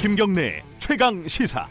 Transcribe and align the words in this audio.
김경래 0.00 0.62
최강 0.78 1.26
시사. 1.26 1.66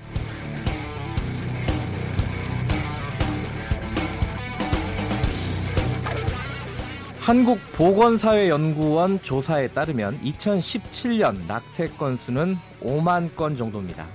한국보건사회연구원 7.21 9.21
조사에 9.21 9.67
따르면 9.69 10.19
2017년 10.21 11.45
낙태 11.47 11.89
건수는 11.97 12.57
5만 12.81 13.35
건 13.35 13.55
정도입니다. 13.55 14.05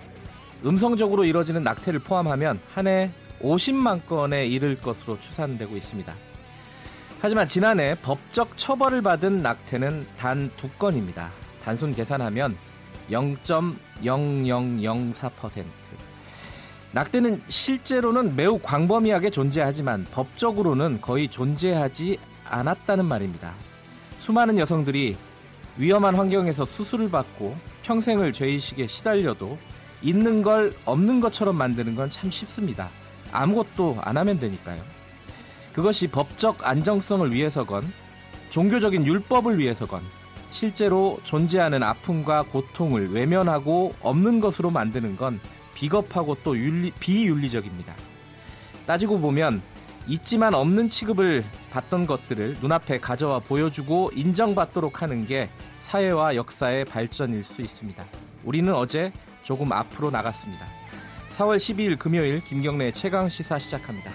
음성적으로 0.64 1.24
이뤄지는 1.24 1.62
낙태를 1.62 2.00
포함하면 2.00 2.60
한 2.72 2.86
해 2.86 3.10
50만 3.42 4.06
건에 4.06 4.46
이를 4.46 4.76
것으로 4.76 5.18
추산되고 5.20 5.76
있습니다. 5.76 6.14
하지만 7.20 7.46
지난해 7.48 7.94
법적 8.02 8.56
처벌을 8.58 9.02
받은 9.02 9.42
낙태는 9.42 10.06
단 10.16 10.50
두 10.56 10.68
건입니다. 10.70 11.30
단순 11.64 11.94
계산하면 11.94 12.56
0.0004%. 13.10 15.64
낙태는 16.92 17.42
실제로는 17.48 18.36
매우 18.36 18.58
광범위하게 18.58 19.30
존재하지만 19.30 20.06
법적으로는 20.12 21.00
거의 21.00 21.28
존재하지 21.28 22.18
않았다는 22.44 23.04
말입니다. 23.06 23.54
수많은 24.18 24.58
여성들이 24.58 25.16
위험한 25.78 26.14
환경에서 26.16 26.64
수술을 26.66 27.10
받고 27.10 27.56
평생을 27.84 28.32
죄의식에 28.32 28.86
시달려도 28.88 29.56
있는 30.02 30.42
걸 30.42 30.74
없는 30.84 31.20
것처럼 31.20 31.56
만드는 31.56 31.94
건 31.94 32.10
참 32.10 32.28
쉽습니다. 32.30 32.90
아무것도 33.32 33.98
안 34.02 34.16
하면 34.16 34.38
되니까요. 34.38 34.82
그것이 35.72 36.06
법적 36.06 36.66
안정성을 36.66 37.32
위해서건 37.32 37.90
종교적인 38.50 39.06
율법을 39.06 39.58
위해서건 39.58 40.02
실제로 40.50 41.18
존재하는 41.24 41.82
아픔과 41.82 42.44
고통을 42.44 43.10
외면하고 43.10 43.94
없는 44.00 44.40
것으로 44.40 44.70
만드는 44.70 45.16
건 45.16 45.40
비겁하고 45.74 46.36
또 46.44 46.56
윤리, 46.56 46.90
비윤리적입니다. 46.92 47.94
따지고 48.86 49.18
보면 49.18 49.62
있지만 50.06 50.54
없는 50.54 50.90
취급을 50.90 51.44
받던 51.70 52.06
것들을 52.06 52.58
눈앞에 52.60 53.00
가져와 53.00 53.38
보여주고 53.38 54.10
인정받도록 54.14 55.00
하는 55.00 55.26
게 55.26 55.48
사회와 55.80 56.36
역사의 56.36 56.84
발전일 56.84 57.42
수 57.42 57.62
있습니다. 57.62 58.04
우리는 58.44 58.74
어제 58.74 59.12
조금 59.42 59.72
앞으로 59.72 60.10
나갔습니다. 60.10 60.81
4월 61.32 61.56
12일 61.56 61.98
금요일 61.98 62.42
김경래 62.44 62.92
최강 62.92 63.28
시사 63.28 63.58
시작합니다. 63.58 64.10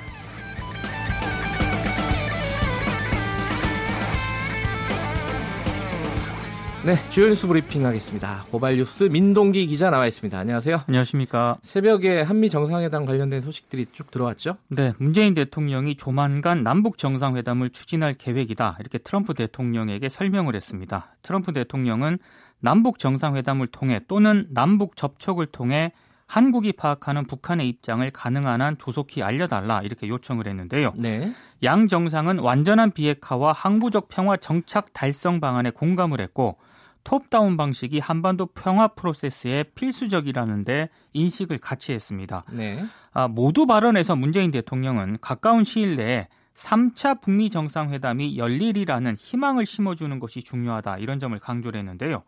네, 6.86 6.96
주요 7.10 7.28
뉴스 7.28 7.48
브리핑 7.48 7.86
하겠습니다. 7.86 8.46
고발 8.50 8.78
뉴스 8.78 9.04
민동기 9.04 9.68
기자 9.68 9.90
나와 9.90 10.08
있습니다. 10.08 10.38
안녕하세요. 10.38 10.84
안녕하십니까. 10.88 11.58
새벽에 11.62 12.22
한미 12.22 12.50
정상회담 12.50 13.06
관련된 13.06 13.42
소식들이 13.42 13.88
쭉 13.92 14.10
들어왔죠? 14.10 14.56
네, 14.70 14.94
문재인 14.98 15.34
대통령이 15.34 15.98
조만간 15.98 16.64
남북 16.64 16.98
정상회담을 16.98 17.72
추진할 17.72 18.14
계획이다. 18.14 18.78
이렇게 18.80 19.00
트럼프 19.00 19.34
대통령에게 19.34 20.08
설명을 20.08 20.56
했습니다. 20.56 21.14
트럼프 21.24 21.52
대통령은 21.52 22.20
남북 22.62 23.00
정상회담을 23.00 23.68
통해 23.68 24.00
또는 24.08 24.48
남북 24.52 24.96
접촉을 24.96 25.48
통해 25.48 25.92
한국이 26.28 26.74
파악하는 26.74 27.26
북한의 27.26 27.68
입장을 27.70 28.08
가능한 28.12 28.62
한 28.62 28.78
조속히 28.78 29.24
알려달라 29.24 29.82
이렇게 29.82 30.08
요청을 30.08 30.48
했는데요. 30.48 30.94
네. 30.98 31.32
양 31.64 31.88
정상은 31.88 32.40
완전한 32.40 32.92
비핵화와 32.92 33.54
항구적 33.54 34.10
평화 34.10 34.36
정착 34.36 34.92
달성 34.94 35.40
방안에 35.40 35.72
공감을 35.72 36.20
했고 36.20 36.58
톱다운 37.06 37.56
방식이 37.56 38.00
한반도 38.00 38.48
평화 38.48 38.90
프로세스에 38.90 39.64
필수적이라는데 39.76 40.90
인식을 41.14 41.58
같이 41.60 41.94
했습니다. 41.94 42.44
네. 42.52 42.86
아, 43.14 43.30
모두 43.30 43.66
발언에서 43.66 44.18
문재인 44.18 44.52
대통령은 44.52 45.20
가까운 45.22 45.64
시일 45.64 45.96
내에 45.96 46.28
3차 46.56 47.22
북미 47.22 47.50
정상회담이 47.50 48.38
열리리라는 48.38 49.16
희망을 49.18 49.66
심어주는 49.66 50.20
것이 50.20 50.42
중요하다 50.44 50.98
이런 50.98 51.20
점을 51.20 51.38
강조를 51.40 51.80
했는데요. 51.80 52.24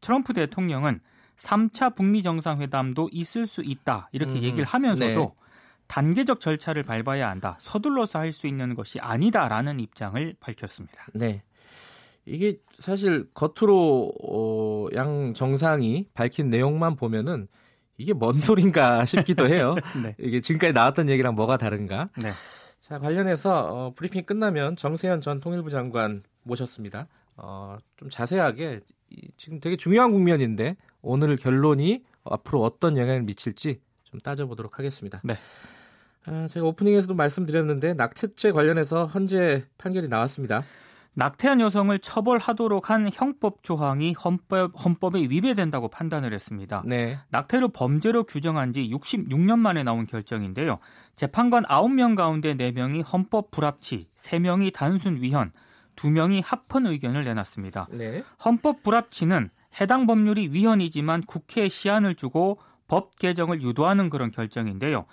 트럼프 0.00 0.32
대통령은 0.32 1.00
3차 1.36 1.94
북미 1.96 2.22
정상회담도 2.22 3.10
있을 3.12 3.46
수 3.46 3.62
있다 3.62 4.08
이렇게 4.12 4.32
음, 4.32 4.42
얘기를 4.42 4.64
하면서도 4.64 5.20
네. 5.20 5.44
단계적 5.86 6.40
절차를 6.40 6.82
밟아야 6.82 7.28
한다. 7.28 7.58
서둘러서 7.60 8.18
할 8.18 8.32
수 8.32 8.46
있는 8.46 8.74
것이 8.74 8.98
아니다라는 9.00 9.80
입장을 9.80 10.34
밝혔습니다. 10.40 11.06
네. 11.14 11.42
이게 12.26 12.56
사실 12.70 13.28
겉으로 13.34 14.12
어, 14.22 14.86
양 14.94 15.34
정상이 15.34 16.06
밝힌 16.14 16.48
내용만 16.48 16.96
보면은 16.96 17.48
이게 17.98 18.12
뭔 18.12 18.40
소린가 18.40 19.04
싶기도 19.06 19.46
해요. 19.46 19.74
네. 20.02 20.16
이게 20.18 20.40
지금까지 20.40 20.72
나왔던 20.72 21.10
얘기랑 21.10 21.34
뭐가 21.34 21.58
다른가? 21.58 22.08
네. 22.22 22.30
자 22.80 22.98
관련해서 22.98 23.68
어, 23.70 23.92
브리핑 23.94 24.24
끝나면 24.24 24.76
정세현 24.76 25.20
전 25.20 25.40
통일부 25.40 25.70
장관 25.70 26.22
모셨습니다. 26.44 27.06
어, 27.36 27.76
좀 27.96 28.08
자세하게 28.10 28.80
이, 29.10 29.28
지금 29.36 29.60
되게 29.60 29.76
중요한 29.76 30.10
국면인데 30.10 30.76
오늘 31.04 31.36
결론이 31.36 32.02
앞으로 32.24 32.62
어떤 32.62 32.96
영향을 32.96 33.22
미칠지 33.22 33.80
좀 34.04 34.20
따져보도록 34.20 34.78
하겠습니다. 34.78 35.20
네. 35.24 35.36
아, 36.26 36.48
제가 36.50 36.66
오프닝에서도 36.66 37.14
말씀드렸는데 37.14 37.94
낙태죄 37.94 38.52
관련해서 38.52 39.06
헌재 39.06 39.64
판결이 39.76 40.08
나왔습니다. 40.08 40.62
낙태한 41.16 41.60
여성을 41.60 41.96
처벌하도록 42.00 42.90
한 42.90 43.08
형법 43.12 43.62
조항이 43.62 44.14
헌법, 44.14 44.72
헌법에 44.84 45.20
위배된다고 45.20 45.88
판단을 45.88 46.32
했습니다. 46.32 46.82
네. 46.86 47.18
낙태를 47.30 47.68
범죄로 47.72 48.24
규정한 48.24 48.72
지 48.72 48.88
66년 48.90 49.58
만에 49.58 49.84
나온 49.84 50.06
결정인데요. 50.06 50.78
재판관 51.14 51.64
9명 51.64 52.16
가운데 52.16 52.54
4명이 52.54 53.04
헌법 53.12 53.52
불합치, 53.52 54.08
3명이 54.16 54.72
단순 54.72 55.22
위헌, 55.22 55.52
2명이 55.94 56.42
합헌 56.44 56.86
의견을 56.86 57.24
내놨습니다. 57.24 57.86
네. 57.92 58.24
헌법 58.44 58.82
불합치는 58.82 59.50
해당 59.80 60.06
법률이 60.06 60.50
위헌이지만 60.52 61.22
국회에 61.22 61.68
시한을 61.68 62.14
주고 62.14 62.58
법 62.86 63.18
개정을 63.18 63.62
유도하는 63.62 64.10
그런 64.10 64.30
결정인데요. 64.30 65.06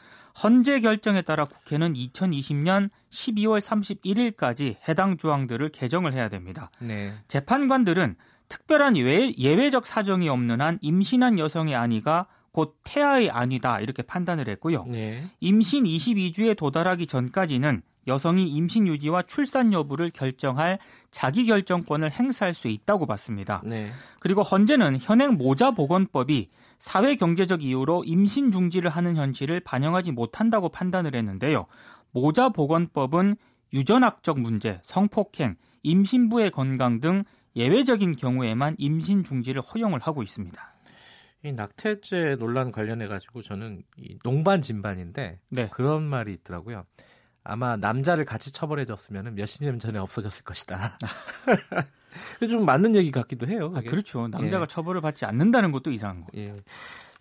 헌재 0.44 0.82
결정에 0.82 1.22
따라 1.22 1.46
국회는 1.46 1.94
2020년 1.94 2.90
12월 3.10 3.60
31일까지 3.60 4.78
해당 4.88 5.18
조항들을 5.18 5.70
개정을 5.70 6.14
해야 6.14 6.30
됩니다. 6.30 6.70
네. 6.80 7.14
재판관들은 7.28 8.16
특별한 8.48 8.98
예외, 8.98 9.70
적 9.70 9.88
사정이 9.88 10.30
없는 10.30 10.62
한 10.62 10.78
임신한 10.82 11.40
여성의 11.40 11.76
안위가 11.76 12.28
곧 12.52 12.78
태아의 12.84 13.30
안위다 13.30 13.80
이렇게 13.80 14.04
판단을 14.04 14.50
했고요. 14.50 14.86
네. 14.88 15.30
임신 15.40 15.86
22주에 15.86 16.58
도달하기 16.58 17.08
전까지는 17.08 17.82
여성이 18.08 18.48
임신 18.50 18.88
유지와 18.88 19.24
출산 19.24 19.74
여부를 19.74 20.10
결정할 20.10 20.80
자기 21.12 21.46
결정권을 21.46 22.12
행사할 22.12 22.54
수 22.54 22.68
있다고 22.68 23.06
봤습니다. 23.06 23.62
네. 23.66 23.90
그리고 24.20 24.42
헌재는 24.42 24.98
현행 25.00 25.34
모자 25.34 25.72
보건법이 25.72 26.50
사회 26.80 27.16
경제적 27.16 27.64
이유로 27.64 28.04
임신 28.06 28.52
중지를 28.52 28.90
하는 28.90 29.16
현실을 29.16 29.60
반영하지 29.60 30.12
못한다고 30.12 30.70
판단을 30.70 31.16
했는데요. 31.16 31.68
모자 32.12 32.50
보건법은 32.50 33.36
유전학적 33.74 34.40
문제, 34.40 34.80
성폭행, 34.84 35.56
임신부의 35.84 36.52
건강 36.52 37.00
등 37.00 37.24
예외적인 37.56 38.16
경우에만 38.16 38.76
임신 38.78 39.24
중지를 39.24 39.62
허용을 39.62 40.00
하고 40.00 40.24
있습니다. 40.24 40.72
이 41.44 41.52
낙태죄 41.54 42.36
논란 42.38 42.72
관련해 42.72 43.08
가지고 43.08 43.42
저는 43.42 43.84
이 43.98 44.18
농반 44.24 44.62
진반인데 44.62 45.40
네. 45.50 45.70
그런 45.70 46.04
말이 46.04 46.34
있더라고요. 46.34 46.86
아마 47.44 47.76
남자를 47.76 48.26
같이 48.26 48.52
처벌해줬으면 48.52 49.36
몇십 49.36 49.64
년 49.64 49.80
전에 49.80 49.98
없어졌을 50.00 50.44
것이다. 50.44 50.98
좀 52.50 52.66
맞는 52.66 52.96
얘기 52.96 53.12
같기도 53.12 53.48
해요. 53.48 53.72
아, 53.76 53.82
그렇죠. 53.82 54.28
남자가 54.28 54.64
예. 54.64 54.68
처벌을 54.68 55.02
받지 55.02 55.26
않는다는 55.26 55.72
것도 55.72 55.92
이상한 55.92 56.22
거. 56.22 56.28
예. 56.36 56.54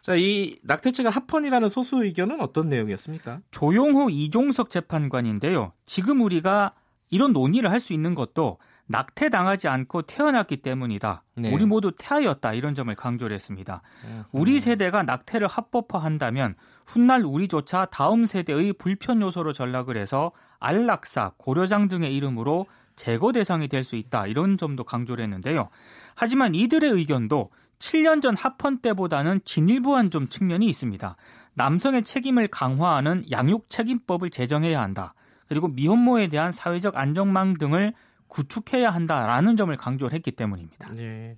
자, 0.03 0.15
이 0.17 0.59
낙태죄가 0.65 1.11
합헌이라는 1.11 1.69
소수 1.69 2.03
의견은 2.05 2.41
어떤 2.41 2.69
내용이었습니까? 2.69 3.41
조용호 3.51 4.11
이종석 4.11 4.71
재판관인데요. 4.71 5.73
지금 5.87 6.21
우리가 6.23 6.75
이런 7.11 7.33
논의를 7.33 7.71
할 7.71 7.81
수 7.81 7.93
있는 7.93 8.15
것도 8.15 8.59
낙태 8.91 9.29
당하지 9.29 9.69
않고 9.69 10.03
태어났기 10.03 10.59
때문이다. 10.63 11.23
네. 11.37 11.53
우리 11.55 11.65
모두 11.65 11.93
태아였다. 11.97 12.55
이런 12.55 12.75
점을 12.75 12.93
강조를 12.93 13.35
했습니다. 13.37 13.83
음. 14.05 14.25
우리 14.33 14.59
세대가 14.59 15.05
낙태를 15.05 15.47
합법화한다면 15.47 16.57
훗날 16.89 17.23
우리조차 17.25 17.87
다음 17.87 18.27
세대의 18.27 18.73
불편 18.73 19.23
요소로 19.23 19.53
전락을 19.53 19.97
해서 19.97 20.33
안락사, 20.59 21.35
고려장 21.37 21.87
등의 21.87 22.15
이름으로 22.17 22.67
제거 22.97 23.31
대상이 23.31 23.69
될 23.69 23.85
수 23.85 23.95
있다. 23.95 24.27
이런 24.27 24.59
점도 24.59 24.83
강조를 24.83 25.23
했는데요. 25.23 25.69
하지만 26.17 26.57
이들의 26.57 26.91
의견도 26.91 27.51
7년 27.79 28.21
전 28.21 28.37
합헌 28.37 28.79
때보다는 28.81 29.41
진일보한 29.45 30.11
좀 30.11 30.29
측면이 30.29 30.67
있습니다. 30.67 31.17
남성의 31.55 32.03
책임을 32.03 32.49
강화하는 32.49 33.23
양육 33.31 33.71
책임법을 33.71 34.31
제정해야 34.31 34.83
한다. 34.83 35.15
그리고 35.49 35.69
미혼모에 35.69 36.27
대한 36.27 36.51
사회적 36.51 36.97
안정망 36.97 37.55
등을 37.55 37.95
구축해야 38.31 38.91
한다라는 38.91 39.57
점을 39.57 39.77
강조를 39.77 40.15
했기 40.15 40.31
때문입니다. 40.31 40.91
네. 40.95 41.37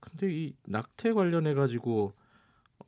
근데 0.00 0.32
이 0.32 0.54
낙태 0.66 1.12
관련해 1.12 1.54
가지고 1.54 2.14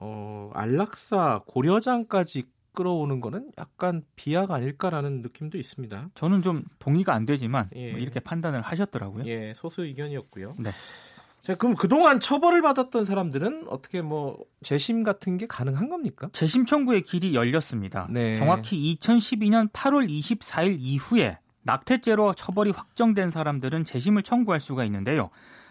어, 0.00 0.50
안락사 0.54 1.42
고려장까지 1.46 2.44
끌어오는 2.72 3.20
거는 3.20 3.52
약간 3.58 4.02
비약 4.16 4.50
아닐까라는 4.50 5.22
느낌도 5.22 5.58
있습니다. 5.58 6.10
저는 6.14 6.42
좀 6.42 6.64
동의가 6.78 7.14
안 7.14 7.24
되지만 7.24 7.70
예. 7.76 7.92
뭐 7.92 8.00
이렇게 8.00 8.18
판단을 8.20 8.62
하셨더라고요. 8.62 9.24
예, 9.26 9.52
소수 9.54 9.84
의견이었고요. 9.84 10.56
네. 10.58 10.70
자, 11.42 11.54
그럼 11.54 11.76
그동안 11.76 12.20
처벌을 12.20 12.62
받았던 12.62 13.04
사람들은 13.04 13.66
어떻게 13.68 14.00
뭐 14.00 14.38
재심 14.62 15.04
같은 15.04 15.36
게 15.36 15.46
가능한 15.46 15.88
겁니까? 15.88 16.28
재심 16.32 16.64
청구의 16.64 17.02
길이 17.02 17.34
열렸습니다. 17.34 18.08
네. 18.10 18.34
정확히 18.36 18.96
2012년 18.96 19.70
8월 19.70 20.08
24일 20.08 20.76
이후에 20.80 21.38
낙태죄로 21.64 22.34
처벌이 22.34 22.70
확정된 22.70 23.30
사람들은 23.30 23.84
재심을 23.84 24.22
청구할 24.22 24.60
수가 24.60 24.84
있는데요. 24.84 25.30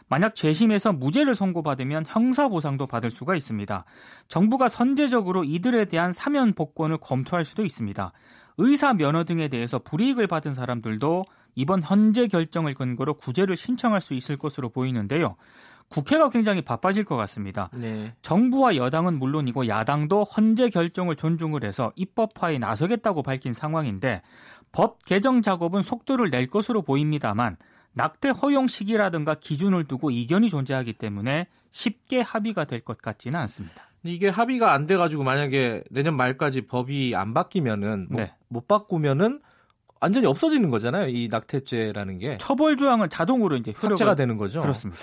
만약 0.10 0.36
재심에서 0.36 0.94
무죄를 0.94 1.34
선고받으면 1.34 2.06
형사보상도 2.08 2.88
받을 2.88 3.10
수가 3.10 3.36
있습니다. 3.36 3.86
정부가 4.28 4.68
선제적으로 4.68 5.44
이들에 5.44 5.86
대한 5.86 6.14
사면 6.14 6.54
복권을 6.54 6.98
검토할 6.98 7.46
수도 7.46 7.64
있습니다. 7.66 8.12
의사 8.58 8.94
면허 8.94 9.24
등에 9.24 9.48
대해서 9.48 9.80
불이익을 9.80 10.28
받은 10.28 10.54
사람들도 10.54 11.26
이번 11.56 11.82
현재 11.82 12.28
결정을 12.28 12.74
근거로 12.74 13.16
구제를 13.16 13.56
신청할 13.56 14.02
수 14.02 14.14
있을 14.14 14.38
것으로 14.38 14.70
보이는데요. 14.70 15.36
국회가 15.90 16.30
굉장히 16.30 16.62
바빠질 16.62 17.04
것 17.04 17.16
같습니다. 17.18 17.70
네. 17.74 18.14
정부와 18.22 18.76
여당은 18.76 19.20
물론이고 19.20 19.68
야당도 19.68 20.24
헌재 20.24 20.70
결정을 20.70 21.16
존중을 21.16 21.64
해서 21.64 21.92
입법화에 21.96 22.58
나서겠다고 22.58 23.22
밝힌 23.24 23.54
상황인데 23.54 24.22
법 24.72 25.06
개정 25.06 25.42
작업은 25.42 25.82
속도를 25.84 26.32
낼 26.32 26.48
것으로 26.48 26.82
보입니다만 26.82 27.58
낙태 27.94 28.30
허용 28.30 28.66
시기라든가 28.68 29.36
기준을 29.36 29.84
두고 29.86 30.10
이견이 30.10 30.50
존재하기 30.50 30.94
때문에 30.94 31.48
쉽게 31.70 32.22
합의가 32.22 32.66
될 32.66 32.82
것 32.82 32.98
같지는 33.00 33.40
않습니다. 33.42 33.84
이게 34.04 34.30
합의가 34.30 34.74
안 34.74 34.86
돼가지고 34.88 35.24
만약에 35.24 35.84
내년 35.92 36.16
말까지 36.18 36.66
법이 36.68 37.14
안 37.16 37.34
바뀌면은 37.34 38.08
뭐 38.10 38.22
네. 38.22 38.34
못 38.48 38.68
바꾸면은 38.68 39.40
완전히 40.02 40.26
없어지는 40.28 40.70
거잖아요. 40.70 41.08
이 41.08 41.30
낙태죄라는 41.30 42.18
게 42.18 42.38
처벌 42.38 42.76
조항은 42.76 43.10
자동으로 43.10 43.56
이제 43.56 43.74
삭제가 43.78 44.16
되는 44.16 44.38
거죠. 44.38 44.60
그렇습니다. 44.60 45.00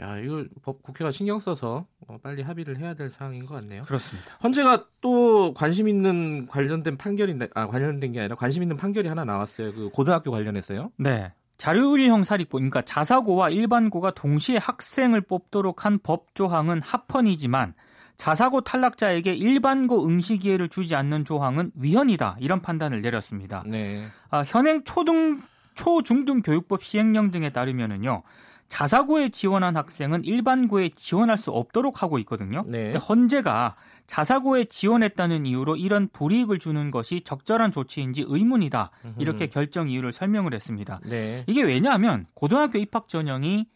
야, 0.00 0.16
이거 0.18 0.44
법 0.62 0.82
국회가 0.82 1.10
신경 1.10 1.40
써서 1.40 1.86
어, 2.06 2.18
빨리 2.22 2.42
합의를 2.42 2.78
해야 2.78 2.94
될 2.94 3.10
사항인 3.10 3.46
것 3.46 3.54
같네요. 3.54 3.82
그렇습니다. 3.82 4.30
헌재가 4.42 4.86
또 5.00 5.52
관심 5.54 5.88
있는 5.88 6.46
관련된 6.46 6.96
판결인데 6.96 7.48
아 7.54 7.66
관련된 7.66 8.12
게 8.12 8.20
아니라 8.20 8.36
관심 8.36 8.62
있는 8.62 8.76
판결이 8.76 9.08
하나 9.08 9.24
나왔어요. 9.24 9.72
그 9.72 9.90
고등학교 9.90 10.30
관련해서요. 10.30 10.92
네. 10.96 11.32
자율형 11.56 12.22
사립고, 12.22 12.58
그러니까 12.58 12.82
자사고와 12.82 13.50
일반고가 13.50 14.12
동시에 14.12 14.58
학생을 14.58 15.22
뽑도록 15.22 15.84
한 15.84 15.98
법 16.00 16.32
조항은 16.36 16.80
합헌이지만 16.82 17.74
자사고 18.16 18.60
탈락자에게 18.60 19.34
일반고 19.34 20.06
응시 20.06 20.38
기회를 20.38 20.68
주지 20.68 20.94
않는 20.94 21.24
조항은 21.24 21.72
위헌이다 21.74 22.36
이런 22.40 22.62
판단을 22.62 23.00
내렸습니다. 23.02 23.64
네. 23.66 24.04
아, 24.30 24.44
현행 24.46 24.84
초등 24.84 25.42
초중등 25.74 26.42
교육법 26.42 26.82
시행령 26.84 27.30
등에 27.32 27.50
따르면은요. 27.50 28.22
자사고에 28.68 29.30
지원한 29.30 29.76
학생은 29.76 30.24
일반고에 30.24 30.90
지원할 30.94 31.38
수 31.38 31.50
없도록 31.50 32.02
하고 32.02 32.18
있거든요. 32.20 32.64
네. 32.66 32.94
헌재가 32.94 33.76
자사고에 34.06 34.64
지원했다는 34.64 35.46
이유로 35.46 35.76
이런 35.76 36.08
불이익을 36.12 36.58
주는 36.58 36.90
것이 36.90 37.22
적절한 37.22 37.72
조치인지 37.72 38.24
의문이다. 38.26 38.90
이렇게 39.18 39.46
결정 39.46 39.88
이유를 39.88 40.12
설명을 40.12 40.54
했습니다. 40.54 41.00
네. 41.04 41.44
이게 41.46 41.62
왜냐하면 41.62 42.26
고등학교 42.34 42.78
입학 42.78 43.08
전형이 43.08 43.66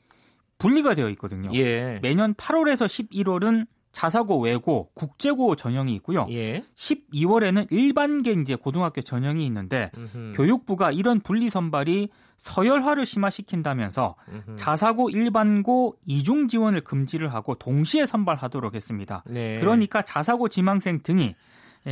분리가 0.59 0.95
되어 0.95 1.09
있거든요. 1.11 1.51
예. 1.55 1.99
매년 2.03 2.35
8월에서 2.35 2.87
11월은 2.87 3.67
자사고 3.91 4.41
외고 4.41 4.91
국제고 4.95 5.55
전형이 5.55 5.95
있고요. 5.97 6.27
예. 6.31 6.65
12월에는 6.75 7.71
일반계 7.71 8.33
이제 8.33 8.55
고등학교 8.55 9.03
전형이 9.03 9.45
있는데 9.47 9.91
음흠. 9.97 10.33
교육부가 10.35 10.93
이런 10.93 11.21
분리 11.21 11.51
선발이 11.51 12.09
서열화를 12.43 13.07
심화시킨다면서. 13.07 14.17
자사고 14.57 15.11
일반고 15.11 15.97
이중 16.07 16.49
지원을 16.49 16.81
금지를 16.83 17.33
하고 17.33 17.55
동시에 17.55 18.05
선발하도록 18.05 18.75
했습니다. 18.75 19.23
네. 19.27 19.61
그러니까 19.61 20.03
자사고 20.03 20.49
지망생 20.49 21.03
등이 21.05 21.37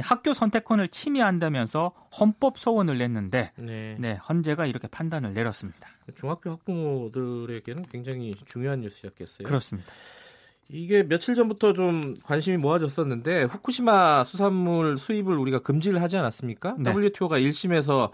학교 0.03 0.35
선택권을 0.35 0.89
침해한다면서 0.89 1.93
헌법 2.19 2.59
소원을 2.59 2.99
냈는데 2.99 3.53
네. 3.57 3.97
네, 3.99 4.15
헌재가 4.29 4.67
이렇게 4.67 4.89
판단을 4.89 5.35
내렸습니다. 5.35 5.87
중학교 6.17 6.51
학부모들에게는 6.51 7.85
굉장히 7.91 8.35
중요한 8.47 8.81
뉴스였겠어요. 8.81 9.47
그렇습니다. 9.47 9.89
이게 10.69 11.05
며칠 11.05 11.37
전부터 11.37 11.75
좀 11.75 12.15
관심이 12.25 12.57
모아졌었는데 12.57 13.45
후쿠시마 13.45 14.25
수산물 14.25 14.99
수입을 14.99 15.37
우리가 15.37 15.61
금지를 15.61 16.03
하지 16.03 16.17
않았습니까? 16.17 16.77
네. 16.79 16.93
WTO가 16.93 17.39
1심에서 17.39 18.11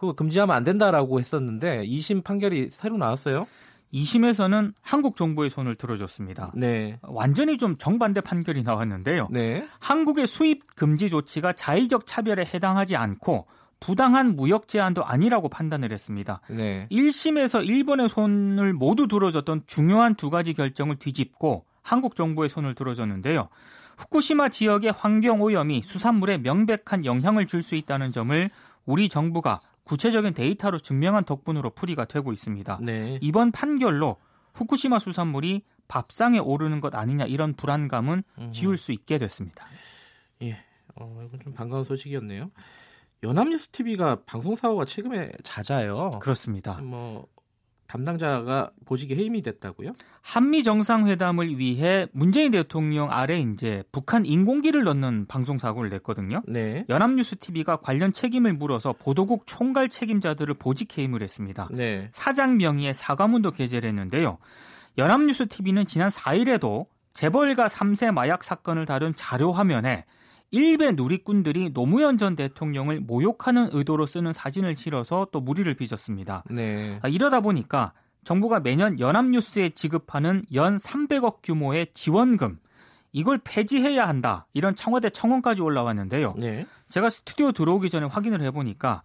그거 0.00 0.14
금지하면 0.14 0.56
안 0.56 0.64
된다라고 0.64 1.18
했었는데 1.20 1.84
2심 1.84 2.24
판결이 2.24 2.70
새로 2.70 2.96
나왔어요. 2.96 3.46
2심에서는 3.92 4.72
한국 4.80 5.14
정부의 5.14 5.50
손을 5.50 5.74
들어줬습니다. 5.74 6.52
네. 6.54 6.98
완전히 7.02 7.58
좀 7.58 7.76
정반대 7.76 8.22
판결이 8.22 8.62
나왔는데요. 8.62 9.28
네. 9.30 9.68
한국의 9.78 10.26
수입 10.26 10.74
금지 10.74 11.10
조치가 11.10 11.52
자의적 11.52 12.06
차별에 12.06 12.46
해당하지 12.46 12.96
않고 12.96 13.46
부당한 13.78 14.36
무역 14.36 14.68
제한도 14.68 15.04
아니라고 15.04 15.50
판단을 15.50 15.92
했습니다. 15.92 16.40
네. 16.48 16.88
1심에서 16.90 17.66
일본의 17.66 18.08
손을 18.08 18.72
모두 18.72 19.06
들어줬던 19.06 19.64
중요한 19.66 20.14
두 20.14 20.30
가지 20.30 20.54
결정을 20.54 20.96
뒤집고 20.96 21.66
한국 21.82 22.16
정부의 22.16 22.48
손을 22.48 22.74
들어줬는데요. 22.74 23.48
후쿠시마 23.98 24.48
지역의 24.48 24.92
환경 24.96 25.42
오염이 25.42 25.82
수산물에 25.84 26.38
명백한 26.38 27.04
영향을 27.04 27.46
줄 27.46 27.62
수 27.62 27.74
있다는 27.74 28.12
점을 28.12 28.50
우리 28.86 29.08
정부가 29.08 29.60
구체적인 29.90 30.34
데이터로 30.34 30.78
증명한 30.78 31.24
덕분으로 31.24 31.70
풀이가 31.70 32.04
되고 32.04 32.32
있습니다. 32.32 32.78
네. 32.80 33.18
이번 33.20 33.50
판결로 33.50 34.18
후쿠시마 34.54 35.00
수산물이 35.00 35.64
밥상에 35.88 36.38
오르는 36.38 36.80
것 36.80 36.94
아니냐 36.94 37.24
이런 37.24 37.54
불안감은 37.54 38.22
지울 38.52 38.76
수 38.76 38.92
있게 38.92 39.18
됐습니다. 39.18 39.66
예, 40.42 40.52
어, 40.94 41.24
이건 41.26 41.40
좀 41.40 41.52
반가운 41.54 41.82
소식이었네요. 41.82 42.52
연합뉴스 43.24 43.70
TV가 43.70 44.22
방송 44.26 44.54
사고가 44.54 44.84
최근에 44.84 45.32
잦아요. 45.42 46.10
그렇습니다. 46.20 46.80
뭐 46.80 47.26
담당자가 47.90 48.70
보직에 48.86 49.16
해임이 49.16 49.42
됐다고요? 49.42 49.94
한미 50.22 50.62
정상회담을 50.62 51.58
위해 51.58 52.06
문재인 52.12 52.52
대통령 52.52 53.10
아래 53.10 53.40
이제 53.40 53.82
북한 53.90 54.24
인공기를 54.24 54.84
넣는 54.84 55.26
방송 55.26 55.58
사고를 55.58 55.90
냈거든요. 55.90 56.42
네. 56.46 56.84
연합뉴스 56.88 57.36
TV가 57.36 57.76
관련 57.76 58.12
책임을 58.12 58.52
물어서 58.52 58.92
보도국 58.92 59.42
총괄 59.46 59.88
책임자들을 59.88 60.54
보직 60.54 60.96
해임을 60.96 61.20
했습니다. 61.22 61.68
네. 61.72 62.08
사장 62.12 62.58
명의의 62.58 62.94
사과문도 62.94 63.50
게재를 63.50 63.88
했는데요. 63.88 64.38
연합뉴스 64.96 65.48
TV는 65.48 65.86
지난 65.86 66.10
4일에도 66.10 66.86
재벌가 67.12 67.66
3세 67.66 68.12
마약 68.12 68.44
사건을 68.44 68.86
다룬 68.86 69.14
자료 69.16 69.50
화면에 69.50 70.04
일베 70.52 70.92
누리꾼들이 70.92 71.72
노무현 71.72 72.18
전 72.18 72.34
대통령을 72.34 73.00
모욕하는 73.00 73.70
의도로 73.72 74.06
쓰는 74.06 74.32
사진을 74.32 74.76
실어서 74.76 75.28
또 75.30 75.40
무리를 75.40 75.72
빚었습니다. 75.74 76.44
네. 76.50 76.98
아, 77.02 77.08
이러다 77.08 77.40
보니까 77.40 77.92
정부가 78.24 78.60
매년 78.60 78.98
연합뉴스에 78.98 79.70
지급하는 79.70 80.44
연 80.54 80.76
300억 80.76 81.38
규모의 81.42 81.88
지원금 81.94 82.58
이걸 83.12 83.40
폐지해야 83.42 84.06
한다 84.06 84.46
이런 84.52 84.74
청와대 84.74 85.10
청원까지 85.10 85.62
올라왔는데요. 85.62 86.34
네. 86.38 86.66
제가 86.88 87.10
스튜디오 87.10 87.52
들어오기 87.52 87.88
전에 87.90 88.06
확인을 88.06 88.42
해보니까 88.42 89.02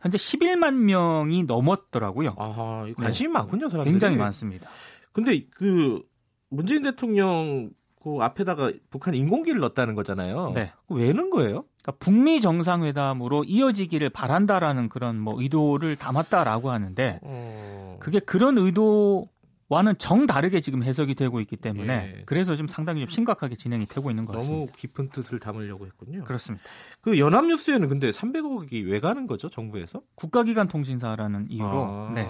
현재 0.00 0.18
11만 0.18 0.74
명이 0.84 1.44
넘었더라고요. 1.44 2.34
아하, 2.38 2.86
관심이 2.96 3.28
네. 3.28 3.32
많군요, 3.32 3.68
사람들이. 3.68 3.92
굉장히 3.92 4.16
많습니다. 4.16 4.68
근데 5.12 5.46
그 5.50 6.02
문재인 6.48 6.82
대통령 6.82 7.70
그 8.06 8.18
앞에다가 8.20 8.70
북한 8.88 9.16
인공기를 9.16 9.58
넣었다는 9.58 9.96
거잖아요. 9.96 10.52
네. 10.54 10.70
왜 10.88 11.12
넣은 11.12 11.30
거예요? 11.30 11.64
그러니까 11.82 11.92
북미 11.98 12.40
정상회담으로 12.40 13.42
이어지기를 13.42 14.10
바란다라는 14.10 14.88
그런 14.88 15.18
뭐 15.18 15.34
의도를 15.36 15.96
담았다라고 15.96 16.70
하는데 16.70 17.18
어... 17.22 17.96
그게 17.98 18.20
그런 18.20 18.58
의도 18.58 19.28
와는 19.68 19.98
정 19.98 20.28
다르게 20.28 20.60
지금 20.60 20.84
해석이 20.84 21.16
되고 21.16 21.40
있기 21.40 21.56
때문에 21.56 22.14
예. 22.18 22.22
그래서 22.26 22.54
좀 22.54 22.68
상당히 22.68 23.00
좀 23.00 23.08
심각하게 23.08 23.56
진행이 23.56 23.86
되고 23.86 24.08
있는 24.08 24.24
것 24.24 24.34
같습니다. 24.34 24.54
너무 24.56 24.68
깊은 24.76 25.08
뜻을 25.08 25.40
담으려고 25.40 25.84
했군요. 25.86 26.22
그렇습니다. 26.22 26.64
그 27.00 27.18
연합뉴스에는 27.18 27.88
근데 27.88 28.10
300억이 28.10 28.88
왜 28.88 29.00
가는 29.00 29.26
거죠? 29.26 29.48
정부에서? 29.48 30.00
국가기관 30.14 30.68
통신사라는 30.68 31.48
이유로 31.50 31.84
아... 31.84 32.12
네. 32.14 32.28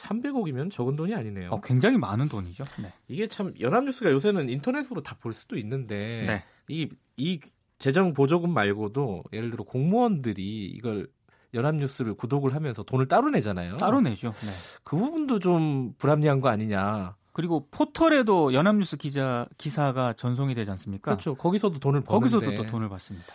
300억이면 0.00 0.70
적은 0.70 0.96
돈이 0.96 1.14
아니네요. 1.14 1.50
어, 1.50 1.60
굉장히 1.60 1.96
많은 1.98 2.28
돈이죠. 2.28 2.64
네. 2.82 2.92
이게 3.08 3.26
참 3.28 3.52
연합뉴스가 3.60 4.10
요새는 4.10 4.48
인터넷으로 4.48 5.02
다 5.02 5.16
볼 5.20 5.32
수도 5.34 5.58
있는데 5.58 6.24
네. 6.26 6.44
이, 6.68 6.88
이 7.18 7.40
재정 7.78 8.14
보조금 8.14 8.54
말고도 8.54 9.24
예를 9.34 9.50
들어 9.50 9.64
공무원들이 9.64 10.66
이걸 10.66 11.08
연합뉴스를 11.52 12.14
구독을 12.14 12.54
하면서 12.54 12.82
돈을 12.82 13.08
따로 13.08 13.28
내잖아요. 13.30 13.76
따로 13.76 14.00
내죠. 14.00 14.32
네. 14.40 14.50
그 14.84 14.96
부분도 14.96 15.40
좀 15.40 15.92
불합리한 15.98 16.40
거 16.40 16.48
아니냐. 16.48 17.16
그리고 17.32 17.68
포털에도 17.70 18.52
연합뉴스 18.54 18.96
기자 18.96 19.46
기사가 19.58 20.14
전송이 20.14 20.54
되지 20.54 20.70
않습니까? 20.72 21.12
그렇죠. 21.12 21.34
거기서도 21.34 21.78
돈을 21.78 22.00
버는데 22.02 22.30
거기서도 22.36 22.56
또 22.64 22.70
돈을 22.70 22.88
받습니다. 22.88 23.26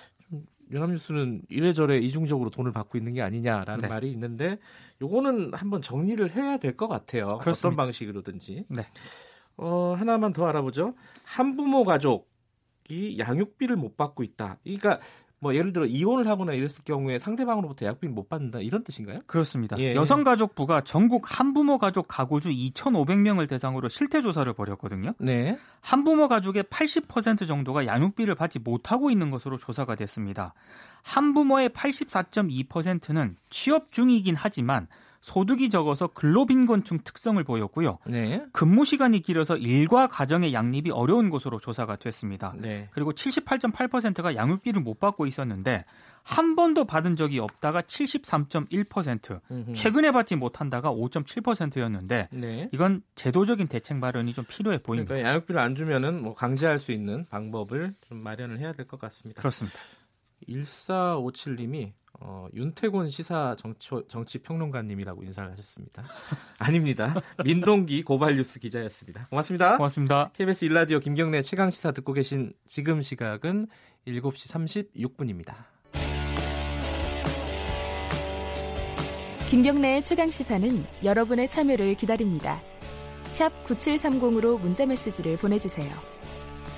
연합뉴스는 0.71 1.43
이래저래 1.49 1.97
이중적으로 1.99 2.49
돈을 2.49 2.71
받고 2.71 2.97
있는 2.97 3.13
게 3.13 3.21
아니냐라는 3.21 3.81
네. 3.83 3.87
말이 3.87 4.11
있는데 4.11 4.57
요거는 5.01 5.53
한번 5.53 5.81
정리를 5.81 6.29
해야 6.31 6.57
될 6.57 6.75
것 6.75 6.87
같아요. 6.87 7.27
그렇습니다. 7.39 7.67
어떤 7.67 7.75
방식으로든지. 7.75 8.65
네. 8.69 8.87
어, 9.57 9.95
하나만 9.97 10.33
더 10.33 10.45
알아보죠. 10.47 10.95
한부모 11.23 11.85
가족이 11.85 13.17
양육비를 13.19 13.75
못 13.77 13.95
받고 13.95 14.23
있다. 14.23 14.57
그러니까 14.63 14.99
뭐 15.45 15.53
예를 15.53 15.73
들어 15.73 15.85
이혼을 15.85 16.27
하거나 16.27 16.53
이랬을 16.53 16.83
경우에 16.85 17.19
상대방으로부터 17.19 17.85
약비를 17.85 18.11
못 18.11 18.29
받는다 18.29 18.61
이런 18.61 18.81
뜻인가요? 18.81 19.19
그렇습니다. 19.27 19.77
예. 19.77 19.93
여성가족부가 19.93 20.81
전국 20.81 21.39
한부모 21.39 21.77
가족 21.77 22.07
가구주 22.07 22.49
2,500명을 22.49 23.47
대상으로 23.47 23.87
실태 23.87 24.23
조사를 24.23 24.51
벌였거든요. 24.53 25.13
네. 25.19 25.55
한부모 25.81 26.29
가족의 26.29 26.63
80% 26.63 27.45
정도가 27.47 27.85
양육비를 27.85 28.33
받지 28.33 28.57
못하고 28.57 29.11
있는 29.11 29.29
것으로 29.29 29.57
조사가 29.57 29.93
됐습니다. 29.93 30.55
한부모의 31.03 31.69
84.2%는 31.69 33.35
취업 33.51 33.91
중이긴 33.91 34.33
하지만 34.35 34.87
소득이 35.25 35.71
적어서 35.71 36.05
근로빈곤층 36.05 36.99
특성을 37.03 37.43
보였고요. 37.43 37.97
네. 38.05 38.45
근무 38.51 38.85
시간이 38.85 39.21
길어서 39.21 39.57
일과 39.57 40.05
가정의 40.05 40.53
양립이 40.53 40.91
어려운 40.91 41.31
것으로 41.31 41.57
조사가 41.57 41.95
됐습니다. 41.95 42.53
네. 42.57 42.89
그리고 42.91 43.11
78.8%가 43.11 44.35
양육비를 44.35 44.81
못 44.81 44.99
받고 44.99 45.25
있었는데 45.25 45.83
한 46.21 46.55
번도 46.55 46.85
받은 46.85 47.15
적이 47.15 47.39
없다가 47.39 47.81
73.1%, 47.81 49.41
음흠. 49.49 49.73
최근에 49.73 50.11
받지 50.11 50.35
못한다가 50.35 50.91
5.7%였는데 50.91 52.29
네. 52.31 52.69
이건 52.71 53.01
제도적인 53.15 53.67
대책 53.67 53.97
마련이 53.97 54.31
좀 54.31 54.45
필요해 54.47 54.77
보입니다. 54.77 55.15
그러니까 55.15 55.27
양육비를 55.27 55.59
안 55.59 55.73
주면은 55.73 56.21
뭐 56.21 56.35
강제할 56.35 56.77
수 56.77 56.91
있는 56.91 57.25
방법을 57.25 57.95
좀 58.07 58.21
마련을 58.21 58.59
해야 58.59 58.73
될 58.73 58.85
것 58.85 58.99
같습니다. 58.99 59.41
그렇습니다. 59.41 59.79
1457님이 60.47 61.93
어, 62.19 62.47
윤태곤 62.53 63.09
시사 63.09 63.55
정치, 63.59 63.89
정치 64.07 64.39
평론가님이라고 64.39 65.23
인사를 65.23 65.51
하셨습니다. 65.51 66.03
아닙니다. 66.59 67.13
민동기 67.43 68.03
고발뉴스 68.03 68.59
기자였습니다. 68.59 69.27
고맙습니다. 69.27 69.77
고맙습니다. 69.77 70.31
KBS 70.33 70.65
일라디오 70.65 70.99
김경래 70.99 71.41
최강 71.41 71.69
시사 71.69 71.91
듣고 71.91 72.13
계신 72.13 72.53
지금 72.65 73.01
시각은 73.01 73.67
7시 74.07 74.93
36분입니다. 74.93 75.55
김경래의 79.49 80.03
최강 80.03 80.29
시사는 80.29 80.85
여러분의 81.03 81.49
참여를 81.49 81.95
기다립니다. 81.95 82.61
샵 83.29 83.51
9730으로 83.65 84.59
문자 84.59 84.85
메시지를 84.85 85.37
보내주세요. 85.37 85.93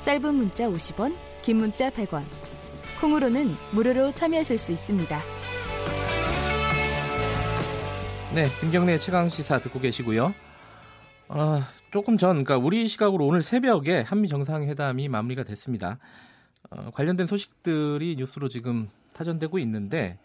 짧은 0.03 0.35
문자 0.35 0.69
50원, 0.69 1.15
긴 1.41 1.57
문자 1.57 1.89
100원. 1.89 2.46
콩으로는 3.01 3.55
무료로 3.71 4.11
참여하실 4.13 4.57
수 4.57 4.71
있습니다. 4.71 5.19
네, 8.33 8.47
김경래 8.59 8.99
최강 8.99 9.29
시사 9.29 9.59
듣고 9.59 9.79
계시고요. 9.79 10.33
어, 11.29 11.61
조금 11.91 12.17
전, 12.17 12.43
그러니까 12.43 12.57
우리 12.57 12.87
시각으로 12.87 13.25
오늘 13.25 13.41
새벽에 13.41 14.01
한미 14.01 14.27
정상회담이 14.27 15.07
마무리가 15.09 15.43
됐습니다. 15.43 15.97
어, 16.69 16.91
관련된 16.93 17.27
소식들이 17.27 18.15
뉴스로 18.17 18.49
지금 18.49 18.89
타전되고 19.13 19.57
있는데 19.59 20.19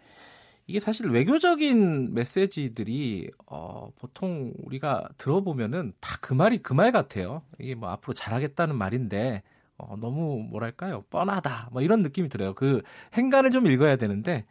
이게 0.66 0.80
사실 0.80 1.08
외교적인 1.10 2.14
메시지들이 2.14 3.30
어, 3.46 3.90
보통 3.98 4.52
우리가 4.58 5.08
들어보면은 5.18 5.92
다 6.00 6.18
그 6.20 6.34
말이 6.34 6.58
그 6.58 6.72
말 6.74 6.92
같아요. 6.92 7.42
이게 7.58 7.74
뭐 7.74 7.88
앞으로 7.90 8.14
잘하겠다는 8.14 8.76
말인데 8.76 9.42
어, 9.88 9.96
너무 10.00 10.46
뭐랄까요 10.50 11.02
뻔하다 11.10 11.70
뭐 11.72 11.82
이런 11.82 12.02
느낌이 12.02 12.28
들어요. 12.28 12.54
그 12.54 12.82
행간을 13.14 13.50
좀 13.50 13.66
읽어야 13.66 13.96
되는데 13.96 14.44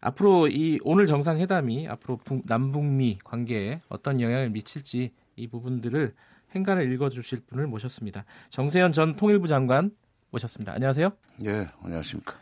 앞으로 0.00 0.48
이 0.48 0.78
오늘 0.82 1.06
정상회담이 1.06 1.88
앞으로 1.88 2.18
북, 2.18 2.42
남북미 2.46 3.18
관계에 3.24 3.80
어떤 3.88 4.20
영향을 4.20 4.50
미칠지 4.50 5.12
이 5.36 5.48
부분들을 5.48 6.14
행간을 6.54 6.92
읽어주실 6.92 7.40
분을 7.46 7.66
모셨습니다. 7.66 8.24
정세현 8.50 8.92
전 8.92 9.16
통일부 9.16 9.48
장관 9.48 9.90
모셨습니다. 10.30 10.72
안녕하세요. 10.72 11.10
예, 11.44 11.68
안녕하십니까. 11.82 12.34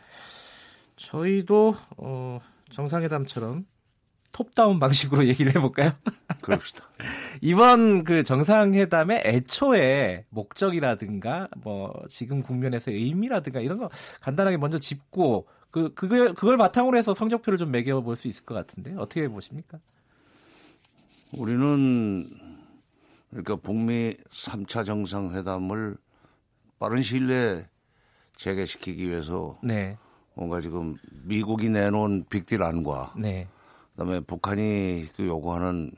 저희도 0.95 1.75
어, 1.97 2.39
정상회담처럼 2.69 3.65
톱다운 4.33 4.79
방식으로 4.79 5.25
얘기를 5.29 5.55
해볼까요? 5.55 5.93
그럽시다. 6.41 6.83
이번 7.39 8.03
그 8.03 8.23
정상회담의 8.23 9.23
애초에 9.25 10.25
목적이라든가 10.29 11.47
뭐 11.57 11.93
지금 12.09 12.41
국면에서의 12.41 12.97
의미라든가 12.97 13.61
이런 13.61 13.77
거 13.77 13.89
간단하게 14.21 14.57
먼저 14.57 14.79
짚고 14.79 15.47
그 15.71 15.93
그걸 15.93 16.33
그걸 16.33 16.57
바탕으로 16.57 16.97
해서 16.97 17.13
성적표를 17.13 17.57
좀 17.57 17.71
매겨 17.71 18.01
볼 18.01 18.15
수 18.17 18.27
있을 18.27 18.45
것 18.45 18.53
같은데 18.53 18.93
어떻게 18.97 19.27
보십니까? 19.29 19.79
우리는 21.31 22.29
그러니까 23.29 23.55
북미 23.55 24.15
3차 24.29 24.85
정상회담을 24.85 25.97
빠른 26.79 27.01
시일 27.01 27.27
내에 27.27 27.65
재개시키기 28.35 29.09
위해서 29.09 29.57
네. 29.63 29.97
뭔가 30.35 30.59
지금 30.59 30.97
미국이 31.23 31.69
내놓은 31.69 32.25
빅딜 32.29 32.61
안과 32.63 33.13
네. 33.17 33.47
그다음에 33.93 34.19
북한이 34.21 35.07
그 35.15 35.25
요구하는 35.25 35.91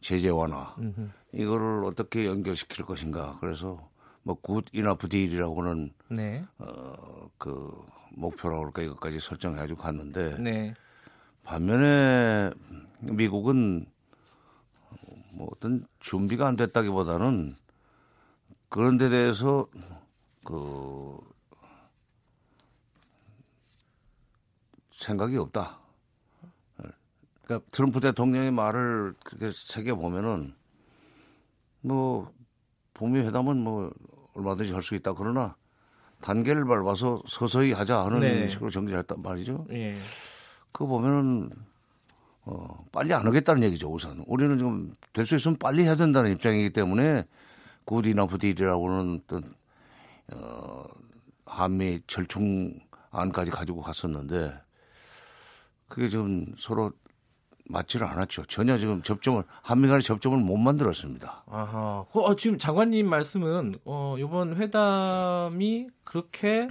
제재 0.00 0.28
완화 0.30 0.74
음흠. 0.78 1.08
이거를 1.32 1.84
어떻게 1.84 2.26
연결시킬 2.26 2.84
것인가 2.84 3.38
그래서 3.40 3.88
뭐 4.22 4.34
굿이나 4.40 4.94
부딜이라고는 4.94 5.92
네. 6.10 6.44
어그 6.58 7.84
목표라고 8.16 8.60
그럴까 8.60 8.82
이것까지 8.82 9.20
설정해가지고 9.20 9.80
갔는데 9.80 10.38
네. 10.38 10.74
반면에 11.44 12.50
미국은 13.00 13.86
뭐 15.32 15.48
어떤 15.52 15.84
준비가 16.00 16.48
안 16.48 16.56
됐다기보다는 16.56 17.56
그런 18.68 18.96
데 18.96 19.08
대해서 19.08 19.68
그 20.44 21.18
생각이 24.90 25.36
없다. 25.36 25.85
그러니까 27.46 27.66
트럼프 27.70 28.00
대통령의 28.00 28.50
말을 28.50 29.14
그렇게 29.24 29.50
새겨 29.52 29.94
보면은 29.94 30.52
뭐 31.80 32.32
북미 32.92 33.20
회담은 33.20 33.56
뭐 33.58 33.92
얼마든지 34.34 34.72
할 34.72 34.82
수 34.82 34.94
있다 34.96 35.12
그러나 35.14 35.56
단계를 36.20 36.64
밟아서 36.64 37.22
서서히 37.26 37.72
하자 37.72 38.04
하는 38.04 38.20
네. 38.20 38.48
식으로 38.48 38.70
정리했단 38.70 39.22
말이죠. 39.22 39.66
예. 39.70 39.94
그거 40.72 40.86
보면은 40.86 41.50
어, 42.44 42.84
빨리 42.92 43.12
안 43.12 43.26
하겠다는 43.26 43.62
얘기죠, 43.64 43.92
우선. 43.92 44.24
우리는 44.26 44.56
지금 44.58 44.92
될 45.12 45.26
수 45.26 45.36
있으면 45.36 45.56
빨리 45.58 45.82
해야 45.82 45.94
된다는 45.94 46.32
입장이기 46.32 46.70
때문에 46.70 47.24
굿이나 47.84 48.26
부딜이라고는 48.26 49.20
어떤, 49.24 49.54
어, 50.32 50.84
한미 51.44 52.00
절충안까지 52.06 53.50
가지고 53.50 53.82
갔었는데 53.82 54.52
그게 55.88 56.08
지금 56.08 56.46
서로 56.56 56.92
맞지를 57.68 58.06
않았죠. 58.06 58.44
전혀 58.44 58.76
지금 58.76 59.02
접점을 59.02 59.42
한미 59.62 59.88
간의 59.88 60.02
접점을 60.02 60.38
못 60.38 60.56
만들었습니다. 60.56 61.44
아하. 61.46 62.04
어, 62.12 62.36
지금 62.36 62.58
장관님 62.58 63.08
말씀은 63.08 63.76
어, 63.84 64.16
이번 64.18 64.56
회담이 64.56 65.88
그렇게 66.04 66.68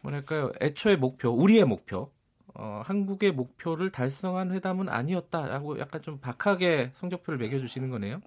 뭐랄까요? 0.00 0.52
애초의 0.60 0.96
목표, 0.96 1.30
우리의 1.30 1.64
목표, 1.64 2.10
어, 2.54 2.82
한국의 2.84 3.32
목표를 3.32 3.90
달성한 3.90 4.52
회담은 4.52 4.88
아니었다라고 4.88 5.78
약간 5.78 6.00
좀 6.00 6.18
박하게 6.18 6.92
성적표를 6.94 7.38
매겨주시는 7.38 7.90
거네요. 7.90 8.20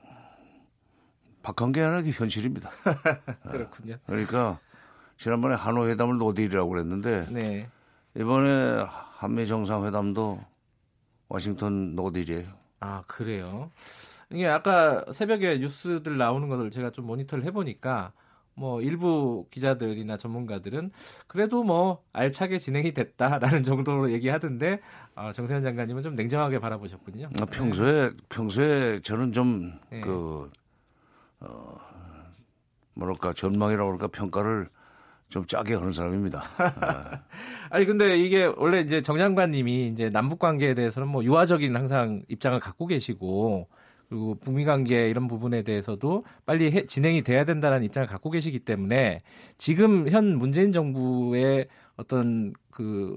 박한 1.41 1.71
게 1.71 1.81
아니라 1.81 2.03
현실입니다. 2.11 2.69
그렇군요. 3.49 3.95
그러니까 4.05 4.59
지난번에 5.17 5.55
하노이 5.55 5.87
회담을 5.87 6.17
no 6.17 6.27
deal이라고 6.27 6.69
그랬는데 6.69 7.27
네. 7.31 7.69
이번에 8.15 8.83
한미 9.17 9.47
정상회담도 9.47 10.39
워싱턴 11.29 11.95
노딜이에요. 11.95 12.47
아 12.81 13.03
그래요. 13.07 13.71
이게 14.31 14.47
아까 14.47 15.05
새벽에 15.11 15.57
뉴스들 15.59 16.17
나오는 16.17 16.47
것을 16.49 16.71
제가 16.71 16.91
좀 16.91 17.05
모니터를 17.05 17.45
해보니까 17.45 18.11
뭐 18.55 18.81
일부 18.81 19.47
기자들이나 19.51 20.17
전문가들은 20.17 20.91
그래도 21.27 21.63
뭐 21.63 22.03
알차게 22.11 22.59
진행이 22.59 22.91
됐다라는 22.91 23.63
정도로 23.63 24.11
얘기하던데 24.11 24.81
어, 25.15 25.31
정세현 25.33 25.63
장관님은 25.63 26.03
좀 26.03 26.13
냉정하게 26.13 26.59
바라보셨군요. 26.59 27.29
아, 27.41 27.45
평소에 27.45 28.11
평소에 28.27 28.99
저는 28.99 29.31
좀그 29.31 29.79
네. 29.91 30.01
그, 30.01 30.51
어, 31.39 31.77
뭐랄까 32.95 33.33
전망이라고 33.33 33.97
그럴까 33.97 34.07
평가를 34.07 34.67
좀 35.29 35.45
짜게 35.45 35.75
하는 35.75 35.93
사람입니다. 35.93 36.43
아니 37.69 37.85
근데 37.85 38.17
이게 38.17 38.45
원래 38.45 38.81
이제 38.81 39.01
정 39.01 39.17
장관님이 39.17 39.87
이제 39.87 40.09
남북 40.09 40.39
관계에 40.39 40.73
대해서는 40.73 41.07
뭐 41.07 41.23
유화적인 41.23 41.75
항상 41.75 42.23
입장을 42.27 42.59
갖고 42.59 42.87
계시고 42.87 43.67
그리고 44.09 44.35
북미 44.39 44.65
관계 44.65 45.07
이런 45.07 45.27
부분에 45.27 45.61
대해서도 45.61 46.25
빨리 46.47 46.71
해, 46.71 46.85
진행이 46.85 47.21
돼야 47.21 47.45
된다는 47.45 47.83
입장을 47.83 48.07
갖고 48.07 48.31
계시기 48.31 48.59
때문에 48.59 49.19
지금 49.57 50.09
현 50.09 50.35
문재인 50.35 50.73
정부의 50.73 51.67
어떤 51.95 52.53
그 52.71 53.15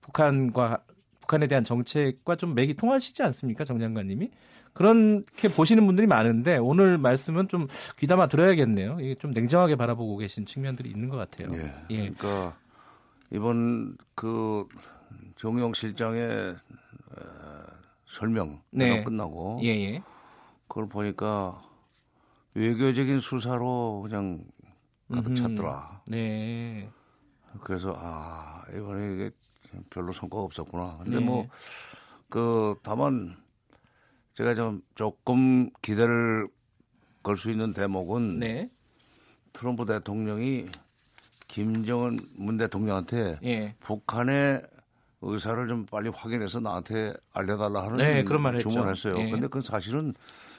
북한과 0.00 0.84
북한에 1.20 1.46
대한 1.46 1.64
정책과 1.64 2.36
좀 2.36 2.54
맥이 2.54 2.74
통하시지 2.74 3.22
않습니까, 3.22 3.64
정 3.64 3.78
장관님이? 3.78 4.30
그렇게 4.78 5.48
보시는 5.48 5.84
분들이 5.86 6.06
많은데 6.06 6.56
오늘 6.56 6.98
말씀은 6.98 7.48
좀 7.48 7.66
귀담아 7.98 8.28
들어야겠네요. 8.28 8.98
이게 9.00 9.16
좀 9.16 9.32
냉정하게 9.32 9.74
바라보고 9.74 10.18
계신 10.18 10.46
측면들이 10.46 10.88
있는 10.88 11.08
것 11.08 11.16
같아요. 11.16 11.48
예. 11.52 11.74
예. 11.90 12.10
그러니까 12.10 12.56
이번 13.32 13.96
그 14.14 14.68
정용 15.34 15.72
실장의 15.72 16.56
설명 18.06 18.62
네. 18.70 19.02
끝나고 19.02 19.58
예, 19.64 19.68
예. 19.68 20.02
그걸 20.68 20.88
보니까 20.88 21.60
외교적인 22.54 23.18
수사로 23.18 24.06
그냥 24.08 24.44
가득 25.12 25.34
찼더라. 25.34 26.02
네. 26.06 26.88
그래서 27.62 27.96
아 27.98 28.62
이번에 28.72 29.14
이게 29.14 29.30
별로 29.90 30.12
성과가 30.12 30.44
없었구나. 30.44 30.98
근데 31.02 31.18
네. 31.18 31.24
뭐그 32.30 32.76
다만 32.84 33.36
제가 34.38 34.54
좀 34.54 34.80
조금 34.94 35.68
기대를 35.82 36.46
걸 37.24 37.36
수 37.36 37.50
있는 37.50 37.72
대목은 37.72 38.38
네. 38.38 38.70
트럼프 39.52 39.84
대통령이 39.84 40.66
김정은 41.48 42.20
문 42.36 42.56
대통령한테 42.56 43.40
예. 43.42 43.74
북한의 43.80 44.62
의사를 45.22 45.66
좀 45.66 45.86
빨리 45.86 46.08
확인해서 46.08 46.60
나한테 46.60 47.14
알려달라 47.32 47.82
하는 47.82 47.96
네, 47.96 48.22
그런 48.22 48.42
말 48.42 48.58
주문했어요. 48.58 49.18
예. 49.18 49.28
근데 49.28 49.48
그건 49.48 49.60
사실은 49.60 50.14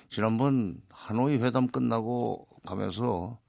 지난번 0.09 0.81
하노이 0.89 1.37
회담 1.37 1.67
끝나고 1.67 2.47
가면서 2.65 3.39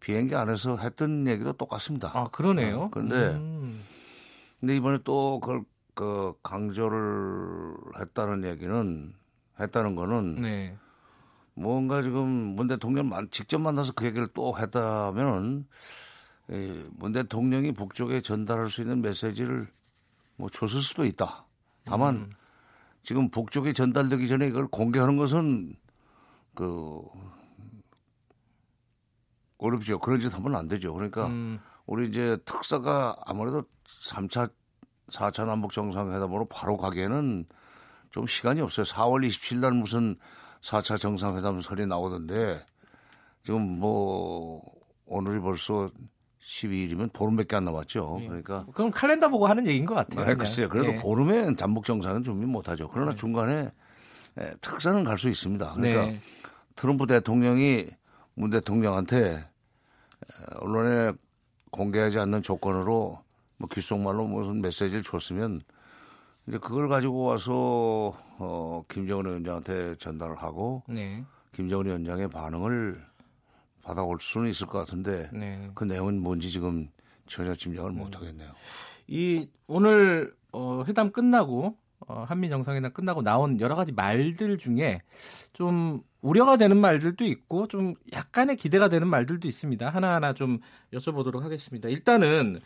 비행기 0.00 0.34
안에서 0.34 0.78
했던 0.78 1.28
얘기도 1.28 1.52
똑같습니다. 1.52 2.10
아 2.12 2.28
그러네요. 2.32 2.80
어, 2.80 2.90
그런데 2.90 3.36
음. 3.36 3.80
근데 4.58 4.74
이번에 4.74 4.98
또 5.04 5.38
그걸 5.38 5.62
그 5.94 6.34
강조를 6.42 7.76
했다는 8.00 8.50
얘기는 8.50 9.14
했다는 9.58 9.94
거는 9.94 10.42
네. 10.42 10.76
뭔가 11.54 12.02
지금 12.02 12.28
문 12.28 12.66
대통령 12.66 13.10
직접 13.30 13.58
만나서 13.58 13.92
그 13.92 14.04
얘기를 14.04 14.28
또 14.34 14.56
했다면은 14.58 15.66
문 16.92 17.12
대통령이 17.12 17.72
북쪽에 17.72 18.20
전달할 18.20 18.70
수 18.70 18.82
있는 18.82 19.00
메시지를 19.00 19.66
뭐 20.36 20.48
줬을 20.50 20.82
수도 20.82 21.04
있다. 21.04 21.46
다만 21.84 22.16
음. 22.16 22.30
지금 23.02 23.30
북쪽에 23.30 23.72
전달되기 23.72 24.28
전에 24.28 24.46
이걸 24.48 24.66
공개하는 24.66 25.16
것은 25.16 25.76
그 26.54 27.02
어렵죠. 29.58 29.98
그런 29.98 30.20
짓 30.20 30.34
하면 30.34 30.54
안 30.54 30.68
되죠. 30.68 30.92
그러니까 30.92 31.26
음. 31.26 31.58
우리 31.86 32.08
이제 32.08 32.36
특사가 32.44 33.16
아무래도 33.24 33.64
3차, 33.86 34.50
4차 35.08 35.46
남북 35.46 35.72
정상회담으로 35.72 36.46
바로 36.46 36.76
가기에는 36.76 37.46
좀 38.16 38.26
시간이 38.26 38.62
없어요. 38.62 38.84
4월 38.84 39.28
27일 39.28 39.58
날 39.58 39.72
무슨 39.72 40.16
4차 40.62 40.98
정상회담 40.98 41.60
설이 41.60 41.86
나오던데 41.86 42.64
지금 43.42 43.78
뭐 43.78 44.62
오늘이 45.04 45.38
벌써 45.38 45.90
12일이면 46.40 47.12
보름밖에 47.12 47.56
안 47.56 47.66
남았죠. 47.66 48.20
예. 48.22 48.26
그러니까 48.26 48.64
그럼 48.72 48.90
칼렌더 48.90 49.28
보고 49.28 49.46
하는 49.46 49.66
얘기인 49.66 49.84
것 49.84 49.94
같아요. 49.94 50.24
네, 50.24 50.34
글쎄요. 50.34 50.70
그래도 50.70 50.94
예. 50.94 50.96
보름에 50.96 51.54
잠복 51.56 51.84
정상은 51.84 52.22
준비 52.22 52.46
못하죠. 52.46 52.88
그러나 52.88 53.10
네. 53.10 53.18
중간에 53.18 53.70
예, 54.40 54.54
특사는 54.62 55.04
갈 55.04 55.18
수 55.18 55.28
있습니다. 55.28 55.74
그러니까 55.74 56.06
네. 56.06 56.18
트럼프 56.74 57.06
대통령이 57.06 57.84
문 58.34 58.48
대통령한테 58.48 59.46
언론에 60.60 61.12
공개하지 61.70 62.18
않는 62.20 62.40
조건으로 62.40 63.20
뭐 63.58 63.68
귓속말로 63.68 64.26
무슨 64.26 64.62
메시지를 64.62 65.02
줬으면 65.02 65.60
이제 66.46 66.58
그걸 66.58 66.88
가지고 66.88 67.24
와서 67.24 68.12
어 68.38 68.82
김정은 68.88 69.26
위원장한테 69.26 69.96
전달을 69.96 70.36
하고 70.36 70.82
네. 70.88 71.24
김정은 71.52 71.86
위원장의 71.86 72.28
반응을 72.28 73.02
받아올 73.82 74.18
수는 74.20 74.50
있을 74.50 74.66
것 74.66 74.78
같은데 74.78 75.28
네. 75.32 75.70
그 75.74 75.84
내용은 75.84 76.20
뭔지 76.20 76.50
지금 76.50 76.88
전혀 77.26 77.54
짐작을 77.54 77.92
못 77.92 78.16
하겠네요. 78.16 78.50
이 79.08 79.48
오늘 79.66 80.34
어, 80.52 80.84
회담 80.86 81.10
끝나고 81.12 81.76
어, 82.08 82.24
한미 82.26 82.48
정상회담 82.48 82.92
끝나고 82.92 83.22
나온 83.22 83.58
여러 83.60 83.74
가지 83.74 83.92
말들 83.92 84.58
중에 84.58 85.00
좀 85.52 86.02
우려가 86.20 86.56
되는 86.56 86.76
말들도 86.76 87.24
있고 87.24 87.66
좀 87.68 87.94
약간의 88.12 88.56
기대가 88.56 88.88
되는 88.88 89.08
말들도 89.08 89.46
있습니다. 89.48 89.88
하나하나 89.88 90.32
좀 90.32 90.58
여쭤보도록 90.92 91.40
하겠습니다. 91.40 91.88
일단은 91.88 92.58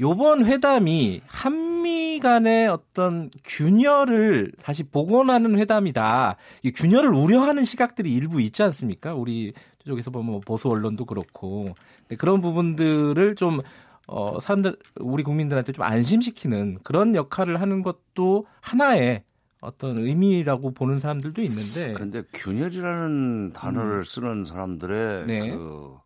요번 0.00 0.46
회담이 0.46 1.22
한 1.26 1.71
미 1.82 2.18
간의 2.20 2.68
어떤 2.68 3.30
균열을 3.44 4.52
다시 4.62 4.82
복원하는 4.82 5.58
회담이다. 5.58 6.36
이 6.62 6.72
균열을 6.72 7.10
우려하는 7.10 7.64
시각들이 7.64 8.12
일부 8.12 8.40
있지 8.40 8.62
않습니까? 8.62 9.14
우리 9.14 9.52
쪽에서 9.84 10.10
보면 10.10 10.30
뭐 10.30 10.40
보수 10.40 10.68
언론도 10.68 11.04
그렇고. 11.04 11.74
그런 12.18 12.40
부분들을 12.40 13.34
좀 13.36 13.60
어, 14.06 14.40
사람들, 14.40 14.76
우리 15.00 15.22
국민들한테 15.22 15.72
좀 15.72 15.84
안심시키는 15.84 16.78
그런 16.82 17.14
역할을 17.14 17.60
하는 17.60 17.82
것도 17.82 18.46
하나의 18.60 19.24
어떤 19.60 19.96
의미라고 19.98 20.72
보는 20.72 20.98
사람들도 20.98 21.40
있는데. 21.42 21.92
그런데 21.92 22.22
균열이라는 22.32 23.52
단어를 23.52 23.98
음. 23.98 24.04
쓰는 24.04 24.44
사람들의 24.44 25.26
네. 25.26 25.50
그 25.50 25.96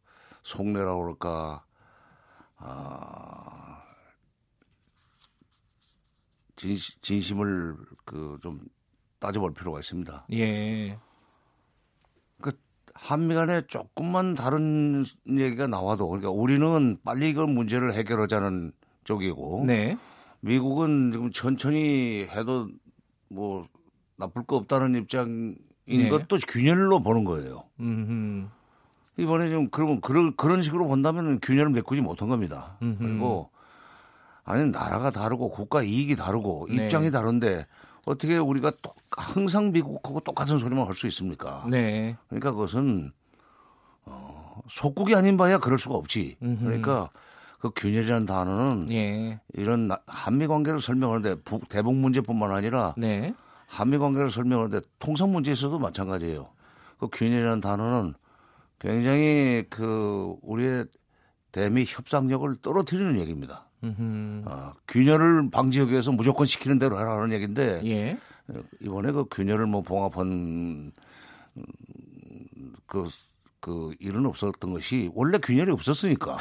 속내라고 0.43 1.01
그럴까, 1.01 1.65
아, 2.59 3.66
진심, 6.57 6.95
진심을 7.03 7.77
그 8.05 8.39
좀 8.43 8.61
따져볼 9.19 9.55
필요가 9.55 9.79
있습니다. 9.81 10.27
예. 10.33 10.99
그 12.41 12.53
한미 12.95 13.35
간에 13.35 13.63
조금만 13.67 14.35
다른 14.35 15.05
얘기가 15.29 15.67
나와도 15.67 16.09
그러니까 16.09 16.31
우리는 16.31 16.97
빨리 17.05 17.31
이걸 17.31 17.47
문제를 17.47 17.95
해결하자는 17.95 18.73
쪽이고 19.05 19.65
네. 19.67 19.97
미국은 20.41 21.13
지금 21.13 21.31
천천히 21.33 22.27
해도 22.31 22.69
뭐 23.29 23.67
나쁠 24.17 24.45
거 24.45 24.57
없다는 24.57 24.95
입장인 24.97 25.57
네. 25.87 26.09
것도 26.09 26.39
균열로 26.47 27.03
보는 27.03 27.25
거예요. 27.25 27.65
음흠. 27.81 28.49
이번에 29.19 29.49
좀 29.49 29.69
그러면 29.71 30.01
그런 30.03 30.37
그런 30.37 30.61
식으로 30.61 30.87
본다면 30.87 31.41
균열을 31.41 31.71
메꾸지 31.71 32.03
못한 32.03 32.29
겁니다. 32.29 32.77
음흠. 32.83 32.99
그리고 32.99 33.51
아니 34.47 34.71
나라가 34.71 35.11
다르고 35.11 35.51
국가 35.51 35.83
이익이 35.83 36.17
다르고 36.17 36.69
네. 36.71 36.85
입장이 36.85 37.07
네. 37.07 37.11
다른데 37.11 37.67
어떻게 38.05 38.39
우리가 38.39 38.73
또 38.81 38.95
항상 39.11 39.73
미국하고 39.73 40.21
똑같은 40.21 40.59
소리만 40.59 40.87
할 40.87 40.95
수 40.95 41.09
있습니까? 41.09 41.67
네. 41.69 42.17
그러니까 42.29 42.53
그것은 42.53 43.11
어, 44.05 44.63
속국이 44.69 45.17
아닌 45.17 45.37
바야 45.37 45.59
그럴 45.59 45.79
수가 45.79 45.97
없지. 45.97 46.37
음흠. 46.41 46.65
그러니까 46.65 47.11
그 47.59 47.71
균열이라는 47.75 48.25
단어는 48.27 48.93
예. 48.93 49.41
이런 49.55 49.91
한미 50.07 50.47
관계를 50.47 50.81
설명하는데 50.81 51.43
대북 51.69 51.97
문제뿐만 51.97 52.53
아니라 52.53 52.95
네. 52.97 53.35
한미 53.67 53.99
관계를 53.99 54.31
설명하는데 54.31 54.87
통상 55.01 55.33
문제에서도 55.33 55.77
마찬가지예요. 55.77 56.49
그 56.99 57.09
균열이라는 57.13 57.61
단어는 57.61 58.15
굉장히 58.79 59.65
그 59.69 60.37
우리의 60.43 60.85
대미 61.51 61.85
협상력을 61.85 62.55
떨어뜨리는 62.63 63.19
얘기입니다. 63.19 63.66
어, 63.83 64.73
균열을 64.89 65.51
방지하기 65.51 65.91
위해서 65.91 66.13
무조건 66.13 66.47
시키는 66.47 66.79
대로 66.79 66.97
하라는 66.97 67.33
얘기인데 67.33 67.83
예. 67.85 68.19
이번에 68.81 69.13
그 69.13 69.27
균열을 69.31 69.67
뭐 69.67 69.83
봉합한 69.83 70.93
그, 72.87 73.09
그 73.61 73.95
일은 73.99 74.27
없었던 74.27 74.73
것이 74.73 75.11
원래 75.15 75.39
균열이 75.39 75.71
없었으니까. 75.73 76.37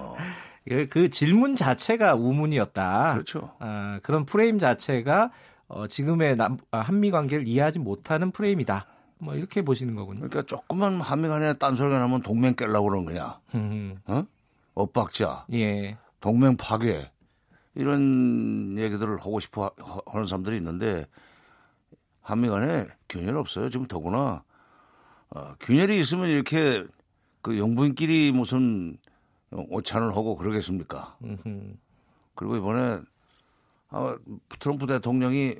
어. 0.00 0.16
그 0.90 1.08
질문 1.08 1.56
자체가 1.56 2.14
우문이었다. 2.14 3.14
그렇죠. 3.14 3.52
아, 3.58 4.00
그런 4.02 4.26
프레임 4.26 4.58
자체가 4.58 5.30
어, 5.68 5.86
지금의 5.86 6.36
남, 6.36 6.58
아, 6.70 6.80
한미 6.80 7.10
관계를 7.10 7.46
이해하지 7.46 7.78
못하는 7.78 8.30
프레임이다. 8.30 8.86
뭐 9.18 9.34
이렇게 9.34 9.62
보시는 9.62 9.94
거군요. 9.94 10.20
그러니까 10.20 10.42
조금만 10.42 11.00
한미 11.00 11.28
간에 11.28 11.54
딴소리가 11.54 11.98
나면 11.98 12.22
동맹 12.22 12.54
깰라고 12.54 12.88
그러는 12.88 13.04
거냐. 13.06 13.40
어? 14.06 14.24
엇박자. 14.74 15.46
예. 15.54 15.96
동맹 16.20 16.56
파괴 16.56 17.10
이런 17.74 18.76
얘기들을 18.78 19.18
하고 19.18 19.40
싶어 19.40 19.70
하는 20.06 20.26
사람들이 20.26 20.56
있는데 20.56 21.06
한미 22.20 22.48
간에 22.48 22.86
균열 23.08 23.36
없어요. 23.36 23.70
지금 23.70 23.86
더구나 23.86 24.42
어, 25.30 25.54
균열이 25.60 25.98
있으면 25.98 26.28
이렇게 26.28 26.84
그 27.42 27.58
영부인끼리 27.58 28.32
무슨 28.32 28.98
오찬을 29.50 30.10
하고 30.10 30.36
그러겠습니까? 30.36 31.16
그리고 32.34 32.56
이번에 32.56 33.00
아, 33.90 34.16
트럼프 34.58 34.86
대통령이 34.86 35.56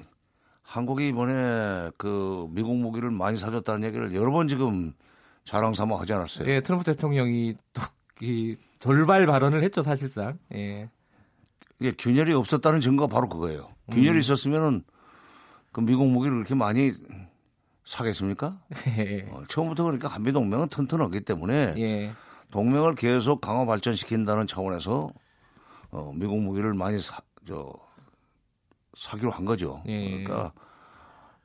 한국이 0.62 1.08
이번에 1.08 1.90
그 1.96 2.46
미국 2.50 2.76
무기를 2.76 3.10
많이 3.10 3.38
사줬다는 3.38 3.88
얘기를 3.88 4.14
여러 4.14 4.30
번 4.30 4.48
지금 4.48 4.92
자랑 5.44 5.72
삼아 5.72 5.98
하지 5.98 6.12
않았어요. 6.12 6.46
예, 6.50 6.60
트럼프 6.60 6.84
대통령이 6.84 7.54
또이 7.72 8.56
돌발 8.80 9.26
발언을 9.26 9.62
했죠, 9.62 9.82
사실상. 9.82 10.38
예. 10.54 10.90
이게 11.80 11.92
균열이 11.92 12.32
없었다는 12.32 12.80
증거가 12.80 13.12
바로 13.12 13.28
그거예요. 13.28 13.70
균열이 13.90 14.18
음. 14.18 14.20
있었으면은 14.20 14.84
그 15.72 15.80
미국 15.80 16.08
무기를 16.08 16.36
그렇게 16.36 16.54
많이 16.54 16.90
사겠습니까? 17.84 18.60
예. 18.98 19.28
어, 19.30 19.42
처음부터 19.48 19.84
그러니까 19.84 20.08
한미 20.08 20.32
동맹은 20.32 20.68
튼튼하기 20.68 21.20
때문에 21.22 21.74
예. 21.78 22.12
동맹을 22.50 22.94
계속 22.94 23.40
강화 23.40 23.64
발전시킨다는 23.64 24.46
차원에서 24.46 25.10
어, 25.90 26.12
미국 26.14 26.40
무기를 26.40 26.74
많이 26.74 26.98
사, 26.98 27.20
저, 27.46 27.72
사기로 28.94 29.30
한 29.30 29.44
거죠. 29.44 29.82
예. 29.86 30.22
그러니까 30.22 30.52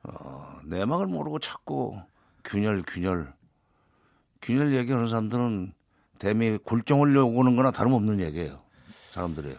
어, 0.02 0.58
내막을 0.64 1.06
모르고 1.06 1.38
자꾸 1.38 1.98
균열, 2.44 2.82
균열, 2.86 3.32
균열 4.42 4.74
얘기하는 4.74 5.08
사람들은 5.08 5.72
대미 6.18 6.58
굴종을 6.58 7.14
요구하는 7.14 7.56
거나 7.56 7.70
다름없는 7.70 8.20
얘기예요. 8.20 8.60
사람들이에요. 9.10 9.56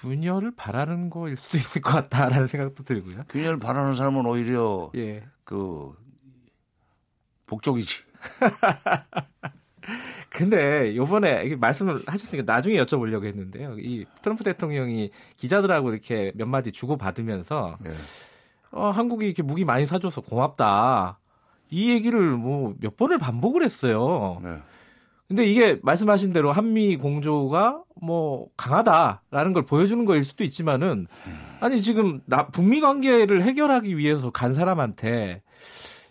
균열을 0.00 0.52
바라는 0.54 1.10
거일 1.10 1.36
수도 1.36 1.56
있을 1.56 1.80
것 1.82 1.90
같다라는 1.92 2.46
생각도 2.46 2.84
들고요. 2.84 3.24
균열 3.28 3.58
바라는 3.58 3.96
사람은 3.96 4.26
오히려 4.26 4.90
예. 4.96 5.24
그 5.44 5.92
복족이지. 7.46 8.02
근데 10.28 10.94
요번에 10.94 11.56
말씀을 11.56 12.02
하셨으니까 12.06 12.52
나중에 12.52 12.76
여쭤보려고 12.76 13.24
했는데요. 13.24 13.76
이 13.78 14.04
트럼프 14.22 14.44
대통령이 14.44 15.10
기자들하고 15.36 15.90
이렇게 15.90 16.30
몇 16.34 16.46
마디 16.46 16.70
주고 16.70 16.96
받으면서 16.98 17.78
네. 17.80 17.90
어, 18.70 18.90
한국이 18.90 19.24
이렇게 19.26 19.42
무기 19.42 19.64
많이 19.64 19.86
사줘서 19.86 20.20
고맙다. 20.20 21.18
이 21.70 21.90
얘기를 21.90 22.36
뭐 22.36 22.74
몇 22.80 22.96
번을 22.96 23.18
반복을 23.18 23.64
했어요. 23.64 24.38
네. 24.42 24.58
근데 25.28 25.44
이게 25.44 25.78
말씀하신 25.82 26.32
대로 26.32 26.52
한미 26.52 26.96
공조가 26.96 27.82
뭐 28.00 28.48
강하다라는 28.56 29.52
걸 29.52 29.66
보여주는 29.66 30.02
거일 30.06 30.24
수도 30.24 30.42
있지만은 30.42 31.04
아니 31.60 31.82
지금 31.82 32.22
나 32.24 32.46
북미 32.46 32.80
관계를 32.80 33.42
해결하기 33.42 33.98
위해서 33.98 34.30
간 34.30 34.54
사람한테 34.54 35.42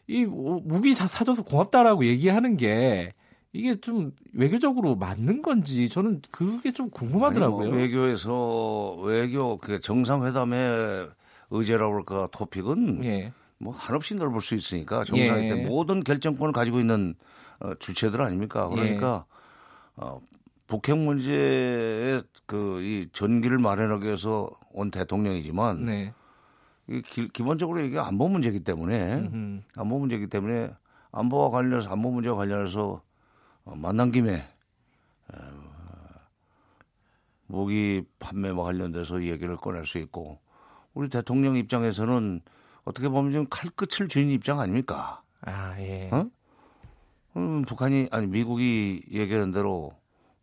이 0.08 0.26
무기 0.26 0.94
사줘서 0.94 1.44
고맙다라고 1.44 2.06
얘기하는 2.06 2.58
게 2.58 3.12
이게 3.54 3.76
좀 3.76 4.12
외교적으로 4.34 4.96
맞는 4.96 5.42
건지 5.42 5.90
저는 5.90 6.22
그게 6.30 6.72
좀 6.72 6.92
궁금하더라고요. 6.92 7.70
뭐 7.70 7.78
외교에서 7.78 8.96
외교 9.02 9.58
그 9.58 9.80
정상회담의 9.80 11.10
의제라고 11.50 11.96
할까 11.96 12.28
토픽은 12.32 13.04
예. 13.06 13.34
뭐 13.58 13.74
한없이 13.74 14.14
넓을 14.14 14.42
수 14.42 14.54
있으니까 14.54 15.04
정상회 15.04 15.46
예. 15.46 15.50
때 15.50 15.66
모든 15.68 16.04
결정권을 16.04 16.54
가지고 16.54 16.80
있는 16.80 17.16
어, 17.60 17.74
주체들 17.76 18.22
아닙니까? 18.22 18.68
그러니까 18.68 19.26
예. 19.28 20.02
어, 20.04 20.22
북핵 20.68 20.98
문제에 20.98 22.22
그이 22.46 23.10
전기를 23.14 23.58
마련하기 23.58 24.06
위해서 24.06 24.50
온 24.72 24.92
대통령이지만 24.92 25.86
네. 25.86 26.14
이 26.88 27.02
기, 27.02 27.28
기본적으로 27.30 27.80
이게 27.82 28.00
안보 28.00 28.28
문제이기 28.30 28.62
때문에 28.62 29.16
음흠. 29.16 29.62
안보 29.76 30.00
문제이기 30.00 30.28
때문에 30.28 30.72
안보와 31.12 31.50
관련해서 31.50 31.90
안보 31.90 32.12
문제와 32.12 32.36
관련해서 32.36 33.02
어, 33.66 33.76
만난 33.76 34.12
김에 34.12 34.48
무기 37.48 38.04
판매와 38.20 38.64
관련돼서 38.64 39.24
얘기를 39.24 39.56
꺼낼 39.56 39.86
수 39.86 39.98
있고 39.98 40.40
우리 40.94 41.10
대통령 41.10 41.56
입장에서는 41.56 42.42
어떻게 42.84 43.10
보면 43.10 43.32
좀 43.32 43.46
칼끝을 43.50 44.08
쥐는 44.08 44.30
입장 44.32 44.60
아닙니까? 44.60 45.22
아 45.42 45.76
예. 45.80 46.10
어? 46.12 46.30
음, 47.38 47.62
북한이 47.62 48.10
아니 48.12 48.28
미국이 48.28 49.04
얘기하는 49.12 49.52
대로 49.52 49.92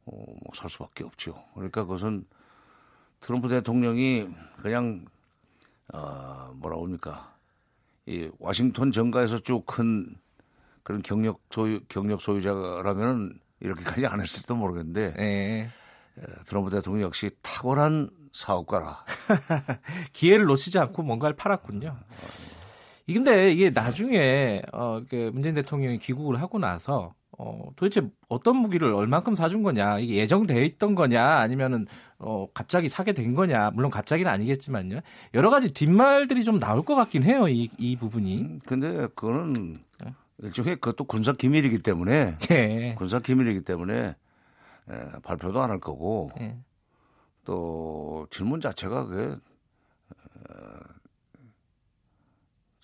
어, 0.06 0.24
뭐살 0.44 0.70
수밖에 0.70 1.04
없죠. 1.04 1.34
그러니까 1.54 1.82
그것은 1.82 2.24
트럼프 3.20 3.48
대통령이 3.48 4.28
그냥 4.62 5.04
어, 5.92 6.52
뭐라 6.54 6.76
그럽니까 6.76 7.34
이 8.06 8.30
와싱턴 8.38 8.92
정가에서 8.92 9.38
쭉 9.40 9.66
큰 9.66 10.16
그런 10.84 11.02
경력 11.02 11.40
소유 11.50 11.80
경력 11.88 12.20
소유자라면 12.20 13.40
이렇게까지 13.60 14.06
안 14.06 14.20
했을지도 14.20 14.54
모르겠는데 14.54 15.14
네. 15.14 15.70
트럼프 16.44 16.70
대통령 16.70 17.02
역시 17.06 17.30
탁월한 17.42 18.10
사업가라. 18.32 19.04
기회를 20.12 20.44
놓치지 20.44 20.78
않고 20.78 21.02
뭔가를 21.02 21.34
팔았군요. 21.36 21.96
이 21.96 22.53
근데 23.06 23.52
이게 23.52 23.70
나중에 23.70 24.62
어, 24.72 25.02
그 25.08 25.30
문재인 25.34 25.54
대통령이 25.54 25.98
귀국을 25.98 26.40
하고 26.40 26.58
나서 26.58 27.12
어, 27.36 27.68
도대체 27.76 28.08
어떤 28.28 28.56
무기를 28.56 28.94
얼만큼 28.94 29.34
사준 29.34 29.62
거냐, 29.64 29.98
이게 29.98 30.14
예정돼 30.16 30.64
있던 30.66 30.94
거냐, 30.94 31.22
아니면은 31.38 31.86
어, 32.18 32.46
갑자기 32.54 32.88
사게 32.88 33.12
된 33.12 33.34
거냐, 33.34 33.72
물론 33.72 33.90
갑자기는 33.90 34.30
아니겠지만요. 34.30 35.00
여러 35.34 35.50
가지 35.50 35.72
뒷말들이 35.74 36.44
좀 36.44 36.60
나올 36.60 36.84
것 36.84 36.94
같긴 36.94 37.24
해요, 37.24 37.48
이, 37.48 37.68
이 37.76 37.96
부분이. 37.96 38.40
음, 38.40 38.60
근데 38.64 39.08
그거는 39.16 39.76
일종의 40.38 40.76
그것도 40.76 41.04
군사 41.04 41.32
기밀이기 41.32 41.80
때문에, 41.80 42.38
예. 42.52 42.94
군사 42.96 43.18
기밀이기 43.18 43.62
때문에 43.62 44.14
에, 44.90 44.94
발표도 45.24 45.60
안 45.60 45.70
할 45.70 45.80
거고, 45.80 46.30
예. 46.40 46.56
또 47.44 48.28
질문 48.30 48.60
자체가 48.60 49.06
그게 49.06 49.34
어, 50.50 50.54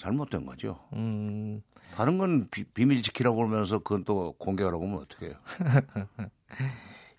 잘못된 0.01 0.47
거죠. 0.47 0.79
음. 0.95 1.63
다른 1.95 2.17
건 2.17 2.47
비, 2.51 2.65
밀 2.75 3.03
지키라고 3.03 3.37
그러면서 3.37 3.79
그건 3.81 4.05
또 4.05 4.33
공개하라고 4.39 4.85
하면 4.85 4.99
어떻게 5.01 5.27
해요? 5.27 5.35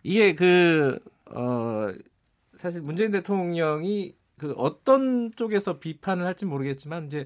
이게 0.04 0.34
그, 0.34 1.00
어, 1.26 1.90
사실 2.58 2.82
문재인 2.82 3.12
대통령이 3.12 4.16
그 4.38 4.54
어떤 4.58 5.32
쪽에서 5.36 5.78
비판을 5.78 6.26
할지 6.26 6.46
모르겠지만 6.46 7.06
이제 7.06 7.26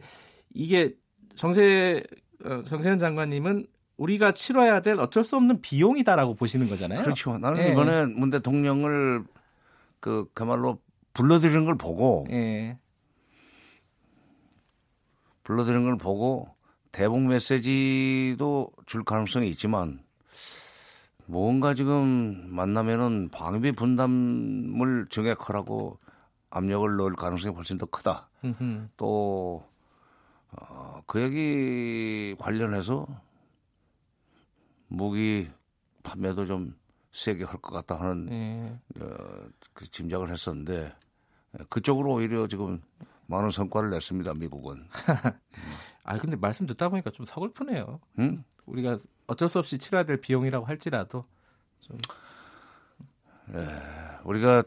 이게 0.53 0.93
정세, 1.35 2.03
어, 2.43 2.61
정세현 2.63 2.99
장관님은 2.99 3.67
우리가 3.95 4.33
치러야 4.33 4.81
될 4.81 4.99
어쩔 4.99 5.23
수 5.23 5.37
없는 5.37 5.61
비용이다라고 5.61 6.35
보시는 6.35 6.67
거잖아요. 6.67 7.01
그렇죠. 7.01 7.37
나는 7.37 7.63
예. 7.63 7.71
이번에 7.71 8.07
문 8.07 8.29
대통령을 8.29 9.23
그, 10.01 10.25
그말로 10.33 10.79
불러들이는 11.13 11.63
걸 11.63 11.77
보고 11.77 12.27
예. 12.29 12.77
불러들이는 15.45 15.83
걸 15.85 15.97
보고 15.97 16.49
대북 16.91 17.21
메시지도 17.21 18.71
줄 18.85 19.03
가능성이 19.03 19.47
있지만 19.49 20.03
뭔가 21.27 21.73
지금 21.73 22.47
만나면은 22.49 23.29
방위 23.29 23.71
분담을 23.71 25.07
정액하라고 25.09 25.97
압력을 26.49 26.95
넣을 26.97 27.13
가능성이 27.13 27.53
훨씬 27.55 27.77
더 27.77 27.85
크다. 27.85 28.29
또, 28.97 29.65
어, 30.51 31.01
그 31.05 31.21
얘기 31.21 32.35
관련해서 32.37 33.07
무기 34.87 35.49
판매도 36.03 36.45
좀 36.45 36.75
세게 37.11 37.43
할 37.45 37.59
것 37.59 37.71
같다 37.73 37.95
하는 37.99 38.25
네. 38.27 38.79
어, 39.01 39.47
그 39.73 39.87
짐작을 39.89 40.29
했었는데 40.31 40.93
그쪽으로 41.69 42.13
오히려 42.13 42.47
지금 42.47 42.81
많은 43.27 43.51
성과를 43.51 43.89
냈습니다. 43.89 44.33
미국은. 44.39 44.87
아 46.03 46.17
근데 46.19 46.35
말씀 46.35 46.65
듣다 46.67 46.89
보니까 46.89 47.09
좀 47.09 47.25
서글프네요. 47.25 47.99
음? 48.19 48.43
우리가 48.65 48.97
어쩔 49.27 49.49
수 49.49 49.59
없이 49.59 49.77
치러야 49.77 50.03
될 50.03 50.17
비용이라고 50.21 50.65
할지라도 50.65 51.25
좀. 51.81 51.97
예, 53.53 53.67
우리가 54.23 54.63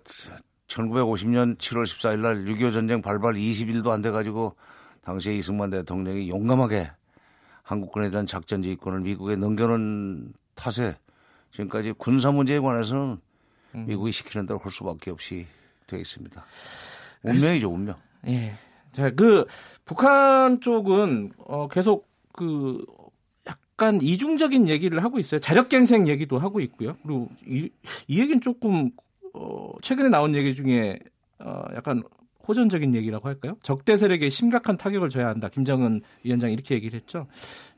1950년 0.69 1.57
7월 1.59 1.83
14일 1.85 2.19
날 2.21 2.45
6.25 2.45 2.73
전쟁 2.73 3.03
발발 3.03 3.35
20일도 3.35 3.91
안 3.91 4.03
돼 4.03 4.11
가지고 4.11 4.55
당시에 5.03 5.35
이승만 5.35 5.71
대통령이 5.71 6.29
용감하게 6.29 6.91
한국군에 7.63 8.11
대한 8.11 8.27
작전 8.27 8.63
지휘권을 8.63 9.01
미국에 9.01 9.37
넘겨놓은 9.37 10.33
탓에 10.55 10.97
지금까지 11.51 11.93
군사 11.93 12.31
문제에 12.31 12.59
관해서는 12.59 13.19
음. 13.75 13.87
미국이 13.87 14.13
시키는 14.13 14.47
대로 14.47 14.59
할 14.59 14.71
수밖에 14.73 15.11
없이 15.11 15.47
되어 15.87 15.99
있습니다. 15.99 16.45
운명이죠, 17.23 17.69
운명. 17.71 17.97
예. 18.29 18.53
자, 18.93 19.11
그 19.11 19.47
북한 19.85 20.61
쪽은 20.61 21.33
어 21.39 21.69
계속 21.69 22.09
그 22.33 22.85
약간 23.47 24.01
이중적인 24.01 24.69
얘기를 24.69 25.03
하고 25.03 25.19
있어요. 25.19 25.41
자력갱생 25.41 26.09
얘기도 26.09 26.39
하고 26.39 26.61
있고요. 26.61 26.97
그리고 27.03 27.29
이, 27.47 27.71
이 28.07 28.21
얘기는 28.21 28.41
조금 28.41 28.91
어 29.35 29.73
최근에 29.83 30.09
나온 30.09 30.35
얘기 30.35 30.55
중에 30.55 30.99
어 31.39 31.63
약간 31.75 32.03
호전적인 32.49 32.95
얘기라고 32.95 33.29
할까요? 33.29 33.57
적대 33.63 33.97
세력에 33.97 34.31
심각한 34.31 34.79
타격을 34.79 35.11
줘야 35.11 35.29
한다. 35.29 35.49
김정은 35.49 36.01
위원장이 36.25 36.55
이렇게 36.55 36.75
얘기를 36.75 36.99
했죠. 36.99 37.27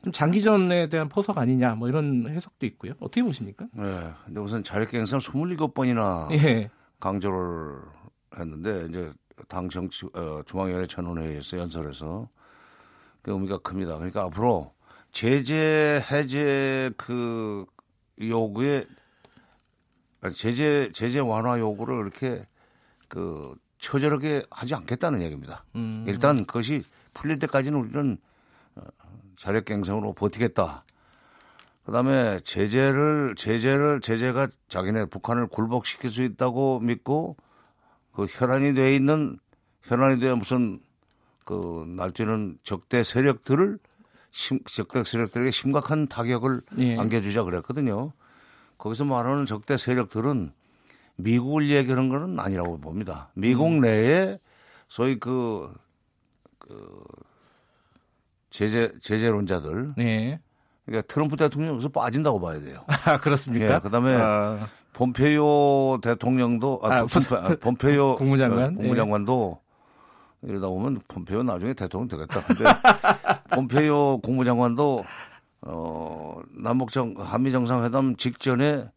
좀 0.01 0.13
장기전에 0.13 0.87
대한 0.87 1.09
포석 1.09 1.37
아니냐 1.37 1.75
뭐 1.75 1.89
이런 1.89 2.25
해석도 2.29 2.65
있고요. 2.67 2.93
어떻게 3.01 3.21
보십니까? 3.21 3.67
네. 3.75 4.09
근데 4.25 4.39
우선 4.39 4.63
자력갱상 4.63 5.19
27번이나 5.19 6.31
예. 6.31 6.69
강조를 7.01 7.81
했는데 8.39 8.85
이제 8.87 9.11
당 9.47 9.69
정치 9.69 10.07
어, 10.13 10.41
중앙위원회 10.45 10.85
전원회의에서 10.87 11.57
연설에서 11.57 12.29
그 13.21 13.31
의미가 13.31 13.59
큽니다. 13.59 13.95
그러니까 13.95 14.23
앞으로 14.23 14.73
제재 15.11 16.03
해제 16.11 16.91
그 16.97 17.65
요구에 18.19 18.85
제재 20.33 20.91
제재 20.93 21.19
완화 21.19 21.59
요구를 21.59 22.01
이렇게 22.01 22.43
그 23.07 23.55
처절하게 23.79 24.45
하지 24.51 24.75
않겠다는 24.75 25.21
얘기입니다. 25.23 25.65
음. 25.75 26.05
일단 26.07 26.45
그것이 26.45 26.83
풀릴 27.13 27.39
때까지는 27.39 27.79
우리는 27.79 28.17
어, 28.75 28.81
자력갱생으로 29.37 30.13
버티겠다. 30.13 30.85
그다음에 31.85 32.39
제재를 32.41 33.33
제재를 33.35 34.01
제재가 34.01 34.47
자기네 34.69 35.05
북한을 35.05 35.47
굴복시킬 35.47 36.11
수 36.11 36.23
있다고 36.23 36.79
믿고 36.79 37.37
그 38.21 38.27
혈안이 38.29 38.75
돼 38.75 38.95
있는 38.95 39.39
혈안이 39.81 40.19
돼 40.19 40.31
무슨 40.35 40.79
그 41.43 41.85
날뛰는 41.87 42.59
적대 42.61 43.01
세력들을 43.01 43.79
심, 44.29 44.59
적대 44.65 45.03
세력들에게 45.03 45.49
심각한 45.49 46.07
타격을 46.07 46.61
예. 46.77 46.99
안겨주자 46.99 47.43
그랬거든요. 47.43 48.13
거기서 48.77 49.05
말하는 49.05 49.47
적대 49.47 49.75
세력들은 49.75 50.51
미국을 51.15 51.71
얘기하는 51.71 52.09
것은 52.09 52.39
아니라고 52.39 52.77
봅니다. 52.79 53.31
미국 53.33 53.67
음. 53.69 53.81
내에 53.81 54.37
소위 54.87 55.17
그, 55.17 55.73
그 56.59 57.03
제재 58.51 58.91
제재론자들. 59.01 59.95
네. 59.97 60.39
그러니까 60.85 61.07
트럼프 61.07 61.37
대통령 61.37 61.73
여기서 61.73 61.89
빠진다고 61.89 62.39
봐야 62.39 62.59
돼요. 62.59 62.83
아, 63.05 63.19
그렇습니까? 63.19 63.75
예, 63.75 63.79
그다음에 63.79 64.15
아. 64.15 64.67
본페이오 64.93 65.99
대통령도 66.01 66.81
아, 66.83 66.93
아 66.93 67.05
본페, 67.05 67.55
본페이오 67.57 68.17
국무장관 68.17 68.73
어, 68.73 68.77
국무장관도 68.77 69.59
네. 70.41 70.51
이러다 70.51 70.67
보면 70.67 71.01
본페이오 71.07 71.43
나중에 71.43 71.73
대통령 71.73 72.07
되겠다. 72.09 72.41
근데 72.41 72.65
본페이오 73.55 74.19
국무장관도 74.19 75.05
어 75.63 76.39
남북정 76.51 77.15
한미 77.19 77.51
정상회담 77.51 78.15
직전에 78.17 78.89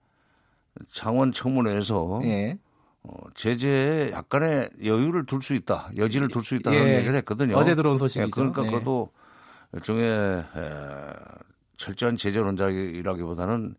창원 0.91 1.31
청문회에서 1.33 2.21
예. 2.25 2.59
어, 3.03 3.13
제재에 3.35 4.13
약간의 4.13 4.71
여유를 4.83 5.27
둘 5.27 5.43
수 5.43 5.55
있다, 5.55 5.91
여지를 5.97 6.29
둘 6.29 6.43
수 6.43 6.55
있다는 6.57 6.79
예. 6.79 6.97
얘기를 6.97 7.15
했거든요. 7.17 7.57
어제 7.57 7.75
들어온 7.75 7.99
소식이죠. 7.99 8.27
예, 8.27 8.31
그러니까 8.31 8.63
네. 8.63 8.71
그것도 8.71 9.11
일종의 9.75 10.09
에, 10.09 10.45
철저한 11.85 12.17
제재론자이라기보다는 12.17 13.75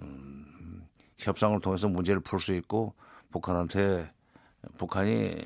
음, 0.00 0.82
협상을 1.18 1.60
통해서 1.60 1.86
문제를 1.86 2.20
풀 2.20 2.40
수 2.40 2.52
있고 2.54 2.94
북한한테 3.30 4.10
북한이 4.76 5.36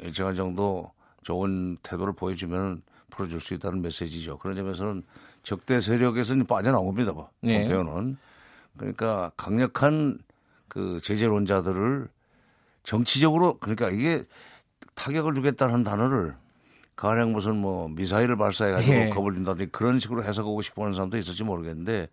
일정한 0.00 0.34
정도 0.34 0.92
좋은 1.22 1.78
태도를 1.82 2.12
보여주면 2.12 2.82
풀어줄 3.08 3.40
수 3.40 3.54
있다는 3.54 3.80
메시지죠. 3.80 4.36
그런 4.36 4.56
점에서는 4.56 5.04
적대 5.42 5.80
세력에서는 5.80 6.44
빠져나옵니다. 6.46 7.14
네. 7.40 7.60
본표는 7.60 8.18
그러니까 8.76 9.32
강력한 9.38 10.18
그 10.68 11.00
제재론자들을 11.02 12.08
정치적으로 12.82 13.56
그러니까 13.58 13.88
이게 13.88 14.26
타격을 14.94 15.32
주겠다는 15.32 15.82
단어를 15.82 16.36
가령 16.96 17.32
무슨 17.32 17.56
뭐 17.56 17.88
미사일을 17.88 18.36
발사해가지고 18.36 18.92
예. 18.92 19.10
겁을 19.10 19.32
준다든지 19.32 19.70
그런 19.70 19.98
식으로 19.98 20.24
해석하고 20.24 20.62
싶어 20.62 20.82
하는 20.82 20.94
사람도 20.94 21.18
있을지 21.18 21.44
모르겠는데 21.44 22.08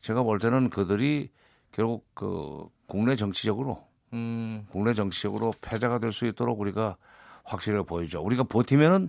제가 0.00 0.22
볼 0.22 0.38
때는 0.38 0.70
그들이 0.70 1.30
결국 1.70 2.06
그 2.14 2.66
국내 2.86 3.14
정치적으로 3.14 3.84
음. 4.12 4.66
국내 4.70 4.94
정치적으로 4.94 5.52
패자가 5.60 5.98
될 5.98 6.12
수 6.12 6.26
있도록 6.26 6.60
우리가 6.60 6.96
확실하게 7.44 7.84
보이죠. 7.86 8.22
우리가 8.22 8.44
버티면은 8.44 9.08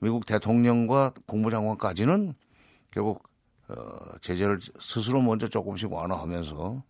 미국 0.00 0.26
대통령과 0.26 1.12
국무장관까지는 1.26 2.34
결국 2.90 3.28
어, 3.68 3.74
제재를 4.20 4.58
스스로 4.80 5.20
먼저 5.20 5.46
조금씩 5.48 5.92
완화하면서 5.92 6.82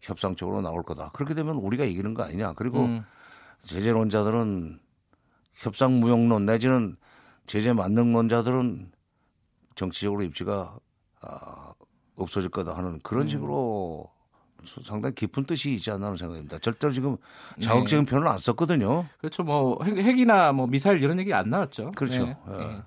협상 0.00 0.34
쪽으로 0.34 0.60
나올 0.60 0.82
거다. 0.82 1.10
그렇게 1.14 1.34
되면 1.34 1.56
우리가 1.56 1.84
이기는 1.84 2.14
거 2.14 2.22
아니냐. 2.24 2.52
그리고 2.54 2.80
음. 2.84 3.04
제재론자들은 3.64 4.80
협상 5.58 5.98
무용론 5.98 6.46
내지는 6.46 6.96
제재 7.46 7.72
만능론자들은 7.72 8.92
정치적으로 9.74 10.22
입지가 10.22 10.78
아, 11.20 11.72
없어질 12.16 12.50
거다 12.50 12.76
하는 12.76 13.00
그런 13.02 13.22
음. 13.24 13.28
식으로 13.28 14.10
상당히 14.64 15.14
깊은 15.14 15.44
뜻이 15.44 15.74
있지 15.74 15.90
않나 15.90 16.06
하는 16.06 16.16
생각입니다. 16.16 16.58
절대로 16.58 16.92
지금 16.92 17.16
자극적인 17.60 18.04
네. 18.04 18.10
표현을 18.10 18.28
안 18.28 18.38
썼거든요. 18.38 19.06
그렇죠. 19.18 19.42
뭐 19.42 19.82
핵, 19.84 20.18
이나뭐 20.18 20.66
미사일 20.66 21.02
이런 21.02 21.18
얘기 21.18 21.32
안 21.32 21.48
나왔죠. 21.48 21.92
그렇죠. 21.92 22.26
네. 22.26 22.36
네. 22.48 22.82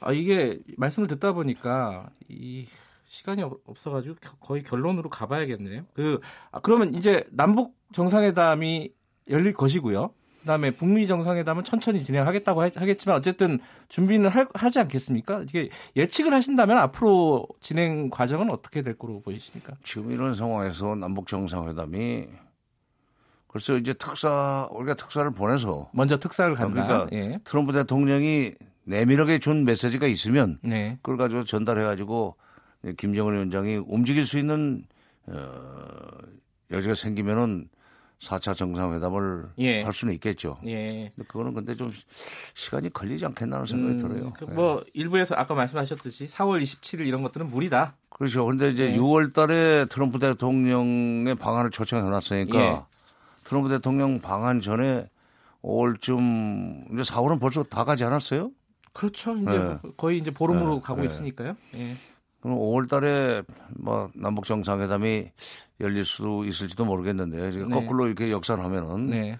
아, 0.00 0.12
이게 0.12 0.60
말씀을 0.76 1.08
듣다 1.08 1.32
보니까 1.32 2.08
이 2.28 2.66
시간이 3.06 3.42
없어가지고 3.42 4.16
거의 4.40 4.62
결론으로 4.62 5.08
가봐야겠네요. 5.10 5.84
그 5.94 6.20
아, 6.50 6.60
그러면 6.60 6.94
이제 6.94 7.24
남북 7.30 7.74
정상회담이 7.92 8.92
열릴 9.28 9.52
것이고요. 9.54 10.12
그다음에 10.46 10.70
북미 10.70 11.08
정상회담은 11.08 11.64
천천히 11.64 12.00
진행하겠다고 12.02 12.62
하겠지만 12.62 13.16
어쨌든 13.16 13.58
준비는 13.88 14.30
할, 14.30 14.46
하지 14.54 14.78
않겠습니까? 14.78 15.42
이게 15.42 15.68
예측을 15.96 16.32
하신다면 16.32 16.78
앞으로 16.78 17.48
진행 17.60 18.08
과정은 18.08 18.50
어떻게 18.52 18.82
될 18.82 18.96
거로 18.96 19.20
보이십니까? 19.20 19.74
지금 19.82 20.12
이런 20.12 20.34
상황에서 20.34 20.94
남북 20.94 21.26
정상회담이 21.26 22.28
글쎄 23.48 23.76
이제 23.76 23.92
특사 23.92 24.68
우리가 24.70 24.94
특사를 24.94 25.28
보내서 25.32 25.90
먼저 25.92 26.16
특사를 26.18 26.54
간다. 26.54 26.86
그러니까 26.86 27.16
예. 27.16 27.38
트럼프 27.42 27.72
대통령이 27.72 28.52
내밀하게 28.84 29.38
준 29.38 29.64
메시지가 29.64 30.06
있으면 30.06 30.58
네. 30.62 30.96
그걸 31.02 31.16
가지고 31.16 31.42
전달해 31.42 31.82
가지고 31.82 32.36
김정은 32.96 33.34
위원장이 33.34 33.78
움직일 33.86 34.24
수 34.26 34.38
있는 34.38 34.84
어, 35.26 35.40
여지가 36.70 36.94
생기면은 36.94 37.68
4차 38.20 38.56
정상회담을 38.56 39.48
예. 39.58 39.82
할 39.82 39.92
수는 39.92 40.14
있겠죠. 40.14 40.58
예. 40.66 41.12
근데 41.14 41.28
그거는 41.28 41.52
근데 41.54 41.74
좀 41.76 41.92
시간이 42.54 42.90
걸리지 42.92 43.24
않겠나는 43.26 43.66
생각이 43.66 43.92
음, 43.94 43.98
들어요. 43.98 44.32
그 44.32 44.46
뭐 44.46 44.82
예. 44.86 44.90
일부에서 44.94 45.34
아까 45.36 45.54
말씀하셨듯이 45.54 46.26
4월 46.26 46.62
27일 46.62 47.06
이런 47.06 47.22
것들은 47.22 47.50
무리다. 47.50 47.94
그렇죠. 48.08 48.46
근데 48.46 48.68
이제 48.68 48.92
예. 48.92 48.96
6월 48.96 49.32
달에 49.34 49.84
트럼프 49.86 50.18
대통령의 50.18 51.34
방안을 51.34 51.70
초청해 51.70 52.08
놨으니까 52.08 52.58
예. 52.58 52.80
트럼프 53.44 53.68
대통령 53.68 54.18
방안 54.20 54.60
전에 54.60 55.08
5월쯤 55.62 56.92
이제 56.94 57.02
4월은 57.02 57.40
벌써 57.40 57.62
다 57.64 57.84
가지 57.84 58.04
않았어요? 58.04 58.50
그렇죠. 58.92 59.36
이제 59.36 59.50
네. 59.58 59.78
거의 59.96 60.18
이제 60.18 60.30
보름으로 60.30 60.76
네. 60.76 60.80
가고 60.82 61.00
네. 61.00 61.06
있으니까요. 61.06 61.54
예. 61.74 61.96
그럼 62.46 62.60
5월 62.60 62.88
달에 62.88 63.42
뭐 63.76 64.08
남북 64.14 64.44
정상회담이 64.44 65.32
열릴 65.80 66.04
수도 66.04 66.44
있을지도 66.44 66.84
모르겠는데 66.84 67.50
네. 67.50 67.64
거꾸로 67.64 68.06
이렇게 68.06 68.30
역산하면은 68.30 69.06
네. 69.06 69.38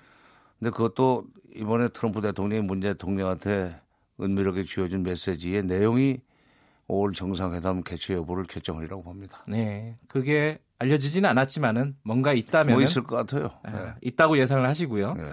근데 0.59 0.71
그것도 0.73 1.27
이번에 1.55 1.89
트럼프 1.91 2.21
대통령이 2.21 2.63
문 2.63 2.81
대통령한테 2.81 3.81
은밀하게 4.21 4.65
쥐어준 4.65 5.05
메시지의 5.05 5.63
내용이 5.63 6.19
5월 6.89 7.15
정상회담 7.15 7.83
개최 7.83 8.15
여부를 8.15 8.43
결정하리라고 8.43 9.05
봅니다. 9.05 9.45
네. 9.47 9.97
그게 10.09 10.59
알려지지는 10.81 11.31
않았지만은 11.31 11.95
뭔가 12.03 12.33
있다면 12.33 12.75
뭐 12.75 12.83
있을 12.83 13.05
것 13.05 13.15
같아요. 13.15 13.51
네. 13.67 13.71
네. 13.71 13.95
있다고 14.03 14.37
예상을 14.37 14.67
하시고요. 14.67 15.15
네. 15.15 15.31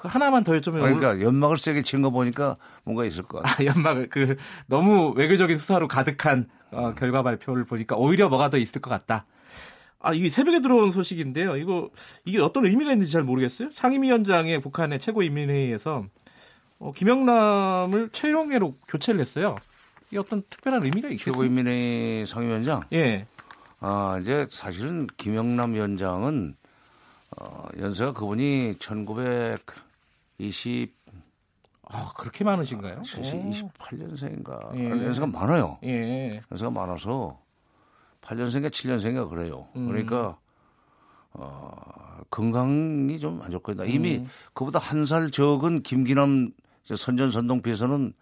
그 0.00 0.08
하나만 0.08 0.44
더 0.44 0.52
여쭤보면 0.52 0.80
그러니까 0.80 1.20
연막을 1.20 1.58
세게 1.58 1.82
친 1.82 2.00
거 2.00 2.08
보니까 2.10 2.56
뭔가 2.84 3.04
있을 3.04 3.22
것 3.22 3.42
같아요. 3.42 3.68
아, 3.70 3.74
연막을 3.74 4.08
그 4.08 4.36
너무 4.66 5.12
외교적인 5.14 5.58
수사로 5.58 5.88
가득한 5.88 6.48
어, 6.70 6.94
결과 6.96 7.22
발표를 7.22 7.64
보니까 7.64 7.96
오히려 7.96 8.28
뭐가 8.30 8.48
더 8.48 8.56
있을 8.56 8.80
것 8.80 8.88
같다. 8.88 9.26
아, 9.98 10.14
이게 10.14 10.30
새벽에 10.30 10.62
들어온 10.62 10.90
소식인데요. 10.90 11.56
이거 11.58 11.90
이게 12.24 12.40
어떤 12.40 12.64
의미가 12.64 12.92
있는지 12.92 13.12
잘 13.12 13.22
모르겠어요. 13.22 13.70
상임위원장의 13.70 14.60
북한의 14.62 14.98
최고인민회의에서 15.00 16.06
어, 16.78 16.92
김영남을 16.96 18.08
최용해로 18.10 18.76
교체를 18.88 19.20
했어요. 19.20 19.56
이게 20.08 20.18
어떤 20.18 20.42
특별한 20.48 20.82
의미가 20.84 21.08
있겠어요? 21.10 21.32
최고인민회의 21.34 22.26
상임위원장? 22.26 22.84
예. 22.94 23.26
아, 23.80 24.18
이제 24.22 24.46
사실은 24.48 25.06
김영남 25.18 25.74
위원장은 25.74 26.54
어, 27.38 27.68
연세가 27.78 28.14
그분이 28.14 28.76
1900 28.78 29.60
20 30.40 30.94
아, 31.92 32.12
그렇게 32.16 32.44
많으신가요? 32.44 33.02
28년생인가. 33.02 34.76
예. 34.76 34.90
연세가 34.90 35.26
많아요. 35.26 35.78
예. 35.84 36.40
연세가 36.50 36.70
많아서 36.70 37.40
8년생인가 38.22 38.70
7년생인가 38.70 39.28
그래요. 39.28 39.66
음. 39.74 39.88
그러니까 39.88 40.38
어, 41.32 41.70
건강이 42.30 43.18
좀 43.18 43.40
안 43.42 43.50
좋거든요. 43.50 43.86
이미 43.88 44.18
음. 44.18 44.28
그보다 44.52 44.78
한 44.78 45.04
살 45.04 45.30
적은 45.30 45.82
김기남 45.82 46.52
선전선동 46.84 47.62
비해서는 47.62 48.12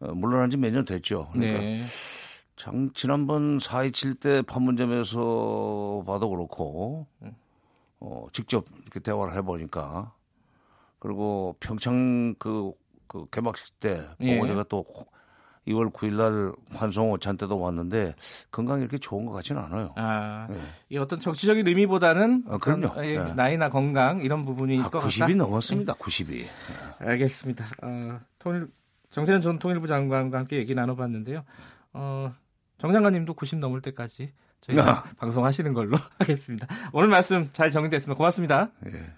어, 0.00 0.14
물러난 0.14 0.48
지 0.50 0.56
몇 0.56 0.72
년 0.72 0.84
됐죠. 0.86 1.28
그러니까 1.32 1.58
네. 1.60 1.82
장, 2.56 2.90
지난번 2.94 3.58
4.27때 3.58 4.46
판문점에서 4.46 6.04
봐도 6.06 6.28
그렇고, 6.30 7.06
어, 8.00 8.26
직접 8.32 8.66
이렇게 8.82 9.00
대화를 9.00 9.34
해보니까, 9.36 10.12
그리고 11.00 11.56
평창 11.58 12.34
그, 12.38 12.72
그 13.08 13.26
개막식 13.30 13.80
때 13.80 14.06
예. 14.20 14.34
보고 14.36 14.46
제가 14.46 14.64
또 14.68 14.84
2월 15.66 15.92
9일 15.92 16.12
날 16.14 16.52
환송 16.70 17.10
오찬 17.12 17.36
때도 17.36 17.58
왔는데 17.58 18.14
건강이 18.50 18.82
이렇게 18.82 18.98
좋은 18.98 19.26
것 19.26 19.32
같지는 19.32 19.62
않아요. 19.62 19.92
아, 19.96 20.46
네. 20.50 20.58
이 20.88 20.98
어떤 20.98 21.18
정치적인 21.18 21.66
의미보다는 21.66 22.44
어, 22.46 22.58
그럼요. 22.58 22.92
예, 23.04 23.18
네. 23.18 23.34
나이나 23.34 23.68
건강 23.68 24.20
이런 24.20 24.44
부분이 24.44 24.80
아, 24.80 24.88
90이 24.90 25.20
같다. 25.20 25.34
넘었습니다. 25.34 25.94
90이. 25.94 26.28
네. 26.28 26.48
알겠습니다. 27.00 27.66
어, 27.82 28.20
통일 28.38 28.68
정세현 29.10 29.40
전 29.40 29.58
통일부 29.58 29.86
장관과 29.86 30.38
함께 30.38 30.56
얘기 30.56 30.74
나눠봤는데요. 30.74 31.44
어, 31.92 32.32
정 32.78 32.92
장관님도 32.92 33.34
90 33.34 33.58
넘을 33.58 33.82
때까지 33.82 34.32
저희가 34.62 34.90
아. 34.90 35.02
방송하시는 35.18 35.72
걸로 35.74 35.96
하겠습니다. 36.18 36.66
오늘 36.92 37.08
말씀 37.08 37.48
잘 37.52 37.70
정리됐습니다. 37.70 38.16
고맙습니다. 38.16 38.70
예. 38.86 39.12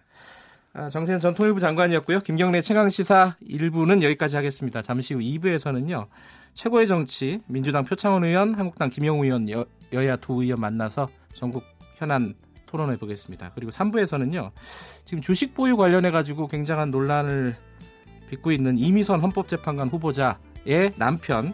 아, 0.75 0.89
정세현 0.89 1.21
전 1.21 1.35
통일부 1.35 1.61
장관이었고요. 1.61 2.21
김경래 2.21 2.63
최강시사 2.63 3.37
1부는 3.47 4.03
여기까지 4.03 4.37
하겠습니다. 4.37 4.81
잠시 4.81 5.13
후 5.13 5.21
2부에서는요. 5.21 6.07
최고의 6.55 6.87
정치 6.87 7.41
민주당 7.47 7.85
표창원 7.85 8.25
의원, 8.25 8.55
한국당 8.55 8.89
김영우 8.89 9.23
의원 9.23 9.51
여, 9.51 9.67
여야 9.93 10.17
두 10.17 10.43
의원 10.43 10.61
만나서 10.61 11.11
전국 11.35 11.63
현안 11.97 12.35
토론해 12.65 12.97
보겠습니다. 12.97 13.53
그리고 13.55 13.71
3부에서는요. 13.71 14.51
지금 15.05 15.21
주식 15.21 15.53
보유 15.53 15.77
관련해 15.77 16.11
가지고 16.11 16.49
굉장한 16.49 16.91
논란을 16.91 17.55
빚고 18.31 18.51
있는 18.51 18.79
이미선 18.79 19.21
헌법재판관 19.21 19.89
후보자의 19.89 20.95
남편 20.97 21.53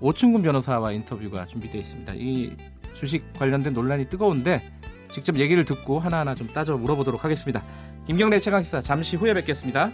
오충근 0.00 0.42
변호사와 0.42 0.90
인터뷰가 0.90 1.46
준비되어 1.46 1.80
있습니다. 1.80 2.14
이 2.16 2.56
주식 2.94 3.32
관련된 3.34 3.72
논란이 3.72 4.06
뜨거운데 4.08 4.68
직접 5.12 5.36
얘기를 5.38 5.64
듣고 5.64 6.00
하나하나 6.00 6.34
좀 6.34 6.48
따져 6.48 6.76
물어보도록 6.76 7.24
하겠습니다. 7.24 7.62
김경래 8.06 8.38
최강시사 8.38 8.80
잠시 8.80 9.16
후에 9.16 9.34
뵙겠습니다. 9.34 9.90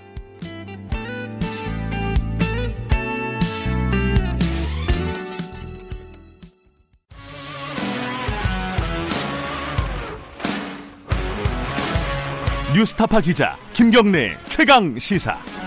뉴스타파 12.74 13.20
기자 13.20 13.56
김경래 13.72 14.36
최강 14.48 14.98
시사. 14.98 15.61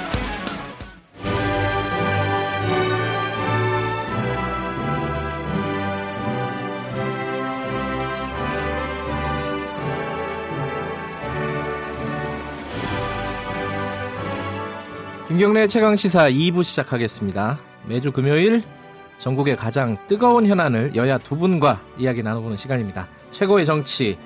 김경래 15.36 15.68
최강 15.68 15.98
시사 15.98 16.30
2부 16.30 16.64
시작하겠습니다. 16.64 17.60
매주 17.90 18.14
금요일 18.14 18.64
전국의 19.18 19.58
가장 19.58 19.98
뜨거운 20.08 20.46
현안을 20.46 20.96
여야 20.96 21.18
두 21.18 21.36
분과 21.36 21.82
이야기 22.00 22.24
나눠보는 22.24 22.56
시간입니다. 22.56 23.10
최고의 23.32 23.66
정치 23.66 24.18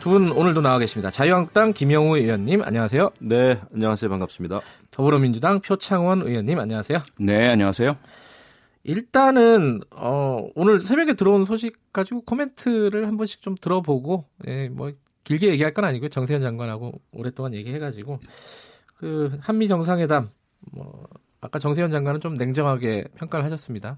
두 0.00 0.08
분 0.08 0.30
오늘도 0.32 0.62
나와 0.62 0.78
계십니다. 0.78 1.10
자유한국당 1.10 1.74
김영우 1.74 2.16
의원님 2.16 2.62
안녕하세요. 2.62 3.10
네, 3.20 3.60
안녕하세요. 3.74 4.08
반갑습니다. 4.08 4.60
더불어민주당 4.90 5.60
표창원 5.60 6.22
의원님 6.22 6.58
안녕하세요. 6.58 7.02
네, 7.18 7.48
안녕하세요. 7.50 7.94
일단은 8.84 9.82
어, 9.90 10.48
오늘 10.54 10.80
새벽에 10.80 11.12
들어온 11.12 11.44
소식 11.44 11.76
가지고 11.92 12.22
코멘트를 12.22 13.06
한 13.06 13.18
번씩 13.18 13.42
좀 13.42 13.54
들어보고 13.54 14.24
예, 14.48 14.70
뭐 14.70 14.92
길게 15.24 15.48
얘기할 15.48 15.74
건 15.74 15.84
아니고요. 15.84 16.08
정세현 16.08 16.40
장관하고 16.40 16.92
오랫동안 17.12 17.52
얘기해가지고 17.52 18.18
그 19.00 19.38
한미 19.40 19.66
정상회담 19.66 20.28
뭐 20.72 21.08
아까 21.40 21.58
정세현 21.58 21.90
장관은 21.90 22.20
좀 22.20 22.34
냉정하게 22.34 23.04
평가를 23.16 23.46
하셨습니다. 23.46 23.96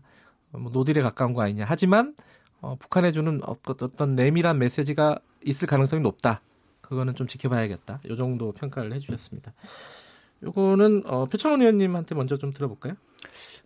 뭐 0.53 0.71
노딜에 0.71 1.03
가까운 1.03 1.35
거 1.35 1.43
아니냐. 1.43 1.65
하지만 1.67 2.15
어, 2.61 2.77
북한에 2.79 3.11
주는 3.11 3.41
어떤 3.45 4.15
내밀한 4.15 4.59
메시지가 4.59 5.19
있을 5.45 5.67
가능성이 5.67 6.03
높다. 6.03 6.41
그거는 6.83 7.17
좀 7.17 7.27
지켜봐야겠다. 7.27 8.01
요 8.09 8.17
정도 8.17 8.53
평가를 8.53 8.93
해주셨습니다. 8.93 9.53
요거는 10.45 11.03
어, 11.07 11.25
표창원 11.27 11.63
의원님한테 11.63 12.15
먼저 12.15 12.37
좀 12.37 12.53
들어볼까요? 12.53 12.95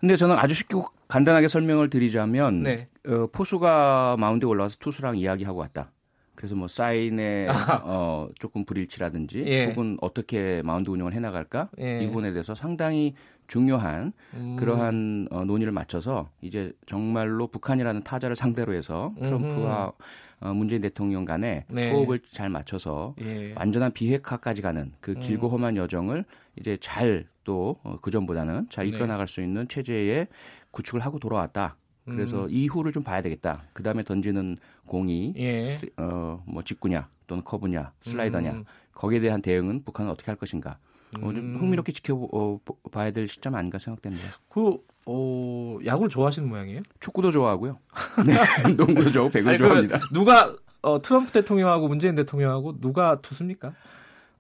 근데 0.01 0.17
저는 0.17 0.37
아주 0.39 0.55
쉽게 0.55 0.77
간단하게 1.09 1.49
설명을 1.49 1.91
드리자면 1.91 2.63
네. 2.63 2.89
어, 3.07 3.27
포수가 3.31 4.17
마운드에 4.19 4.49
올라와서 4.49 4.77
투수랑 4.81 5.19
이야기하고 5.19 5.59
왔다. 5.59 5.91
그래서 6.37 6.55
뭐 6.55 6.69
사인에 6.69 7.47
어 7.85 8.29
조금 8.39 8.65
불일치라든지 8.65 9.45
예. 9.47 9.67
혹은 9.67 9.97
어떻게 10.01 10.63
마운드 10.63 10.91
운영을 10.91 11.13
해나갈까 11.13 11.71
예. 11.81 12.01
이 12.03 12.07
부분에 12.07 12.33
대해서 12.33 12.55
상당히 12.55 13.15
중요한 13.49 14.13
음. 14.35 14.57
그러한 14.59 15.29
어, 15.31 15.45
논의를 15.45 15.73
맞춰서 15.73 16.31
이제 16.41 16.73
정말로 16.87 17.47
북한이라는 17.47 18.03
타자를 18.03 18.35
상대로 18.35 18.75
해서 18.75 19.15
트럼프와 19.23 19.93
어, 20.41 20.53
문재인 20.53 20.83
대통령 20.83 21.25
간에 21.25 21.65
네. 21.69 21.93
호흡을 21.93 22.19
잘 22.29 22.51
맞춰서 22.51 23.15
예. 23.21 23.55
완전한 23.57 23.93
비핵화까지 23.93 24.63
가는 24.63 24.93
그 25.01 25.13
음. 25.13 25.21
길고 25.21 25.49
험한 25.49 25.77
여정을 25.77 26.25
이제 26.57 26.77
잘 26.81 27.27
또 27.47 27.77
그 28.03 28.11
전보다는 28.11 28.67
잘 28.71 28.89
이끌어 28.89 29.07
네. 29.07 29.13
나갈 29.13 29.29
수 29.29 29.41
있는 29.41 29.69
체제에 29.69 30.27
구축을 30.73 31.01
하고 31.01 31.19
돌아왔다. 31.19 31.77
그래서 32.05 32.45
음. 32.45 32.51
이후를 32.51 32.93
좀 32.93 33.03
봐야 33.03 33.23
되겠다. 33.23 33.65
그 33.73 33.83
다음에 33.83 34.05
던지는 34.05 34.59
공이 34.87 35.35
예. 35.37 35.65
어 35.99 36.41
뭐 36.47 36.63
직구냐 36.63 37.09
또는 37.27 37.45
커브냐 37.45 37.93
슬라이더냐 38.01 38.51
음. 38.53 38.65
거기에 38.95 39.21
대한 39.21 39.43
대응은 39.43 39.85
북한은 39.85 40.11
어떻게 40.11 40.31
할 40.31 40.37
것인가. 40.37 40.79
어, 41.21 41.33
좀 41.33 41.37
음. 41.37 41.57
흥미롭게 41.61 41.93
지켜봐야 41.93 42.29
어, 42.33 43.13
될 43.13 43.29
시점 43.29 43.55
아닌가 43.55 43.79
생각됩니다. 43.79 44.29
그 44.49 44.79
어, 45.07 45.79
야구를 45.85 46.11
좋아하시는 46.11 46.49
모양이에요? 46.49 46.83
축구도 47.01 47.31
좋아하고요. 47.31 47.79
네, 48.27 48.75
농구도 48.75 49.11
좋아하고 49.11 49.31
배구도 49.31 49.57
좋아합니다. 49.57 50.01
누가 50.13 50.55
어, 50.83 51.01
트럼프 51.01 51.33
대통령하고 51.33 51.89
문재인 51.89 52.15
대통령하고 52.17 52.81
누가 52.81 53.21
투수입니까? 53.21 53.73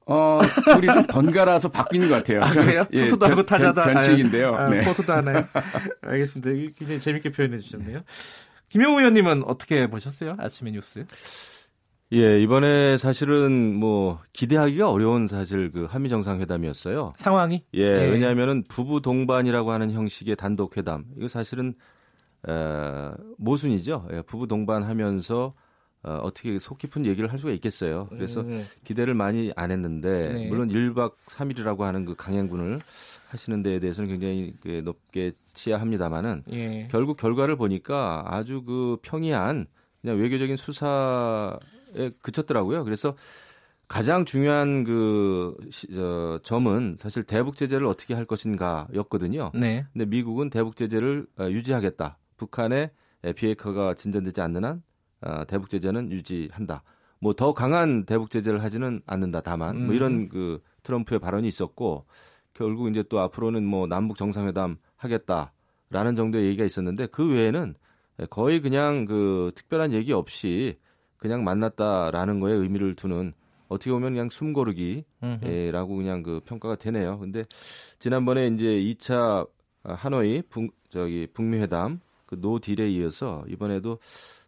어, 0.07 0.41
둘이 0.73 0.93
좀 0.93 1.07
번갈아서 1.07 1.69
바뀌는 1.71 2.09
것 2.09 2.17
같아요. 2.17 2.43
아, 2.43 2.51
그래요? 2.51 2.87
예, 2.93 2.97
투수도 3.05 3.27
하고 3.27 3.43
타자도 3.45 3.83
변, 3.83 3.95
변칙인데요. 3.95 4.55
아, 4.55 4.69
네. 4.69 4.85
포수도 4.85 5.13
하나요? 5.13 5.45
알겠습니다. 6.03 6.51
굉장히 6.79 7.01
재밌게 7.01 7.31
표현해 7.33 7.59
주셨네요. 7.59 8.03
김영우 8.69 8.99
의원님은 8.99 9.45
어떻게 9.45 9.89
보셨어요? 9.89 10.37
아침에 10.39 10.71
뉴스? 10.71 11.05
예, 12.13 12.41
이번에 12.41 12.97
사실은 12.99 13.75
뭐 13.75 14.21
기대하기가 14.33 14.91
어려운 14.91 15.27
사실 15.27 15.73
그 15.73 15.87
한미 15.87 16.09
정상회담이었어요. 16.09 17.15
상황이? 17.17 17.65
예, 17.75 17.81
예. 17.81 18.11
왜냐하면은 18.11 18.63
부부 18.69 19.01
동반이라고 19.03 19.73
하는 19.73 19.91
형식의 19.91 20.37
단독 20.37 20.77
회담. 20.77 21.05
이거 21.17 21.27
사실은 21.27 21.75
에, 22.49 23.11
모순이죠. 23.39 24.09
예, 24.13 24.23
부부 24.23 24.47
동반하면서 24.47 25.55
어, 26.05 26.21
어떻게 26.23 26.59
속 26.61 26.79
깊은 26.79 27.05
얘기를 27.05 27.33
할 27.33 27.41
수가 27.41 27.51
있겠어요. 27.53 28.07
그래서 28.11 28.43
음. 28.43 28.65
기대를 28.85 29.15
많이 29.15 29.53
안 29.57 29.73
했는데 29.73 30.33
네. 30.33 30.49
물론 30.49 30.69
1박 30.69 31.15
3일이라고 31.27 31.81
하는 31.81 32.05
그 32.05 32.15
강행군을 32.15 32.81
하시는 33.29 33.63
데에 33.63 33.79
대해서는 33.81 34.09
굉장히 34.11 34.55
그 34.61 34.83
높게 34.85 35.33
치하합니다마는 35.55 36.45
예. 36.53 36.89
결국 36.91 37.17
결과를 37.17 37.57
보니까 37.57 38.25
아주 38.27 38.63
그 38.63 38.99
평이한 39.03 39.67
그냥 40.01 40.19
외교적인 40.19 40.57
수사에 40.57 42.11
그쳤더라고요. 42.23 42.85
그래서 42.85 43.15
가장 43.89 44.25
중요한 44.25 44.85
그 44.85 45.57
시, 45.71 45.87
어, 45.97 46.39
점은 46.43 46.97
사실 46.99 47.23
대북 47.23 47.57
제재를 47.57 47.87
어떻게 47.87 48.15
할 48.15 48.25
것인가였거든요. 48.25 49.53
네. 49.55 49.87
근데 49.93 50.05
미국은 50.07 50.51
대북 50.51 50.77
제재를 50.77 51.27
어, 51.39 51.45
유지하겠다. 51.49 52.19
북한의 52.37 52.91
비핵화가 53.35 53.95
진전되지 53.95 54.41
않는 54.41 54.65
한 54.65 54.83
어, 55.23 55.45
대북 55.47 55.71
제재는 55.71 56.11
유지한다. 56.13 56.83
뭐 57.21 57.33
더 57.33 57.55
강한 57.55 58.05
대북 58.05 58.31
제재를 58.31 58.63
하지는 58.63 59.01
않는다. 59.07 59.41
다만 59.41 59.87
뭐 59.87 59.95
이런 59.95 60.13
음. 60.13 60.29
그 60.29 60.63
트럼프의 60.83 61.19
발언이 61.19 61.49
있었고 61.49 62.07
결국 62.57 62.89
이제 62.91 63.05
또 63.09 63.21
앞으로는 63.21 63.65
뭐 63.65 63.87
남북 63.87 64.17
정상회담 64.17 64.79
하겠다라는 64.97 66.17
정도의 66.17 66.47
얘기가 66.47 66.65
있었는데 66.65 67.07
그 67.07 67.35
외에는 67.35 67.75
거의 68.31 68.61
그냥 68.61 69.05
그 69.05 69.53
특별한 69.55 69.93
얘기 69.93 70.13
없이 70.13 70.79
그냥 71.19 71.45
만났다라는 71.45 72.41
거에 72.41 72.53
의미를 72.53 72.95
두는 72.95 73.35
어떻게 73.69 73.91
보면 73.91 74.13
그냥 74.13 74.31
숨고르기라고 74.31 75.97
그냥 75.97 76.23
그 76.23 76.41
평가가 76.45 76.77
되네요. 76.77 77.19
근데 77.19 77.43
지난번에 77.99 78.47
이제 78.49 78.65
2차 78.65 79.47
하노이 79.85 80.43
북 80.49 80.75
저기 80.89 81.27
북미 81.33 81.59
회담 81.59 82.01
그 82.27 82.37
no 82.41 82.59
deal에 82.59 82.89
이어서 82.91 83.45
이번에도 83.49 83.99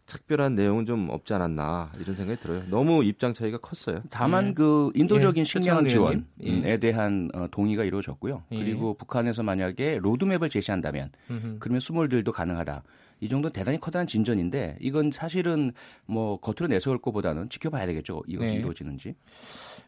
특별한 0.09 0.55
내용은 0.55 0.85
좀 0.87 1.09
없지 1.09 1.33
않았나 1.35 1.91
이런 1.99 2.15
생각이 2.15 2.41
들어요. 2.41 2.63
너무 2.69 3.03
입장 3.03 3.31
차이가 3.33 3.59
컸어요. 3.59 4.01
다만 4.09 4.47
네. 4.47 4.53
그 4.55 4.91
인도적인 4.95 5.41
예, 5.41 5.45
식량 5.45 5.87
지원에 5.87 6.23
예. 6.43 6.77
대한 6.77 7.29
어, 7.35 7.47
동의가 7.51 7.83
이루어졌고요. 7.83 8.43
예. 8.51 8.57
그리고 8.57 8.95
북한에서 8.95 9.43
만약에 9.43 9.99
로드맵을 10.01 10.49
제시한다면 10.49 11.11
음흠. 11.29 11.57
그러면 11.59 11.79
small 11.79 12.03
deal도 12.03 12.31
가능하다. 12.31 12.83
이 13.21 13.27
정도는 13.29 13.53
대단히 13.53 13.79
커다란 13.79 14.07
진전인데 14.07 14.77
이건 14.79 15.11
사실은 15.11 15.73
뭐 16.05 16.37
겉으로 16.39 16.67
내세울 16.67 16.97
것보다는 16.99 17.49
지켜봐야 17.49 17.85
되겠죠. 17.85 18.23
이것이 18.27 18.53
네. 18.53 18.57
이루어지는지. 18.59 19.13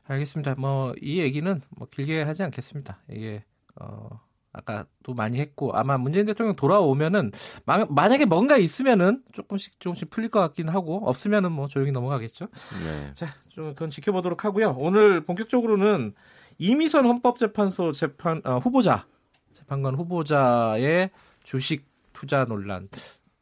알겠습니다. 0.05 0.55
뭐 0.55 0.93
이 1.01 1.19
얘기는 1.19 1.61
뭐 1.69 1.87
길게 1.89 2.21
하지 2.23 2.43
않겠습니다. 2.43 2.99
이게 3.09 3.43
어 3.79 4.19
아까 4.53 4.85
또 5.03 5.13
많이 5.13 5.39
했고 5.39 5.71
아마 5.73 5.97
문재인 5.97 6.25
대통령 6.25 6.55
돌아오면은 6.55 7.31
마, 7.65 7.85
만약에 7.89 8.25
뭔가 8.25 8.57
있으면은 8.57 9.21
조금씩 9.31 9.79
조금씩 9.79 10.09
풀릴 10.09 10.29
것 10.29 10.39
같긴 10.41 10.69
하고 10.69 11.07
없으면은 11.07 11.51
뭐 11.51 11.67
조용히 11.67 11.91
넘어가겠죠. 11.91 12.47
네. 12.83 13.13
자, 13.13 13.27
좀 13.47 13.69
그건 13.69 13.89
지켜보도록 13.89 14.43
하고요. 14.43 14.75
오늘 14.77 15.23
본격적으로는 15.25 16.13
이미선 16.57 17.05
헌법재판소 17.05 17.93
재판 17.93 18.41
어, 18.43 18.57
후보자 18.57 19.05
재판관 19.53 19.95
후보자의 19.95 21.11
주식 21.43 21.85
투자 22.13 22.45
논란 22.45 22.89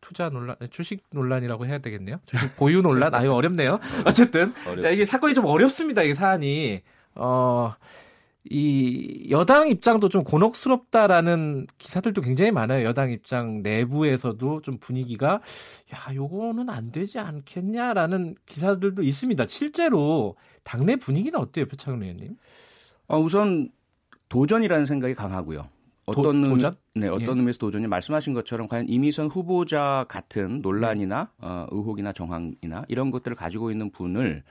투자 0.02 0.30
논란, 0.30 0.56
주식 0.70 1.04
논란이라고 1.12 1.66
해야 1.66 1.80
되겠네요. 1.80 2.18
주식 2.26 2.56
보유 2.56 2.82
논란, 2.82 3.14
아 3.14 3.22
이거 3.24 3.34
어렵네요. 3.34 3.80
어쨌든 4.06 4.54
야, 4.84 4.90
이게 4.90 5.06
사건이 5.06 5.34
좀 5.34 5.46
어렵습니다. 5.46 6.04
이 6.04 6.14
사안이 6.14 6.82
어. 7.16 7.74
이 8.50 9.28
여당 9.30 9.68
입장도 9.68 10.10
좀 10.10 10.24
곤혹스럽다라는 10.24 11.68
기사들도 11.78 12.22
굉장히 12.22 12.52
많아요. 12.52 12.84
여당 12.86 13.12
입장 13.12 13.62
내부에서도 13.62 14.62
좀 14.62 14.78
분위기가 14.80 15.40
야, 15.94 16.16
요거는 16.16 16.70
안 16.70 16.92
되지 16.92 17.20
않겠냐라는 17.20 18.36
기사들도 18.48 19.04
있습니다. 19.04 19.46
실제로 19.48 20.36
당내 20.64 20.96
분위기는 20.96 21.38
어때요, 21.40 21.68
표창원 21.68 22.02
의원님? 22.02 22.38
어, 23.08 23.20
우선 23.20 23.70
도전이라는 24.30 24.86
생각이 24.86 25.14
강하고요. 25.14 25.68
어떤 26.06 26.42
도, 26.42 26.58
전 26.58 26.74
네, 26.96 27.08
어떤 27.08 27.38
예. 27.38 27.40
의미에서 27.40 27.60
도전이 27.60 27.86
말씀하신 27.86 28.34
것처럼 28.34 28.68
과연 28.68 28.90
이미선 28.90 29.28
후보자 29.28 30.06
같은 30.10 30.62
논란이나 30.62 31.30
어, 31.38 31.68
의혹이나 31.70 32.14
정황이나 32.14 32.84
이런 32.88 33.12
것들을 33.12 33.38
가지고 33.38 33.70
있는 33.70 33.92
분을 33.92 34.44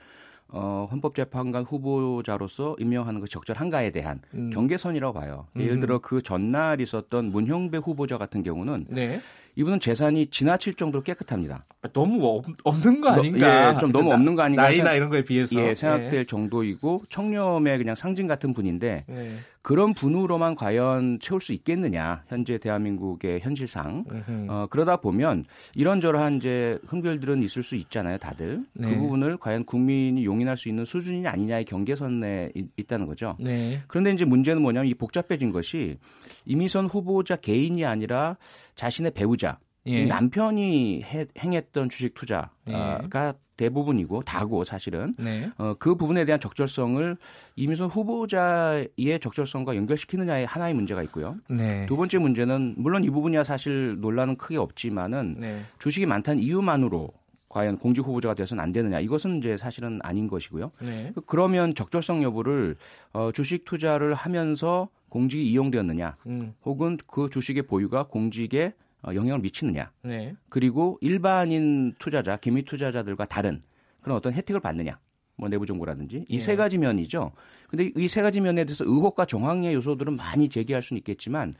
어, 0.51 0.87
헌법재판관 0.91 1.63
후보자로서 1.63 2.75
임명하는 2.79 3.19
것이 3.19 3.31
적절한가에 3.31 3.91
대한 3.91 4.21
음. 4.33 4.49
경계선이라고 4.49 5.13
봐요. 5.13 5.47
예를 5.57 5.73
음. 5.73 5.79
들어 5.79 5.99
그 5.99 6.21
전날 6.21 6.81
있었던 6.81 7.31
문형배 7.31 7.77
후보자 7.77 8.17
같은 8.17 8.41
경우는 8.41 8.87
네. 8.89 9.19
이분은 9.55 9.79
재산이 9.79 10.27
지나칠 10.27 10.75
정도로 10.75 11.03
깨끗합니다. 11.03 11.65
너무 11.93 12.41
없는 12.63 13.01
거 13.01 13.09
아닌가? 13.09 13.73
예, 13.73 13.77
좀 13.77 13.91
너무 13.91 14.11
없는 14.11 14.35
거 14.35 14.41
아닌가? 14.41 14.63
나이나 14.63 14.93
이런 14.93 15.09
거에 15.09 15.23
비해서 15.23 15.55
예, 15.59 15.73
생각될 15.73 16.19
예. 16.19 16.23
정도이고 16.25 17.03
청렴의 17.09 17.77
그냥 17.77 17.95
상징 17.95 18.27
같은 18.27 18.53
분인데 18.53 19.05
예. 19.09 19.31
그런 19.61 19.93
분으로만 19.93 20.55
과연 20.55 21.19
채울 21.19 21.41
수 21.41 21.53
있겠느냐? 21.53 22.23
현재 22.27 22.57
대한민국의 22.57 23.39
현실상 23.41 24.03
어, 24.49 24.67
그러다 24.69 24.97
보면 24.97 25.45
이런저런 25.75 26.37
이제 26.37 26.79
흠결들은 26.87 27.43
있을 27.43 27.63
수 27.63 27.75
있잖아요, 27.75 28.17
다들 28.17 28.63
그 28.73 28.81
네. 28.81 28.89
그 28.89 28.97
부분을 28.97 29.37
과연 29.37 29.65
국민이 29.65 30.25
용인할 30.25 30.57
수 30.57 30.69
있는 30.69 30.85
수준이 30.85 31.27
아니냐의 31.27 31.65
경계선에 31.65 32.51
있다는 32.77 33.05
거죠. 33.05 33.35
네. 33.39 33.79
그런데 33.87 34.11
이제 34.11 34.25
문제는 34.25 34.61
뭐냐면 34.61 34.89
이 34.89 34.93
복잡해진 34.93 35.51
것이 35.51 35.97
이미선 36.45 36.87
후보자 36.87 37.35
개인이 37.35 37.83
아니라 37.85 38.37
자신의 38.75 39.11
배우자 39.11 39.48
예. 39.89 40.05
남편이 40.05 41.03
해, 41.03 41.25
행했던 41.37 41.89
주식 41.89 42.13
투자가 42.13 42.49
예. 42.69 43.33
대부분이고 43.57 44.21
다고 44.21 44.63
사실은 44.63 45.13
네. 45.19 45.49
어, 45.57 45.73
그 45.77 45.95
부분에 45.95 46.23
대한 46.23 46.39
적절성을 46.39 47.17
이미선 47.57 47.89
후보자의 47.89 49.19
적절성과 49.19 49.75
연결시키느냐의 49.75 50.45
하나의 50.45 50.73
문제가 50.73 51.03
있고요. 51.03 51.35
네. 51.49 51.85
두 51.85 51.97
번째 51.97 52.19
문제는 52.19 52.75
물론 52.77 53.03
이 53.03 53.09
부분이야 53.09 53.43
사실 53.43 53.97
논란은 53.99 54.37
크게 54.37 54.55
없지만은 54.55 55.35
네. 55.39 55.59
주식이 55.79 56.05
많다는 56.05 56.41
이유만으로 56.41 57.09
과연 57.49 57.79
공직 57.79 58.05
후보자가 58.05 58.35
되어서는 58.35 58.63
안 58.63 58.71
되느냐 58.71 58.99
이것은 58.99 59.39
이제 59.39 59.57
사실은 59.57 59.99
아닌 60.03 60.27
것이고요. 60.29 60.71
네. 60.81 61.11
그러면 61.25 61.75
적절성 61.75 62.23
여부를 62.23 62.77
어, 63.11 63.31
주식 63.33 63.65
투자를 63.65 64.13
하면서 64.13 64.87
공직이 65.09 65.49
이용되었느냐, 65.51 66.15
음. 66.27 66.53
혹은 66.63 66.97
그 67.07 67.27
주식의 67.29 67.63
보유가 67.63 68.03
공직에 68.03 68.67
어, 68.67 68.88
영향을 69.05 69.39
미치느냐, 69.39 69.91
네. 70.03 70.35
그리고 70.49 70.97
일반인 71.01 71.93
투자자, 71.99 72.37
개미 72.37 72.63
투자자들과 72.63 73.25
다른 73.25 73.61
그런 74.01 74.17
어떤 74.17 74.33
혜택을 74.33 74.59
받느냐, 74.59 74.99
뭐 75.35 75.49
내부 75.49 75.65
정보라든지 75.65 76.25
이세 76.27 76.51
네. 76.51 76.55
가지 76.57 76.77
면이죠. 76.77 77.31
근데 77.69 77.91
이 77.95 78.07
세 78.07 78.21
가지 78.21 78.41
면에 78.41 78.65
대해서 78.65 78.83
의혹과 78.85 79.25
정황의 79.25 79.73
요소들은 79.73 80.15
많이 80.15 80.49
제기할 80.49 80.81
수는 80.81 80.97
있겠지만 80.99 81.55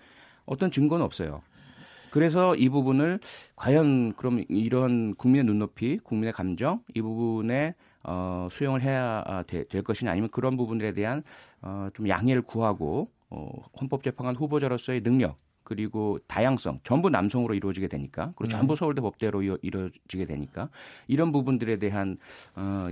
어떤 0.45 0.71
증거는 0.71 1.05
없어요. 1.05 1.41
그래서 2.09 2.55
이 2.55 2.69
부분을 2.69 3.19
과연 3.55 4.13
그럼 4.13 4.43
이런 4.49 5.13
국민의 5.15 5.45
눈높이, 5.45 5.99
국민의 5.99 6.33
감정 6.33 6.81
이 6.95 7.01
부분에 7.01 7.75
어, 8.03 8.47
수용을 8.49 8.81
해야 8.81 9.43
되, 9.45 9.63
될 9.65 9.83
것이냐 9.83 10.11
아니면 10.11 10.29
그런 10.31 10.57
부분들에 10.57 10.93
대한 10.93 11.21
어, 11.61 11.89
좀 11.93 12.07
양해를 12.09 12.41
구하고 12.41 13.11
어, 13.29 13.51
헌법재판관 13.79 14.35
후보자로서의 14.35 15.01
능력 15.01 15.37
그리고 15.70 16.20
다양성 16.28 16.80
전부 16.84 17.09
남성으로 17.09 17.53
이루어지게 17.53 17.88
되니까 17.88 18.34
그리고 18.36 18.45
네. 18.45 18.49
전부 18.49 18.76
서울대 18.76 19.01
법대로 19.01 19.41
이루어지게 19.41 20.26
되니까 20.26 20.70
이런 21.07 21.32
부분들에 21.32 21.78
대한 21.78 22.17
어, 22.55 22.88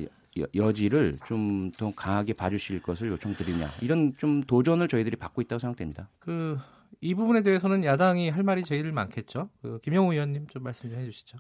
여지를 0.56 1.18
좀 1.26 1.72
더 1.78 1.92
강하게 1.94 2.34
봐주실 2.34 2.82
것을 2.82 3.10
요청드리냐 3.10 3.68
이런 3.82 4.14
좀 4.18 4.42
도전을 4.42 4.88
저희들이 4.88 5.18
받고 5.18 5.42
있다고 5.42 5.60
생각됩니다. 5.60 6.08
그 6.20 6.58
이 7.02 7.14
부분에 7.14 7.44
대해서는 7.44 7.84
야당이 7.84 8.30
할 8.30 8.44
말이 8.44 8.64
제일 8.64 8.92
많겠죠. 8.92 9.50
그 9.62 9.80
김영우 9.84 10.14
의원님 10.14 10.48
좀 10.48 10.64
말씀 10.64 10.90
좀 10.90 11.00
해주시죠. 11.00 11.38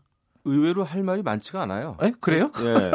의외로 0.47 0.83
할 0.83 1.03
말이 1.03 1.21
많지가 1.21 1.61
않아요. 1.63 1.97
에? 2.01 2.11
그래요? 2.19 2.51
예. 2.61 2.91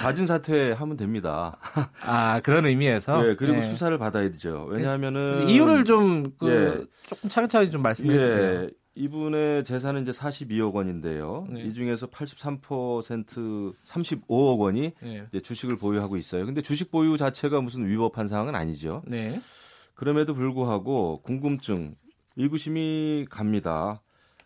잦은 0.00 0.26
사퇴하면 0.26 0.96
됩니다. 0.96 1.56
아, 2.04 2.40
그런 2.40 2.66
의미에서? 2.66 3.28
예, 3.28 3.36
그리고 3.36 3.58
예. 3.58 3.62
수사를 3.62 3.96
받아야 3.98 4.30
되죠. 4.30 4.66
왜냐하면은. 4.68 5.48
이유를 5.48 5.84
좀, 5.84 6.32
그, 6.38 6.48
예. 6.50 6.86
조금 7.06 7.30
차근차근 7.30 7.70
좀 7.70 7.82
말씀해 7.82 8.14
예. 8.14 8.20
주세요. 8.20 8.68
이분의 8.96 9.62
재산은 9.62 10.02
이제 10.02 10.10
42억 10.10 10.74
원인데요. 10.74 11.46
네. 11.48 11.62
이 11.62 11.72
중에서 11.72 12.08
83% 12.08 12.60
35억 13.86 14.58
원이 14.58 14.92
네. 15.00 15.40
주식을 15.40 15.76
보유하고 15.76 16.16
있어요. 16.16 16.44
근데 16.44 16.62
주식 16.62 16.90
보유 16.90 17.16
자체가 17.16 17.60
무슨 17.60 17.86
위법한 17.86 18.26
사항은 18.26 18.56
아니죠. 18.56 19.02
네. 19.06 19.40
그럼에도 19.94 20.34
불구하고 20.34 21.22
궁금증, 21.22 21.94
의구심이 22.36 23.26
갑니다. 23.30 24.02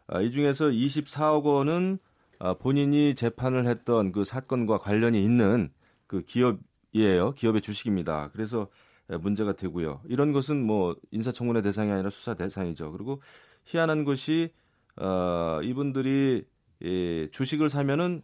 아, 0.07 0.21
이 0.21 0.31
중에서 0.31 0.67
24억 0.67 1.45
원은 1.45 1.99
아, 1.99 2.12
본인이 2.59 3.15
재판을 3.15 3.67
했던 3.67 4.13
그 4.13 4.25
사건과 4.25 4.79
관련이 4.79 5.23
있는 5.23 5.71
그 6.07 6.23
기업이에요. 6.23 7.33
기업의 7.35 7.61
주식입니다. 7.63 8.31
그래서 8.33 8.69
문제가 9.21 9.53
되고요. 9.55 10.01
이런 10.09 10.33
것은 10.33 10.63
뭐 10.63 10.97
인사청문회 11.11 11.63
대상이 11.63 11.91
아니라 11.93 12.11
수사 12.11 12.35
대상이죠. 12.35 12.93
그리고 12.93 13.21
희한한 13.65 14.05
것이 14.05 14.53
어, 14.97 15.61
이분들이 15.63 16.45
예, 16.85 17.31
주식을 17.31 17.71
사면은 17.71 18.23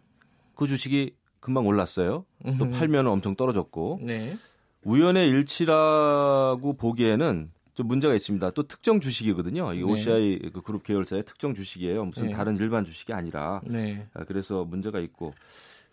그 0.54 0.66
주식이 0.66 1.14
금방 1.40 1.66
올랐어요. 1.66 2.24
또 2.58 2.68
팔면 2.70 3.06
엄청 3.06 3.36
떨어졌고 3.36 4.00
네. 4.02 4.36
우연의 4.82 5.28
일치라고 5.28 6.76
보기에는 6.76 7.52
좀 7.78 7.86
문제가 7.86 8.12
있습니다. 8.12 8.50
또 8.50 8.64
특정 8.64 8.98
주식이거든요. 8.98 9.72
이 9.72 9.84
OCI 9.84 10.40
네. 10.42 10.50
그 10.50 10.62
그룹 10.62 10.82
계열사의 10.82 11.24
특정 11.24 11.54
주식이에요. 11.54 12.06
무슨 12.06 12.26
네. 12.26 12.32
다른 12.32 12.56
일반 12.56 12.84
주식이 12.84 13.12
아니라. 13.12 13.60
네. 13.64 14.04
아, 14.14 14.24
그래서 14.24 14.64
문제가 14.64 14.98
있고 14.98 15.32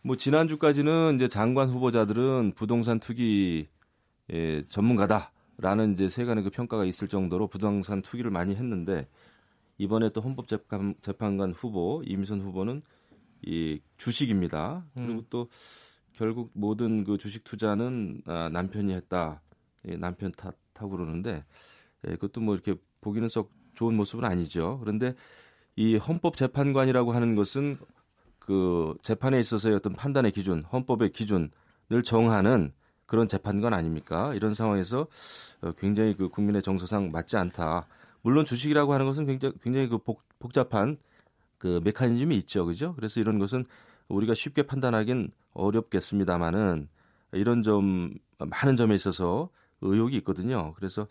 뭐 0.01 0.17
지난주까지는 0.17 1.13
이제 1.13 1.27
장관 1.27 1.69
후보자들은 1.69 2.53
부동산 2.55 2.99
투기 2.99 3.67
예, 4.33 4.63
전문가다라는 4.67 5.93
이제 5.93 6.09
세간의 6.09 6.45
그 6.45 6.49
평가가 6.49 6.85
있을 6.85 7.07
정도로 7.07 7.49
부동산 7.49 8.01
투기를 8.01 8.31
많이 8.31 8.55
했는데 8.55 9.07
이번에 9.77 10.09
또 10.09 10.21
헌법재판관 10.21 11.51
후보 11.51 12.01
이미선 12.03 12.41
후보는 12.41 12.81
이 13.43 13.79
주식입니다. 13.97 14.83
음. 14.97 15.05
그리고 15.05 15.23
또 15.29 15.49
결국 16.13 16.49
모든 16.53 17.03
그 17.03 17.19
주식 17.19 17.43
투자는 17.43 18.23
아, 18.25 18.49
남편이 18.51 18.91
했다. 18.91 19.43
예, 19.87 19.97
남편 19.97 20.31
탓 20.31 20.55
하고 20.73 20.89
그러는데 20.89 21.43
예, 22.07 22.13
그것도 22.13 22.41
뭐 22.41 22.53
이렇게 22.53 22.75
보기는 23.01 23.27
썩 23.29 23.51
좋은 23.73 23.95
모습은 23.95 24.25
아니죠. 24.25 24.79
그런데 24.81 25.13
이 25.75 25.97
헌법재판관이라고 25.97 27.11
하는 27.11 27.35
것은 27.35 27.77
그 28.39 28.95
재판에 29.01 29.39
있어서의 29.39 29.75
어떤 29.75 29.93
판단의 29.93 30.31
기준, 30.31 30.63
헌법의 30.63 31.11
기준을 31.11 31.49
정하는 32.03 32.71
그런 33.05 33.27
재판관 33.27 33.73
아닙니까? 33.73 34.33
이런 34.33 34.53
상황에서 34.53 35.07
어, 35.61 35.71
굉장히 35.73 36.15
그 36.15 36.29
국민의 36.29 36.61
정서상 36.61 37.11
맞지 37.11 37.37
않다. 37.37 37.87
물론 38.21 38.45
주식이라고 38.45 38.93
하는 38.93 39.05
것은 39.05 39.25
굉장히 39.25 39.55
굉장히 39.61 39.87
그 39.87 39.97
복, 39.97 40.23
복잡한 40.39 40.97
그 41.57 41.81
메커니즘이 41.83 42.35
있죠, 42.37 42.65
그죠? 42.65 42.93
그래서 42.95 43.19
이런 43.19 43.39
것은 43.39 43.65
우리가 44.07 44.33
쉽게 44.33 44.63
판단하긴 44.63 45.31
어렵겠습니다만은 45.53 46.87
이런 47.33 47.63
점 47.63 48.13
많은 48.37 48.75
점에 48.75 48.95
있어서 48.95 49.49
의혹이 49.81 50.17
있거든요. 50.17 50.73
그래서 50.73 51.07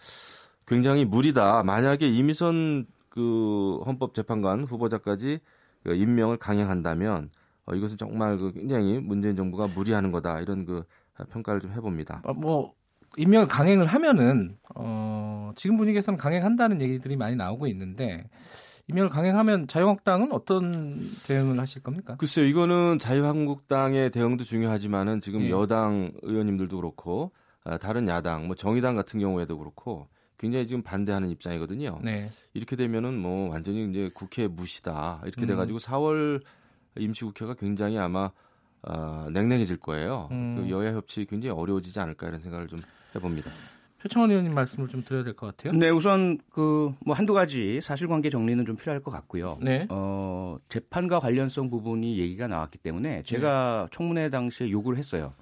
굉장히 0.67 1.05
무리다. 1.05 1.63
만약에 1.63 2.09
이미선 2.09 2.87
그 3.09 3.81
헌법재판관 3.87 4.65
후보자까지 4.65 5.41
그 5.85 5.95
임명을 5.95 6.39
강행한다면 6.39 7.31
어, 7.67 7.75
이것은 7.75 7.97
정말 7.97 8.37
그 8.39 8.53
굉장히 8.53 8.99
문재인 8.99 9.37
정부가 9.37 9.69
무리하는 9.69 10.13
거다 10.13 10.41
이런 10.41 10.65
그 10.65 10.85
평가를 11.31 11.61
좀 11.61 11.73
해봅니다. 11.73 12.23
어, 12.25 12.35
뭐 12.35 12.75
임명을 13.17 13.47
강행을 13.47 13.87
하면은 13.87 14.57
어, 14.75 15.53
지금 15.57 15.77
분위기에서는 15.77 16.19
강행한다는 16.19 16.81
얘기들이 16.81 17.17
많이 17.17 17.37
나오고 17.37 17.67
있는데 17.69 18.29
임명을 18.89 19.09
강행하면 19.09 19.67
자유한국당은 19.67 20.33
어떤 20.33 21.01
대응을 21.27 21.59
하실 21.59 21.83
겁니까? 21.83 22.17
글쎄요, 22.19 22.45
이거는 22.47 22.99
자유한국당의 22.99 24.11
대응도 24.11 24.45
중요하지만은 24.45 25.21
지금 25.21 25.43
예. 25.43 25.51
여당 25.51 26.13
의원님들도 26.23 26.77
그렇고 26.77 27.33
아, 27.65 27.79
다른 27.79 28.09
야당, 28.09 28.47
뭐 28.47 28.55
정의당 28.55 28.95
같은 28.95 29.21
경우에도 29.21 29.57
그렇고 29.57 30.09
굉장히 30.39 30.67
지금 30.67 30.83
반대하는 30.83 31.31
입장이거든요. 31.31 32.01
네. 32.03 32.29
이렇게 32.55 32.77
되면은 32.77 33.19
뭐 33.19 33.51
완전히 33.51 33.89
이제 33.91 34.11
국회 34.15 34.47
무시다 34.49 35.21
이렇게 35.25 35.43
음. 35.43 35.47
돼가지고 35.47 35.79
4월 35.79 36.43
임시국회가 36.99 37.55
굉장히 37.55 37.99
아마 37.99 38.31
어, 38.83 39.29
냉랭해질 39.33 39.79
거예요. 39.79 40.29
음. 40.33 40.57
그 40.57 40.71
여야 40.71 40.93
협치 40.93 41.25
굉장히 41.25 41.55
어려워지지 41.59 41.99
않을까 42.01 42.29
이런 42.29 42.41
생각을 42.41 42.67
좀 42.67 42.83
해봅니다. 43.15 43.51
표창원 44.03 44.31
의원님 44.31 44.53
말씀을 44.53 44.89
좀 44.89 45.03
드려야 45.03 45.25
될 45.25 45.35
것 45.35 45.47
같아요. 45.57 45.73
네, 45.79 45.89
우선 45.89 46.37
그 46.51 46.93
뭐 47.07 47.15
한두 47.15 47.33
가지 47.33 47.81
사실관계 47.81 48.29
정리는 48.29 48.63
좀 48.67 48.77
필요할 48.77 49.01
것 49.03 49.11
같고요. 49.11 49.57
네. 49.63 49.87
어, 49.89 50.57
재판과 50.69 51.21
관련성 51.21 51.71
부분이 51.71 52.19
얘기가 52.19 52.47
나왔기 52.47 52.77
때문에 52.79 53.23
제가 53.23 53.89
네. 53.91 53.97
청문회 53.97 54.29
당시에 54.29 54.71
요구를 54.71 54.99
했어요. 54.99 55.33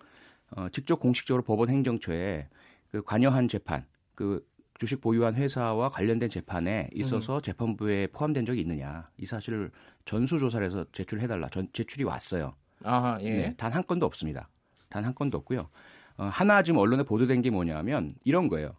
어, 0.55 0.69
직접 0.71 1.01
공식적으로 1.01 1.43
법원 1.43 1.71
행정처에 1.71 2.47
그 2.93 3.03
관여한 3.03 3.49
재판, 3.49 3.85
그 4.15 4.47
주식 4.83 5.01
보유한 5.01 5.37
회사와 5.37 5.91
관련된 5.91 6.29
재판에 6.29 6.89
있어서 6.93 7.37
음. 7.37 7.41
재판부에 7.43 8.09
포함된 8.09 8.45
적이 8.45 8.63
있느냐 8.63 9.09
이 9.17 9.27
사실을 9.27 9.71
전수조사를 10.07 10.67
해서 10.67 10.85
제출해달라 10.91 11.49
전, 11.51 11.69
제출이 11.73 12.03
왔어요. 12.03 12.57
아, 12.83 13.17
예. 13.21 13.31
네, 13.31 13.55
단 13.57 13.71
한 13.73 13.87
건도 13.87 14.07
없습니다. 14.07 14.49
단 14.89 15.05
한 15.05 15.15
건도 15.15 15.39
없고요. 15.39 15.69
어, 16.17 16.25
하나 16.25 16.65
지금 16.65 16.81
언론에 16.81 17.05
보도된 17.05 17.43
게 17.43 17.51
뭐냐면 17.51 18.11
이런 18.25 18.49
거예요. 18.49 18.75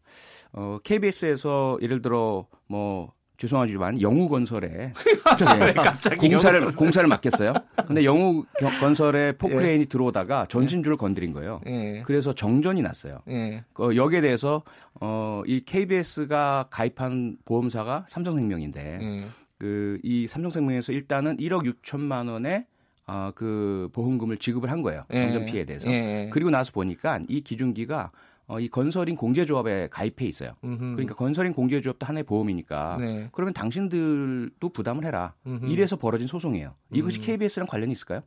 어, 0.52 0.78
KBS에서 0.84 1.78
예를 1.82 2.02
들어 2.02 2.48
뭐 2.68 3.14
죄송하지만 3.38 4.02
영우건설에 4.02 4.68
네, 5.40 6.16
공사를 6.18 6.62
영우 6.62 6.74
공사를 6.74 7.08
맡겼어요. 7.08 7.54
근데 7.88 8.04
영우 8.06 8.46
건설에 8.80 9.34
포크레인이 9.38 9.82
예. 9.82 9.86
들어오다가 9.86 10.46
전신줄을 10.48 10.98
건드린 10.98 11.34
거예요. 11.34 11.62
예. 11.68 12.04
그래서 12.06 12.34
정전이 12.34 12.82
났어요. 12.82 13.20
예. 13.30 13.64
어, 13.80 13.90
여기에 13.96 14.22
대해서 14.22 14.64
어, 15.00 15.42
이 15.46 15.62
KBS가 15.66 16.68
가입한 16.70 17.38
보험사가 17.46 18.06
삼성생명인데 18.08 19.00
예. 19.02 19.24
그이 19.58 20.28
삼성생명에서 20.28 20.94
일단은 20.94 21.38
1억 21.38 21.64
6천만 21.82 22.30
원의 22.30 22.66
어, 23.06 23.32
그 23.36 23.90
보험금을 23.94 24.38
지급을 24.38 24.72
한 24.72 24.82
거예요. 24.82 25.04
예. 25.14 25.22
정전 25.22 25.46
피해에 25.46 25.66
대해서. 25.66 25.90
예. 25.92 26.30
그리고 26.32 26.50
나서 26.50 26.72
보니까 26.72 27.20
이 27.28 27.42
기준기가 27.42 28.12
어, 28.54 28.60
이 28.60 28.68
건설인 28.68 29.16
공제조합에 29.16 29.88
가입해 29.90 30.28
있어요. 30.28 30.52
음흠. 30.64 30.78
그러니까 30.96 31.16
건설인 31.16 31.54
공제조합도 31.54 32.06
하나의 32.06 32.24
보험이니까 32.24 32.98
네. 33.00 33.30
그러면 33.32 33.52
당신들도 33.54 34.70
부담을 34.70 35.06
해라. 35.06 35.34
음흠. 35.48 35.66
이래서 35.72 35.96
벌어진 35.96 36.28
소송이에요. 36.28 36.76
이것이 36.92 37.20
음. 37.20 37.22
KBS랑 37.24 37.68
관련이 37.68 37.92
있을까요? 37.94 38.22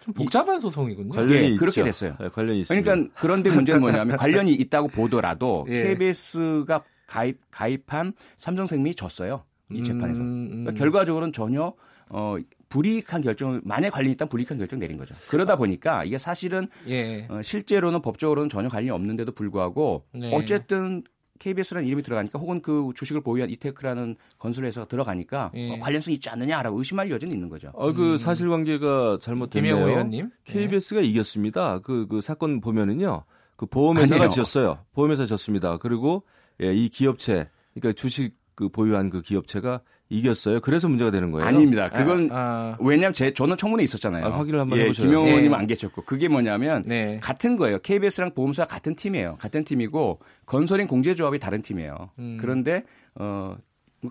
좀 0.00 0.12
복잡한 0.12 0.60
소송이군요. 0.60 1.10
관련이 1.10 1.52
예, 1.52 1.56
그렇게 1.56 1.84
됐어요. 1.84 2.16
네, 2.20 2.28
관련이 2.28 2.62
있습니다. 2.62 2.90
그러니까 2.90 3.14
그런데 3.20 3.50
문제는 3.50 3.80
뭐냐면 3.80 4.16
관련이 4.18 4.52
있다고 4.54 4.88
보더라도 4.88 5.66
예. 5.68 5.84
KBS가 5.84 6.82
가입 7.06 7.38
가입한 7.52 8.12
삼성생명이 8.38 8.96
졌어요. 8.96 9.44
이 9.70 9.84
재판에서. 9.84 10.20
음, 10.20 10.26
음. 10.26 10.48
그러니까 10.64 10.72
결과적으로는 10.74 11.32
전혀 11.32 11.72
어 12.10 12.36
불이익한 12.68 13.22
결정을 13.22 13.60
만약 13.64 13.90
관련이 13.90 14.12
있다면 14.14 14.28
불이익한 14.28 14.58
결정 14.58 14.78
내린 14.78 14.96
거죠. 14.96 15.14
그러다 15.28 15.56
보니까 15.56 16.04
이게 16.04 16.18
사실은 16.18 16.68
예. 16.88 17.26
어, 17.30 17.42
실제로는 17.42 18.02
법적으로는 18.02 18.48
전혀 18.48 18.68
관련이 18.68 18.90
없는데도 18.90 19.32
불구하고 19.32 20.04
네. 20.12 20.30
어쨌든 20.34 21.02
KBS라는 21.38 21.86
이름이 21.86 22.02
들어가니까 22.02 22.38
혹은 22.38 22.62
그 22.62 22.92
주식을 22.94 23.20
보유한 23.22 23.50
이테크라는 23.50 24.16
건설회사가 24.38 24.86
들어가니까 24.86 25.50
예. 25.54 25.72
어, 25.72 25.78
관련성이 25.78 26.14
있지 26.14 26.28
않느냐라고 26.28 26.78
의심할 26.78 27.10
여지는 27.10 27.34
있는 27.34 27.48
거죠. 27.48 27.70
어, 27.74 27.92
그 27.92 28.12
음. 28.12 28.16
사실관계가 28.16 29.18
잘못됐네요. 29.20 29.76
의원님. 29.76 30.30
KBS가 30.44 31.00
네. 31.00 31.06
이겼습니다. 31.08 31.80
그, 31.80 32.06
그 32.06 32.20
사건 32.20 32.60
보면은요. 32.60 33.24
그 33.56 33.66
보험회사가 33.66 34.14
아니에요. 34.14 34.30
지었어요. 34.30 34.78
보험회사 34.94 35.26
졌습니다. 35.26 35.76
그리고 35.78 36.24
예, 36.62 36.72
이 36.72 36.88
기업체, 36.88 37.48
그러니까 37.74 37.92
주식 38.00 38.36
그 38.54 38.68
보유한 38.68 39.10
그 39.10 39.20
기업체가 39.22 39.80
이겼어요. 40.10 40.60
그래서 40.60 40.88
문제가 40.88 41.10
되는 41.10 41.30
거예요. 41.30 41.46
아닙니다. 41.46 41.88
그건 41.88 42.30
아, 42.30 42.36
아. 42.36 42.76
왜냐하면 42.80 43.14
제 43.14 43.32
저는 43.32 43.56
청문회 43.56 43.82
있었잖아요. 43.84 44.26
아, 44.26 44.38
확인을 44.38 44.60
한번 44.60 44.78
예, 44.78 44.84
해보세요. 44.84 45.06
김영호 45.06 45.26
의원님 45.28 45.50
네. 45.52 45.56
안 45.56 45.66
계셨고 45.66 46.02
그게 46.02 46.28
뭐냐면 46.28 46.82
네. 46.86 47.18
같은 47.20 47.56
거예요. 47.56 47.78
KBS랑 47.80 48.34
보험사 48.34 48.66
같은 48.66 48.94
팀이에요. 48.94 49.36
같은 49.38 49.64
팀이고 49.64 50.20
건설인 50.46 50.86
공제조합이 50.86 51.38
다른 51.38 51.62
팀이에요. 51.62 52.10
음. 52.18 52.38
그런데 52.40 52.84
어 53.14 53.56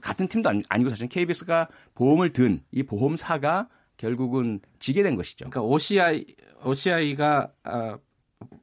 같은 0.02 0.28
팀도 0.28 0.50
아니 0.70 0.84
고 0.84 0.90
사실 0.90 1.08
KBS가 1.08 1.68
보험을 1.96 2.34
든 2.34 2.62
이 2.72 2.84
보험사가 2.84 3.70
결국은 3.98 4.60
지게 4.80 5.04
된 5.04 5.16
것이죠. 5.16 5.50
그러니까 5.50 5.62
OCI 5.62 6.26
OCI가 6.66 7.52
아, 7.64 7.98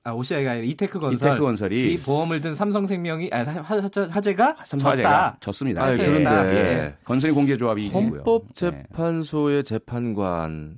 아, 0.05 0.13
오시아이가 0.13 0.53
아니라 0.53 0.67
이테크 0.67 0.99
건설. 0.99 1.29
이테크 1.29 1.41
건설이 1.45 1.95
이 1.95 1.99
보험을 1.99 2.41
든 2.41 2.55
삼성생명이 2.55 3.31
아, 3.33 3.43
화재가 3.43 4.57
졌다. 4.65 5.37
졌습니다. 5.41 5.85
아, 5.85 5.97
그런데 5.97 6.31
예. 6.31 6.97
건설 7.05 7.33
공개조합이 7.33 7.91
헌법재판소의 7.91 9.57
네. 9.57 9.63
재판관 9.63 10.77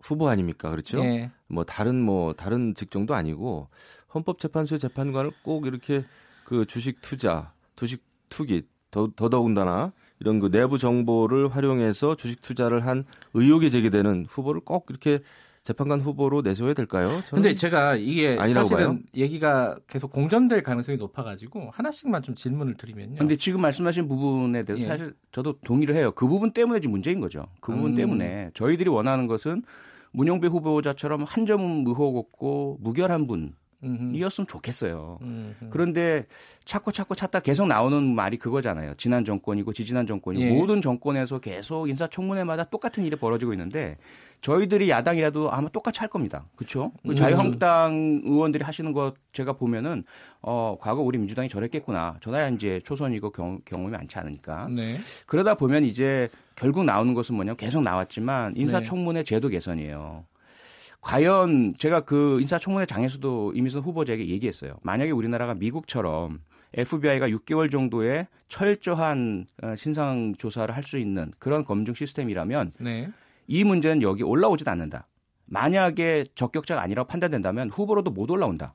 후보 0.00 0.28
아닙니까? 0.28 0.70
그렇죠? 0.70 1.00
예. 1.04 1.30
뭐 1.48 1.64
다른 1.64 2.00
뭐 2.00 2.32
다른 2.32 2.74
직종도 2.74 3.14
아니고 3.14 3.68
헌법재판소의 4.14 4.78
재판관을 4.78 5.32
꼭 5.42 5.66
이렇게 5.66 6.04
그 6.44 6.64
주식 6.66 7.00
투자, 7.00 7.52
주식 7.76 8.02
투기 8.28 8.62
더 8.90 9.08
더더군다나 9.16 9.92
이런 10.20 10.40
그 10.40 10.50
내부 10.50 10.78
정보를 10.78 11.48
활용해서 11.48 12.16
주식 12.16 12.40
투자를 12.40 12.86
한 12.86 13.04
의혹이 13.34 13.70
제기되는 13.70 14.26
후보를 14.28 14.60
꼭 14.60 14.86
이렇게 14.88 15.20
재판관 15.64 16.00
후보로 16.00 16.42
내세워야 16.42 16.74
될까요? 16.74 17.08
근데 17.30 17.54
제가 17.54 17.96
이게 17.96 18.36
사실은 18.36 18.76
봐요? 18.76 18.98
얘기가 19.16 19.78
계속 19.88 20.12
공전될 20.12 20.62
가능성이 20.62 20.98
높아가지고 20.98 21.70
하나씩만 21.72 22.22
좀 22.22 22.34
질문을 22.34 22.74
드리면요. 22.74 23.16
근데 23.16 23.36
지금 23.36 23.62
말씀하신 23.62 24.06
부분에 24.06 24.62
대해서 24.62 24.84
예. 24.84 24.88
사실 24.88 25.14
저도 25.32 25.58
동의를 25.60 25.94
해요. 25.96 26.12
그 26.14 26.28
부분 26.28 26.52
때문에 26.52 26.80
지금 26.80 26.92
문제인 26.92 27.18
거죠. 27.18 27.46
그 27.60 27.72
부분 27.72 27.92
음. 27.92 27.96
때문에 27.96 28.50
저희들이 28.52 28.90
원하는 28.90 29.26
것은 29.26 29.62
문영배 30.12 30.48
후보자처럼 30.48 31.24
한 31.24 31.46
점은 31.46 31.84
의혹 31.86 32.18
없고 32.18 32.78
무결한 32.82 33.26
분 33.26 33.54
이었으면 34.14 34.46
좋겠어요. 34.46 35.18
음흠. 35.22 35.70
그런데 35.70 36.26
찾고 36.64 36.92
찾고 36.92 37.14
찾다 37.14 37.40
계속 37.40 37.66
나오는 37.66 38.14
말이 38.14 38.38
그거잖아요. 38.38 38.94
지난 38.94 39.24
정권이고 39.24 39.72
지지난 39.72 40.06
정권이고 40.06 40.44
예. 40.44 40.50
모든 40.50 40.80
정권에서 40.80 41.38
계속 41.40 41.88
인사청문회마다 41.88 42.64
똑같은 42.64 43.04
일이 43.04 43.16
벌어지고 43.16 43.52
있는데 43.52 43.96
저희들이 44.40 44.90
야당이라도 44.90 45.50
아마 45.50 45.68
똑같이 45.68 46.00
할 46.00 46.08
겁니다. 46.08 46.46
그렇죠? 46.54 46.92
음. 47.06 47.14
자유한국당 47.14 48.22
의원들이 48.24 48.62
하시는 48.62 48.92
것 48.92 49.14
제가 49.32 49.54
보면은 49.54 50.04
어 50.42 50.76
과거 50.80 51.00
우리 51.00 51.18
민주당이 51.18 51.48
저랬겠구나. 51.48 52.18
저나야 52.20 52.48
이제 52.48 52.80
초선이고 52.84 53.30
경, 53.30 53.60
경험이 53.64 53.92
많지 53.92 54.18
않으니까. 54.18 54.68
네. 54.68 54.96
그러다 55.26 55.54
보면 55.54 55.84
이제 55.84 56.28
결국 56.56 56.84
나오는 56.84 57.14
것은 57.14 57.34
뭐냐 57.34 57.54
계속 57.54 57.82
나왔지만 57.82 58.54
인사청문회 58.56 59.20
네. 59.20 59.24
제도 59.24 59.48
개선이에요. 59.48 60.24
과연 61.04 61.72
제가 61.78 62.00
그 62.00 62.40
인사청문회 62.40 62.86
장에서도 62.86 63.52
이미선 63.54 63.82
후보자에게 63.82 64.26
얘기했어요. 64.28 64.76
만약에 64.82 65.10
우리나라가 65.10 65.54
미국처럼 65.54 66.40
FBI가 66.72 67.28
6개월 67.28 67.70
정도의 67.70 68.26
철저한 68.48 69.46
어, 69.62 69.74
신상 69.76 70.34
조사를 70.36 70.74
할 70.74 70.82
수 70.82 70.98
있는 70.98 71.30
그런 71.38 71.64
검증 71.64 71.94
시스템이라면 71.94 72.72
네. 72.80 73.08
이 73.46 73.64
문제는 73.64 74.02
여기 74.02 74.22
올라오지도 74.22 74.70
않는다. 74.70 75.06
만약에 75.46 76.24
적격자가 76.34 76.80
아니라고 76.82 77.06
판단된다면 77.06 77.68
후보로도 77.68 78.10
못 78.10 78.30
올라온다. 78.30 78.74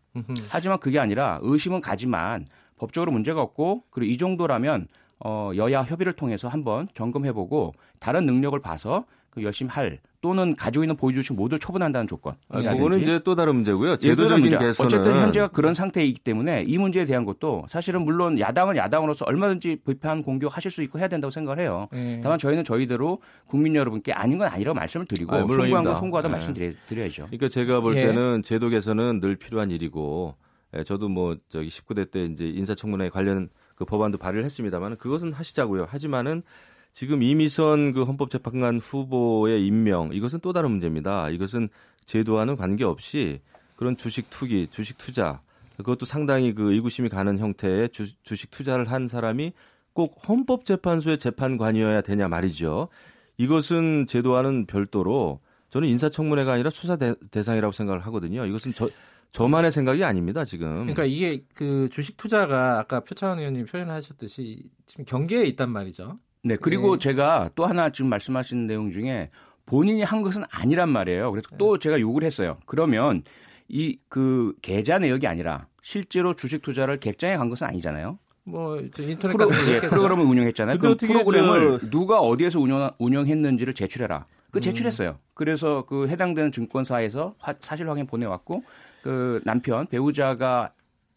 하지만 0.50 0.78
그게 0.80 1.00
아니라 1.00 1.40
의심은 1.42 1.82
가지만 1.82 2.46
법적으로 2.78 3.12
문제가 3.12 3.42
없고 3.42 3.84
그리고 3.90 4.12
이 4.12 4.18
정도라면 4.18 4.88
어, 5.26 5.52
여야 5.56 5.82
협의를 5.82 6.14
통해서 6.14 6.48
한번 6.48 6.88
점검해보고 6.94 7.74
다른 8.00 8.26
능력을 8.26 8.58
봐서 8.62 9.06
그 9.32 9.44
열심히 9.44 9.72
할 9.72 10.00
또는 10.22 10.56
가지고 10.56 10.84
있는 10.84 10.98
보유 10.98 11.14
주식 11.14 11.34
모두 11.34 11.58
처분한다는 11.58 12.08
조건. 12.08 12.36
아, 12.50 12.62
그거는 12.62 13.00
이제 13.00 13.22
또 13.24 13.36
다른 13.36 13.56
문제고요. 13.56 13.98
제도적인 13.98 14.42
문제. 14.42 14.58
개선은 14.58 14.86
어쨌든 14.86 15.16
현재가 15.22 15.50
그런 15.50 15.74
상태이기 15.74 16.20
때문에 16.20 16.66
이 16.68 16.78
문제에 16.78 17.06
대한 17.06 17.24
것도 17.24 17.66
사실은 17.70 18.02
물론 18.02 18.38
야당은 18.38 18.76
야당으로서 18.76 19.26
얼마든지 19.26 19.78
비판 19.86 20.22
공격하실 20.22 20.72
수 20.72 20.84
있고 20.84 21.00
해야 21.00 21.08
된다고 21.08 21.32
생각을 21.32 21.60
해요. 21.60 21.88
네. 21.94 22.20
다만 22.22 22.38
저희는 22.38 22.66
저희대로 22.66 23.20
국민 23.48 23.76
여러분께 23.76 24.12
아닌 24.12 24.38
건 24.38 24.48
아니라고 24.50 24.76
말씀을 24.76 25.06
드리고 25.06 25.34
아, 25.34 25.40
송구한 25.40 25.84
건 25.86 25.96
송구하다 25.96 26.28
네. 26.28 26.32
말씀드려야죠. 26.34 27.28
그러니까 27.28 27.48
제가 27.48 27.80
볼 27.80 27.96
예. 27.96 28.08
때는 28.08 28.44
제도 28.44 28.68
개선은 28.68 29.22
늘 29.22 29.38
필요한 29.38 29.72
일이고 29.72 30.36
예, 30.76 30.84
저도 30.84 31.08
뭐 31.08 31.38
저기 31.48 31.68
19대 31.68 32.12
때 32.12 32.26
이제 32.26 32.46
인사청문회 32.46 33.10
관련 33.10 33.50
그 33.76 33.86
법안도 33.86 34.18
발의를 34.18 34.44
했습니다만 34.44 34.98
그것은 34.98 35.32
하시자고요. 35.32 35.88
하지만은 35.90 36.44
지금 36.92 37.24
이미선 37.24 37.94
그 37.94 38.04
헌법재판관 38.04 38.80
후보의 38.80 39.66
임명 39.66 40.10
이것은 40.14 40.40
또 40.42 40.54
다른 40.54 40.72
문제입니다. 40.72 41.30
이것은 41.30 41.68
제도와는 42.06 42.56
관계없이 42.56 43.42
그런 43.76 43.96
주식 43.96 44.30
투기, 44.30 44.68
주식 44.70 44.98
투자 44.98 45.42
그것도 45.78 46.06
상당히 46.06 46.54
그 46.54 46.74
의구심이 46.74 47.08
가는 47.10 47.38
형태의 47.38 47.90
주, 47.90 48.12
주식 48.24 48.52
투자를 48.52 48.92
한 48.92 49.08
사람이 49.08 49.54
꼭 49.94 50.18
헌법재판소의 50.28 51.20
재판관이어야 51.20 52.02
되냐 52.02 52.28
말이죠. 52.28 52.90
이것은 53.38 54.06
제도와는 54.08 54.66
별도로 54.66 55.40
저는 55.70 55.88
인사청문회가 55.88 56.54
아니라 56.54 56.70
수사 56.70 56.98
대, 56.98 57.14
상이라고 57.44 57.72
생각을 57.72 58.06
하거든요. 58.08 58.46
이것은 58.46 58.74
저 58.74 58.90
저만의 59.32 59.72
생각이 59.72 60.04
아닙니다, 60.04 60.44
지금. 60.44 60.80
그러니까 60.80 61.06
이게 61.06 61.44
그 61.54 61.88
주식 61.92 62.18
투자가 62.18 62.80
아까 62.80 63.02
표창원 63.02 63.40
의원님 63.40 63.68
표현하셨듯이 63.68 64.64
지금 64.88 65.06
경계에 65.06 65.46
있단 65.46 65.70
말이죠. 65.70 66.18
네, 66.44 66.56
그리고 66.56 66.98
네. 66.98 67.00
제가 67.00 67.50
또 67.56 67.66
하나 67.66 67.90
지금 67.90 68.10
말씀하신 68.10 68.68
내용 68.68 68.92
중에 68.92 69.30
본인이 69.66 70.04
한 70.04 70.22
것은 70.22 70.44
아니란 70.50 70.90
말이에요. 70.90 71.32
그래서 71.32 71.48
또 71.58 71.78
네. 71.78 71.80
제가 71.80 72.00
요구를 72.00 72.26
했어요. 72.26 72.58
그러면 72.66 73.24
이 73.68 73.98
그 74.10 74.54
계좌 74.62 75.00
내역이 75.00 75.28
아니라 75.28 75.68
실제로 75.84 76.34
주식 76.34 76.62
투자를 76.62 77.00
객장에 77.00 77.38
간 77.38 77.50
것은 77.50 77.68
아니잖아요. 77.68 78.18
뭐 78.44 78.78
인터넷 78.80 79.20
프로, 79.20 79.48
예, 79.68 79.80
프로그램을 79.80 80.26
운영했잖아요. 80.26 80.80
그 80.80 80.96
프로그램을 80.96 81.80
저... 81.82 81.90
누가 81.90 82.20
어디에서 82.20 82.60
운영, 82.60 82.90
운영했는지를 82.98 83.76
제출해라. 83.76 84.26
그 84.50 84.58
음. 84.58 84.62
제출했어요. 84.62 85.10
음. 85.12 85.24
그래서 85.36 85.86
그 85.88 86.08
해당되는 86.08 86.52
증권사에서 86.52 87.36
화, 87.38 87.54
사실 87.60 87.88
확인 87.88 88.08
보내왔고 88.08 88.64
그 89.04 89.40
남편 89.46 89.86
배우자가 89.86 90.74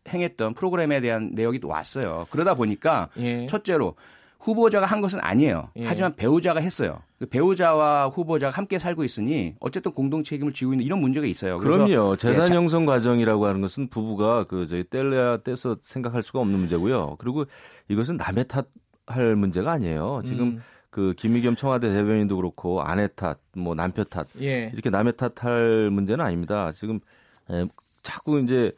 행했던 0.09 0.53
프로그램에 0.55 1.01
대한 1.01 1.31
내역이 1.33 1.61
왔어요. 1.63 2.27
그러다 2.31 2.55
보니까 2.55 3.09
예. 3.19 3.47
첫째로 3.47 3.95
후보자가 4.43 4.87
한 4.87 5.01
것은 5.01 5.21
아니에요. 5.21 5.71
예. 5.77 5.87
하지만 5.87 6.15
배우자가 6.17 6.61
했어요. 6.61 6.99
그 7.19 7.27
배우자와 7.27 8.09
후보자가 8.09 8.57
함께 8.57 8.79
살고 8.79 9.05
있으니 9.05 9.55
어쨌든 9.61 9.93
공동 9.93 10.23
책임을 10.23 10.53
지고 10.53 10.73
있는 10.73 10.85
이런 10.85 11.01
문제가 11.01 11.27
있어요. 11.27 11.59
그럼요. 11.59 12.17
재산 12.17 12.51
예, 12.51 12.55
형성 12.55 12.85
과정이라고 12.85 13.47
하는 13.47 13.61
것은 13.61 13.89
부부가 13.89 14.45
그 14.45 14.67
저희 14.67 14.85
뗄래야 14.85 15.39
떼서 15.39 15.77
생각할 15.83 16.23
수가 16.23 16.41
없는 16.41 16.59
문제고요. 16.59 17.17
그리고 17.19 17.45
이것은 17.89 18.17
남의 18.17 18.47
탓할 18.49 19.37
문제가 19.37 19.73
아니에요. 19.73 20.23
지금 20.25 20.47
음. 20.47 20.63
그 20.91 21.15
김의겸 21.17 21.55
청와대 21.55 21.89
대변인도 21.93 22.37
그렇고 22.37 22.83
아내 22.83 23.09
탓, 23.15 23.39
뭐 23.57 23.75
남편 23.75 24.05
탓 24.11 24.27
예. 24.41 24.71
이렇게 24.75 24.91
남의 24.91 25.15
탓할 25.17 25.91
문제는 25.91 26.25
아닙니다. 26.25 26.73
지금 26.73 26.99
에, 27.49 27.67
자꾸 28.03 28.41
이제 28.41 28.73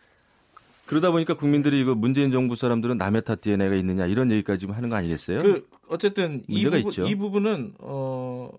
그러다 0.86 1.10
보니까 1.10 1.34
국민들이 1.34 1.80
이거 1.80 1.94
문재인 1.94 2.30
정부 2.30 2.56
사람들은 2.56 2.98
남의 2.98 3.24
탓 3.24 3.40
DNA가 3.40 3.74
있느냐 3.76 4.06
이런 4.06 4.30
얘기까지 4.30 4.66
하는 4.66 4.88
거 4.88 4.96
아니겠어요? 4.96 5.42
그 5.42 5.68
어쨌든 5.88 6.42
이, 6.48 6.64
부분, 6.64 6.78
있죠. 6.80 7.06
이 7.06 7.14
부분은 7.14 7.74
어. 7.80 8.50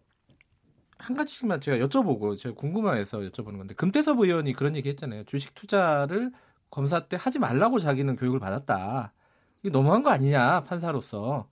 한 0.97 1.15
가지씩만 1.15 1.61
제가 1.61 1.85
여쭤보고 1.85 2.35
제가 2.37 2.55
궁금해서 2.55 3.19
여쭤보는 3.19 3.57
건데 3.57 3.75
금태섭 3.75 4.19
의원이 4.19 4.53
그런 4.53 4.75
얘기 4.75 4.89
했잖아요. 4.89 5.25
주식 5.25 5.53
투자를 5.53 6.31
검사 6.71 7.07
때 7.07 7.17
하지 7.19 7.37
말라고 7.37 7.79
자기는 7.79 8.15
교육을 8.15 8.39
받았다. 8.39 9.13
이게 9.61 9.69
너무한 9.69 10.01
거 10.01 10.09
아니냐 10.09 10.63
판사로서 10.63 11.47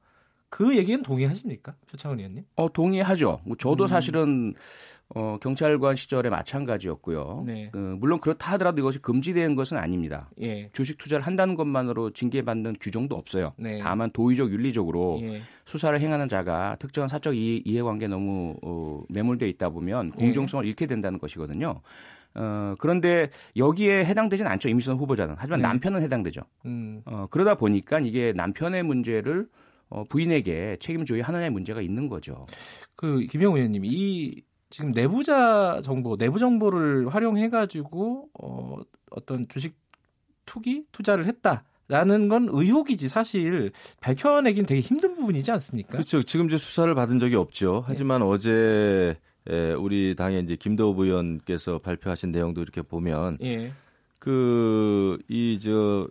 그 0.54 0.78
얘기는 0.78 1.01
동의하십니까, 1.01 1.74
표창원 1.89 2.20
의원님? 2.20 2.43
어 2.56 2.72
동의하죠. 2.72 3.41
뭐 3.43 3.58
저도 3.58 3.86
음. 3.86 3.88
사실은 3.88 4.54
어, 5.16 5.38
경찰관 5.41 5.95
시절에 5.95 6.30
마찬가지였고요. 6.30 7.43
네. 7.47 7.70
그, 7.72 7.78
물론 7.99 8.20
그렇다 8.20 8.51
하더라도 8.54 8.80
이것이 8.80 8.99
금지된 8.99 9.56
것은 9.56 9.78
아닙니다. 9.78 10.30
예. 10.41 10.70
주식 10.72 10.99
투자를 10.99 11.26
한다는 11.26 11.56
것만으로 11.56 12.12
징계받는 12.12 12.76
규정도 12.80 13.16
없어요. 13.16 13.54
네. 13.58 13.80
다만 13.80 14.12
도의적 14.12 14.51
윤리적으로 14.51 15.20
예. 15.24 15.41
수사를 15.66 15.99
행하는 15.99 16.30
자가 16.30 16.78
특정한 16.80 17.10
사적 17.10 17.36
이해 17.36 17.82
관계 17.82 18.08
너무 18.08 18.56
어, 18.62 19.01
매몰되어 19.10 19.49
있다 19.49 19.70
보면 19.70 20.12
예. 20.20 20.20
공정성을 20.20 20.66
예. 20.66 20.70
잃게 20.70 20.86
된다는 20.86 21.18
것이거든요. 21.18 21.82
어, 22.36 22.76
그런데 22.78 23.32
여기에 23.58 24.06
해당되진 24.06 24.45
않죠. 24.45 24.70
이미선 24.70 24.97
후보자는. 24.97 25.34
하지만 25.38 25.62
네. 25.62 25.68
남편은 25.68 26.04
해당되죠. 26.04 26.41
음. 26.66 27.01
어, 27.06 27.26
그러다 27.32 27.56
보니까 27.56 27.99
이게 27.99 28.34
남편의 28.36 28.84
문제를 28.84 29.47
어, 29.94 30.04
부인에게 30.06 30.78
책임조이 30.80 31.22
하느냐의 31.22 31.52
문제가 31.52 31.80
있는 31.80 32.10
거죠. 32.10 32.44
그 32.96 33.20
김영우 33.30 33.58
의원님 33.58 33.84
이 33.86 34.41
지금 34.72 34.89
내부자 34.91 35.82
정보, 35.84 36.18
내부 36.18 36.39
정보를 36.39 37.14
활용해 37.14 37.50
가지고 37.50 38.28
어, 38.41 38.78
어떤 39.12 39.48
주식 39.48 39.76
투기 40.48 40.86
투자를 40.91 41.28
했다 41.28 41.64
라는 41.88 42.28
건 42.28 42.50
의혹이지 42.52 43.08
사실 43.08 43.72
밝혀내긴 44.02 44.66
되게 44.66 44.82
힘든 44.82 45.14
부분이지 45.14 45.52
않습니까? 45.52 45.91
그렇죠. 45.91 46.24
지금 46.24 46.48
이제 46.48 46.58
수사를 46.58 46.94
받은 46.96 47.20
적이 47.20 47.36
없죠. 47.36 47.84
하지만 47.86 48.22
네. 48.22 48.28
어제 48.28 49.16
에, 49.48 49.74
우리 49.74 50.16
당의 50.16 50.41
이제 50.41 50.56
김도우 50.56 50.96
의원께서 51.04 51.78
발표하신 51.78 52.32
내용도 52.32 52.64
이렇게 52.64 52.82
보면 52.82 53.38
예. 53.44 53.72
그이 54.18 55.60
저 55.60 56.08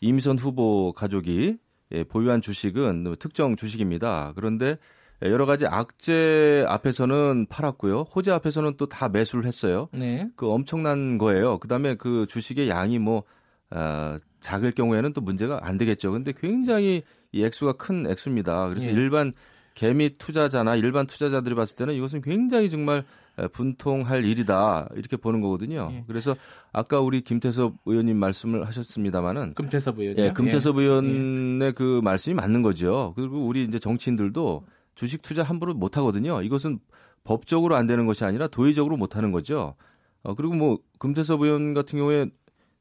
이미선 0.00 0.38
후보 0.38 0.92
가족이 0.92 1.58
예, 1.92 2.04
보유한 2.04 2.40
주식은 2.40 3.16
특정 3.18 3.56
주식입니다. 3.56 4.32
그런데 4.36 4.76
여러 5.22 5.46
가지 5.46 5.66
악재 5.66 6.64
앞에서는 6.68 7.46
팔았고요. 7.48 8.02
호재 8.02 8.30
앞에서는 8.32 8.76
또 8.76 8.86
다 8.86 9.08
매수를 9.08 9.46
했어요. 9.46 9.88
네. 9.92 10.28
그 10.36 10.50
엄청난 10.50 11.18
거예요. 11.18 11.58
그다음에 11.58 11.94
그 11.94 12.26
주식의 12.28 12.68
양이 12.68 12.98
뭐 12.98 13.22
어, 13.70 14.16
작을 14.40 14.72
경우에는 14.72 15.12
또 15.12 15.20
문제가 15.20 15.60
안 15.62 15.78
되겠죠. 15.78 16.12
근데 16.12 16.32
굉장히 16.32 17.02
이 17.32 17.42
액수가 17.44 17.74
큰 17.74 18.06
액수입니다. 18.06 18.68
그래서 18.68 18.86
네. 18.86 18.92
일반 18.92 19.32
개미 19.74 20.16
투자자나 20.18 20.76
일반 20.76 21.06
투자자들이 21.06 21.54
봤을 21.54 21.74
때는 21.76 21.94
이것은 21.94 22.20
굉장히 22.20 22.68
정말 22.70 23.04
분통할 23.52 24.24
일이다 24.24 24.88
이렇게 24.94 25.16
보는 25.16 25.40
거거든요. 25.40 25.88
예. 25.92 26.04
그래서 26.06 26.36
아까 26.72 27.00
우리 27.00 27.20
김태섭 27.20 27.74
의원님 27.84 28.16
말씀을 28.16 28.66
하셨습니다마는 28.66 29.54
금태섭 29.54 29.98
의원 29.98 30.18
예, 30.18 30.32
금태섭 30.32 30.78
예. 30.78 30.82
의원의 30.82 31.72
그 31.72 32.00
말씀이 32.02 32.34
맞는 32.34 32.62
거죠. 32.62 33.12
그리고 33.16 33.46
우리 33.46 33.64
이제 33.64 33.78
정치인들도 33.78 34.64
주식 34.94 35.22
투자 35.22 35.42
함부로 35.42 35.74
못 35.74 35.96
하거든요. 35.96 36.42
이것은 36.42 36.78
법적으로 37.24 37.74
안 37.74 37.86
되는 37.86 38.06
것이 38.06 38.24
아니라 38.24 38.46
도의적으로 38.46 38.96
못 38.96 39.16
하는 39.16 39.32
거죠. 39.32 39.74
어, 40.22 40.34
그리고 40.34 40.54
뭐 40.54 40.78
금태섭 40.98 41.42
의원 41.42 41.74
같은 41.74 41.98
경우에 41.98 42.26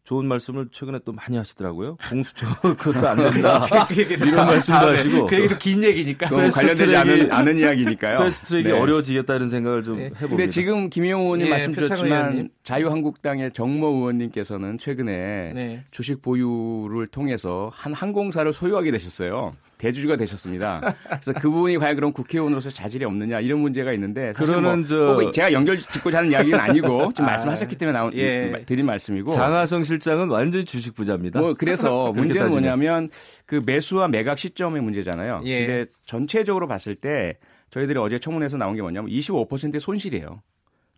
좋은 0.03 0.25
말씀을 0.25 0.67
최근에 0.71 0.99
또 1.05 1.13
많이 1.13 1.37
하시더라고요. 1.37 1.97
공수처 2.09 2.45
그것도 2.77 3.07
안 3.07 3.17
된다. 3.17 3.65
그 3.87 4.01
이런 4.01 4.47
말씀도 4.47 4.77
아, 4.77 4.91
네. 4.91 4.97
하시고. 4.97 5.25
그 5.27 5.35
얘기도 5.37 5.57
긴 5.57 5.83
얘기니까. 5.83 6.27
관련되지 6.27 6.95
않은, 6.95 7.31
않은 7.31 7.57
이야기니까요. 7.57 8.19
패스트트랙이 8.19 8.65
네. 8.65 8.71
어려워지겠다 8.71 9.35
이런 9.35 9.49
생각을 9.49 9.83
좀 9.83 9.97
네. 9.97 10.05
해봅니다. 10.05 10.27
근데 10.27 10.47
지금 10.49 10.89
김영호 10.89 11.23
의원님 11.23 11.47
예, 11.47 11.49
말씀 11.51 11.73
주셨지만 11.73 12.49
자유한국당의 12.63 13.51
정모 13.53 13.87
의원님께서는 13.87 14.77
최근에 14.77 15.51
네. 15.55 15.83
주식 15.91 16.21
보유를 16.21 17.07
통해서 17.07 17.71
한 17.73 17.93
항공사를 17.93 18.51
소유하게 18.51 18.91
되셨어요. 18.91 19.55
대주주가 19.83 20.15
되셨습니다. 20.15 20.95
그래서 21.03 21.33
그분이 21.33 21.77
과연 21.77 21.95
그럼 21.95 22.13
국회의원으로서 22.13 22.69
자질이 22.69 23.03
없느냐 23.03 23.41
이런 23.41 23.59
문제가 23.59 23.91
있는데 23.93 24.31
사실 24.33 24.55
그러는 24.55 24.85
뭐 24.87 25.23
저 25.23 25.31
제가 25.31 25.51
연결 25.51 25.77
짓고자 25.77 26.19
하는 26.19 26.31
이야기는 26.31 26.57
아니고 26.57 27.11
지금 27.13 27.25
아, 27.25 27.31
말씀하셨기 27.31 27.75
때문에 27.75 27.97
나온 27.97 28.13
예. 28.15 28.63
드린 28.65 28.85
말씀이고 28.85 29.31
장하성 29.31 29.83
실장은 29.83 30.29
완전히 30.29 30.63
주식 30.63 30.95
부자입니다. 30.95 31.39
뭐 31.41 31.53
그래서 31.53 32.11
문제는 32.15 32.49
뭐냐면 32.49 33.09
그 33.45 33.61
매수와 33.65 34.07
매각 34.07 34.37
시점의 34.37 34.81
문제잖아요. 34.81 35.41
예. 35.45 35.65
근데 35.65 35.91
전체적으로 36.05 36.67
봤을 36.67 36.95
때 36.95 37.37
저희들이 37.71 37.99
어제 37.99 38.19
청문회에서 38.19 38.57
나온 38.57 38.75
게 38.75 38.81
뭐냐면 38.81 39.09
25%의 39.11 39.79
손실이에요. 39.79 40.41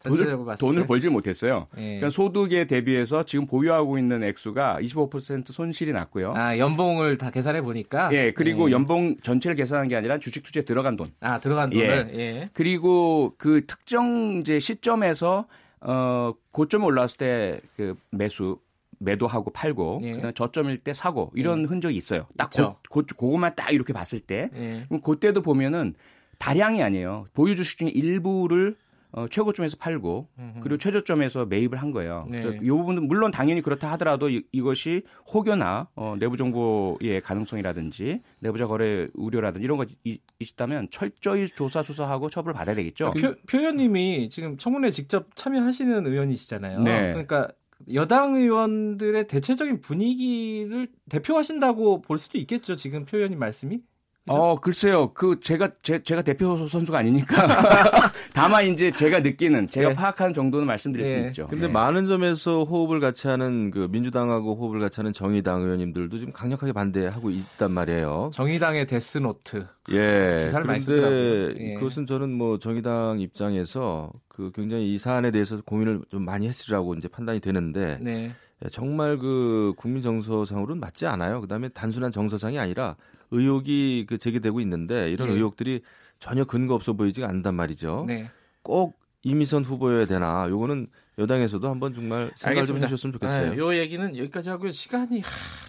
돈을, 0.10 0.56
돈을 0.58 0.86
벌지 0.86 1.10
못했어요. 1.10 1.68
예. 1.78 1.82
그러니까 1.82 2.10
소득에 2.10 2.66
대비해서 2.66 3.24
지금 3.24 3.46
보유하고 3.46 3.98
있는 3.98 4.24
액수가 4.24 4.80
25% 4.82 5.52
손실이 5.52 5.92
났고요. 5.94 6.34
아 6.36 6.58
연봉을 6.58 7.18
다 7.18 7.30
계산해 7.30 7.62
보니까. 7.62 8.10
예 8.14 8.32
그리고 8.32 8.70
예. 8.70 8.74
연봉 8.74 9.18
전체를 9.22 9.56
계산한 9.56 9.88
게 9.88 9.96
아니라 9.96 10.18
주식 10.20 10.44
투자에 10.44 10.64
들어간 10.64 10.96
돈. 10.96 11.12
아 11.20 11.40
들어간 11.40 11.70
돈을. 11.70 12.12
예. 12.14 12.20
예. 12.20 12.50
그리고 12.54 13.34
그 13.38 13.66
특정 13.66 14.38
이제 14.40 14.60
시점에서 14.60 15.46
어 15.82 16.34
고점에 16.52 16.86
올라왔을 16.86 17.18
때 17.18 17.60
그 17.76 17.96
매수 18.12 18.60
매도하고 19.00 19.52
팔고 19.52 20.00
예. 20.04 20.14
그다음 20.14 20.34
저점일 20.34 20.78
때 20.78 20.94
사고 20.94 21.32
이런 21.36 21.62
예. 21.62 21.66
흔적이 21.66 21.96
있어요. 21.98 22.28
딱 22.38 22.50
고, 22.50 22.78
고, 22.90 23.04
그거만 23.06 23.54
딱 23.56 23.72
이렇게 23.72 23.94
봤을 23.94 24.20
때 24.20 24.50
예. 24.56 24.86
그럼 24.88 25.02
그때도 25.02 25.42
보면은 25.42 25.96
다량이 26.38 26.82
아니에요. 26.82 27.28
보유 27.34 27.56
주식 27.56 27.78
중에 27.78 27.90
일부를 27.90 28.76
어, 29.16 29.30
최고점에서 29.30 29.78
팔고 29.80 30.28
그리고 30.60 30.78
최저점에서 30.78 31.46
매입을 31.46 31.82
한 31.82 31.92
거예요. 31.92 32.28
네. 32.30 32.42
이 32.62 32.70
부분은 32.70 33.08
물론 33.08 33.32
당연히 33.32 33.62
그렇다 33.62 33.90
하더라도 33.94 34.30
이, 34.30 34.44
것이 34.62 35.04
혹여나 35.34 35.88
어, 35.96 36.16
내부 36.20 36.36
정보의 36.36 37.22
가능성이라든지 37.24 38.22
내부자 38.40 38.68
거래 38.68 39.08
우려라든지 39.14 39.64
이런 39.64 39.78
거 39.78 39.86
이, 40.04 40.20
있다면 40.40 40.90
철저히 40.92 41.48
조사 41.48 41.82
수사하고 41.82 42.30
처벌을 42.30 42.54
받아야 42.54 42.76
되겠죠. 42.76 43.14
표, 43.14 43.36
표현님이 43.48 44.30
지금 44.30 44.58
청문회 44.58 44.92
직접 44.92 45.34
참여하시는 45.36 46.06
의원이시잖아요. 46.06 46.82
네. 46.82 47.14
그러니까 47.14 47.48
여당 47.94 48.36
의원들의 48.36 49.28
대체적인 49.28 49.80
분위기를 49.80 50.90
대표하신다고 51.10 52.02
볼 52.02 52.18
수도 52.18 52.38
있겠죠. 52.38 52.76
지금 52.76 53.06
표현님 53.06 53.40
말씀이. 53.40 53.80
어, 54.28 54.60
글쎄요. 54.60 55.14
그 55.14 55.40
제가 55.40 55.70
제, 55.84 56.02
제가 56.02 56.24
대표 56.24 56.68
선수가 56.68 56.98
아니니까 56.98 57.36
다만 58.34 58.66
이제 58.66 58.90
제가 58.90 59.20
느끼는 59.20 59.70
제가 59.70 59.90
네. 59.90 59.96
파악하는 59.96 60.34
정도는 60.34 60.66
말씀드릴 60.66 61.06
네. 61.06 61.12
수 61.12 61.18
있죠. 61.28 61.48
근데 61.48 61.68
네. 61.68 61.74
많은 61.74 62.08
점에서 62.08 62.64
호흡을 62.64 63.00
같이 63.00 63.28
하는 63.28 63.70
그 63.70 63.88
민주당하고 63.92 64.56
호흡을 64.56 64.80
같이 64.80 65.00
하는 65.00 65.14
정의당 65.14 65.62
의원님들도 65.62 66.18
지금 66.18 66.34
강력하게 66.34 66.74
반대하고 66.74 67.30
있단 67.30 67.72
말이에요. 67.72 68.32
정의당의 68.34 68.88
Death 68.88 69.28
Note. 69.28 69.68
예. 69.92 70.50
그런데 70.52 71.54
예. 71.60 71.74
그것은 71.76 72.08
저는 72.08 72.32
뭐 72.32 72.58
정의당 72.58 73.20
입장에서 73.20 74.12
그 74.28 74.52
굉장히 74.56 74.94
이 74.94 74.98
사안에 74.98 75.30
대해서 75.30 75.62
고민을 75.62 76.02
좀 76.10 76.26
많이 76.26 76.48
했으리라고 76.48 76.96
이제 76.96 77.08
판단이 77.08 77.40
되는데 77.42 78.00
네. 78.02 78.32
정말 78.72 79.20
그 79.20 79.74
국민 79.78 80.02
정서상으로는 80.02 80.80
맞지 80.80 81.06
않아요. 81.06 81.42
그다음에 81.42 81.70
단순한 81.70 82.12
정서상이 82.12 82.58
아니라 82.58 82.96
의혹이 83.36 84.06
그 84.08 84.18
제기되고 84.18 84.60
있는데 84.62 85.12
이런 85.12 85.30
네. 85.30 85.36
의혹들이 85.36 85.82
전혀 86.20 86.44
근거 86.46 86.74
없어 86.76 86.94
보이지가 86.94 87.28
않단 87.28 87.56
말이죠. 87.56 88.06
네. 88.08 88.30
꼭 88.64 88.98
이미선 89.24 89.64
후보여야 89.64 90.06
되나? 90.06 90.48
요거는 90.50 90.88
여당에서도 91.18 91.68
한번 91.70 91.94
정말 91.94 92.32
생각을 92.36 92.68
좀 92.68 92.78
해주셨으면 92.78 93.14
좋겠어요. 93.14 93.52
네, 93.52 93.58
요 93.58 93.74
얘기는 93.76 94.18
여기까지 94.18 94.50
하고요. 94.50 94.72
시간이 94.72 95.22
하, 95.22 95.28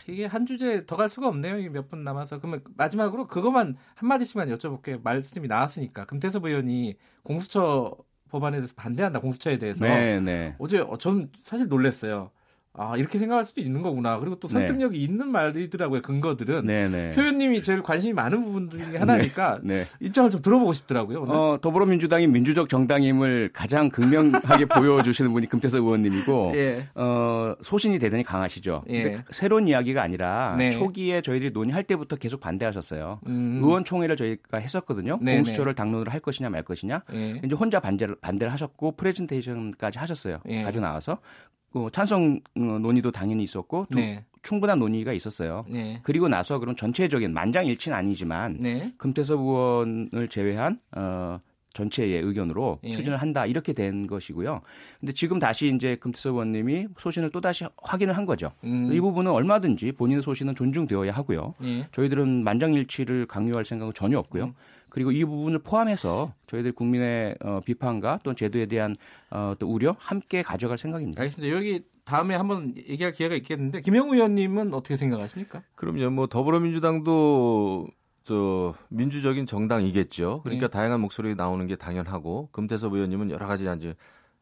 이게 0.09 0.27
한 0.27 0.45
주제 0.45 0.81
더 0.87 0.97
갈 0.97 1.09
수가 1.09 1.29
없네요. 1.29 1.59
이게 1.59 1.69
몇 1.69 1.89
분 1.89 2.05
남아서 2.05 2.39
그러면 2.39 2.63
마지막으로 2.77 3.27
그것만 3.29 3.77
한 3.95 4.09
마디씩만 4.09 4.49
여쭤볼게요. 4.57 5.03
말씀이 5.03 5.47
나왔으니까 5.49 6.05
금태섭 6.05 6.45
의원이 6.45 6.97
공수처 7.23 7.97
법안에 8.29 8.57
대해서 8.59 8.75
반대한다. 8.77 9.21
공수처에 9.21 9.57
대해서 9.59 9.85
네, 9.85 10.21
네. 10.21 10.55
어제 10.59 10.79
어, 10.81 10.97
전 10.99 11.31
사실 11.43 11.69
놀랐어요. 11.69 12.31
아 12.79 12.97
이렇게 12.97 13.19
생각할 13.19 13.45
수도 13.45 13.61
있는 13.61 13.83
거구나. 13.83 14.19
그리고 14.19 14.37
또 14.37 14.49
네. 14.49 14.55
설득력이 14.55 14.99
네. 14.99 15.05
있는 15.05 15.29
말이더라고요. 15.29 16.03
근거들은 16.03 16.67
네, 16.67 16.89
네. 16.89 17.13
표현님이 17.13 17.63
제일 17.63 17.83
관심이 17.83 18.13
많은 18.13 18.45
부분 18.45 18.71
중에 18.71 18.85
네. 18.93 18.99
하나니까 18.99 19.61
네. 19.63 19.85
입장을 20.01 20.31
좀 20.31 20.43
들어보고 20.43 20.73
싶더라고요. 20.75 21.23
오늘. 21.23 21.35
어, 21.35 21.59
더불어민주당이 21.61 22.27
민주적 22.27 22.69
정당임을 22.69 23.51
가장 23.53 23.89
극명하게 23.89 24.67
보여주시는 24.77 25.33
분이 25.33 25.49
금태섭 25.49 25.81
의원님이고 25.83 26.53
예. 26.55 26.89
어, 26.95 27.55
소신이 27.63 27.99
대단히 27.99 28.23
강하시죠. 28.23 28.85
예. 28.89 29.03
근데 29.03 29.25
새로운 29.31 29.69
이야기가 29.69 30.03
아니라 30.03 30.57
초기에 30.73 31.23
저희들이 31.23 31.51
논의할 31.53 31.83
때부터 31.83 32.17
계속 32.17 32.41
반대하셨어요. 32.41 33.21
음. 33.27 33.61
의원총회를 33.63 34.17
저희가 34.17 34.59
했었거든요. 34.59 35.19
공수처를 35.19 35.75
당론으로 35.75 36.11
할 36.11 36.21
것이냐 36.21 36.51
말 36.51 36.63
것이냐. 36.63 37.03
예. 37.15 37.41
이제 37.45 37.55
혼자 37.55 37.81
반대를 37.81 38.17
반대를 38.21 38.53
하셨고 38.53 38.93
프레젠테이션까지 38.97 39.99
하셨어요. 39.99 40.39
예. 40.49 40.63
가져 40.63 40.81
나와서 40.81 41.19
그 41.66 41.66
찬성 41.91 42.41
어, 42.57 42.61
논의도 42.61 43.11
당연히 43.11 43.43
있었고 43.43 43.87
또 43.91 43.99
네. 43.99 44.25
충분한 44.43 44.79
논의가 44.79 45.13
있었어요. 45.13 45.65
네. 45.69 46.01
그리고 46.03 46.29
나서 46.29 46.59
그런 46.59 46.77
전체적인 46.77 47.33
만장일치는 47.33 47.97
아니지만 47.97 48.59
네. 48.61 48.93
금태섭 48.97 49.41
의원을 49.41 50.29
제외한 50.29 50.79
어 50.97 51.41
전체의 51.77 52.23
의견으로 52.23 52.79
예. 52.85 52.91
추진을 52.91 53.19
한다 53.19 53.45
이렇게 53.45 53.73
된 53.75 54.07
것이고요. 54.07 54.61
근데 54.99 55.13
지금 55.13 55.39
다시 55.39 55.73
이제 55.75 55.97
금태섭 55.97 56.33
의원님이 56.33 56.89
소신을 56.97 57.31
또 57.31 57.41
다시 57.41 57.67
확인을 57.83 58.17
한 58.17 58.25
거죠. 58.25 58.51
음. 58.65 58.91
이 58.93 59.01
부분은 59.01 59.31
얼마든지 59.31 59.93
본인의 59.93 60.23
소신은 60.23 60.55
존중되어야 60.55 61.13
하고요. 61.13 61.55
예. 61.65 61.87
저희들은 61.93 62.45
만장일치를 62.45 63.27
강요할 63.27 63.65
생각은 63.65 63.93
전혀 63.95 64.19
없고요. 64.19 64.45
음. 64.45 64.55
그리고 64.89 65.13
이 65.13 65.25
부분을 65.25 65.59
포함해서 65.61 66.33
저희들 66.47 66.73
국민의 66.73 67.37
어, 67.43 67.61
비판과 67.65 68.21
또 68.23 68.35
제도에 68.35 68.67
대한 68.67 68.97
어, 69.31 69.55
또 69.59 69.69
우려 69.69 69.97
함께 69.99 70.43
가져갈 70.43 70.79
생각입니다. 70.79 71.21
알겠습니다. 71.23 71.55
여기 71.55 71.85
다음에 72.05 72.35
한번 72.35 72.73
얘기할 72.77 73.13
기회가 73.13 73.35
있겠는데 73.35 73.81
김영우 73.81 74.15
의원님은 74.15 74.73
어떻게 74.73 74.97
생각하십니까? 74.97 75.63
그럼요. 75.75 76.11
뭐 76.11 76.27
더불어민주당도 76.29 77.89
저 78.25 78.75
민주적인 78.89 79.47
정당이겠죠. 79.47 80.41
그러니까 80.43 80.69
네. 80.69 80.71
다양한 80.71 81.01
목소리 81.01 81.35
나오는 81.35 81.67
게 81.67 81.77
당연하고 81.77 82.49
금태섭 82.53 82.93
의원님은 82.95 83.31
여러 83.31 83.47
가지 83.47 83.65
이제 83.77 83.95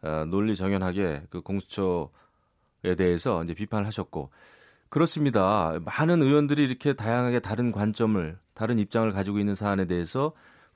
어, 0.02 0.24
논리 0.26 0.54
정연하게 0.54 1.22
그 1.30 1.40
공수처에 1.40 2.94
대해서 2.96 3.42
이제 3.44 3.54
비판을 3.54 3.86
하셨고 3.86 4.30
그렇습니다. 4.94 5.76
많은 5.84 6.22
의원들이 6.22 6.62
이렇게 6.62 6.92
다양하게 6.92 7.40
다른 7.40 7.72
관점을 7.72 8.38
다른 8.54 8.78
입장을 8.78 9.10
가지고 9.10 9.40
있는 9.40 9.56
사안에 9.56 9.86
대해서 9.86 10.30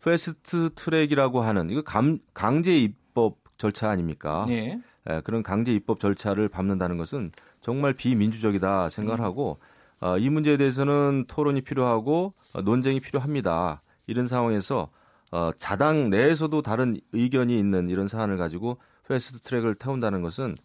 fast 0.05 0.71
track이라고 0.75 1.41
하는 1.41 1.71
이거 1.71 1.83
감, 1.83 2.19
강제 2.35 2.77
입법 2.77 3.37
절차 3.59 3.91
아닙니까? 3.91 4.45
예. 4.49 4.81
예, 5.09 5.21
그런 5.23 5.45
강제 5.45 5.73
입법 5.73 6.01
절차를 6.01 6.49
밟는다는 6.49 6.99
것은 6.99 7.31
정말 7.61 7.93
비민주적이다 7.93 8.89
생각을 8.89 9.21
음. 9.21 9.25
하고 9.25 9.61
어, 10.01 10.19
이 10.19 10.29
문제에 10.31 10.57
대해서는 10.57 11.27
토론이 11.29 11.61
필요하고 11.61 12.35
어, 12.55 12.63
논쟁이 12.63 12.99
필요합니다. 12.99 13.83
이런 14.09 14.27
상황에서 14.27 14.91
어, 15.31 15.53
자당 15.61 16.11
내에서도 16.11 16.61
다른 16.63 16.99
의견이 17.13 17.57
있는 17.57 17.89
이런 17.89 18.09
사안을 18.09 18.37
가지고 18.37 18.79
fast 19.07 19.43
track을 19.43 19.77
태운다는 19.77 20.23
것은 20.23 20.57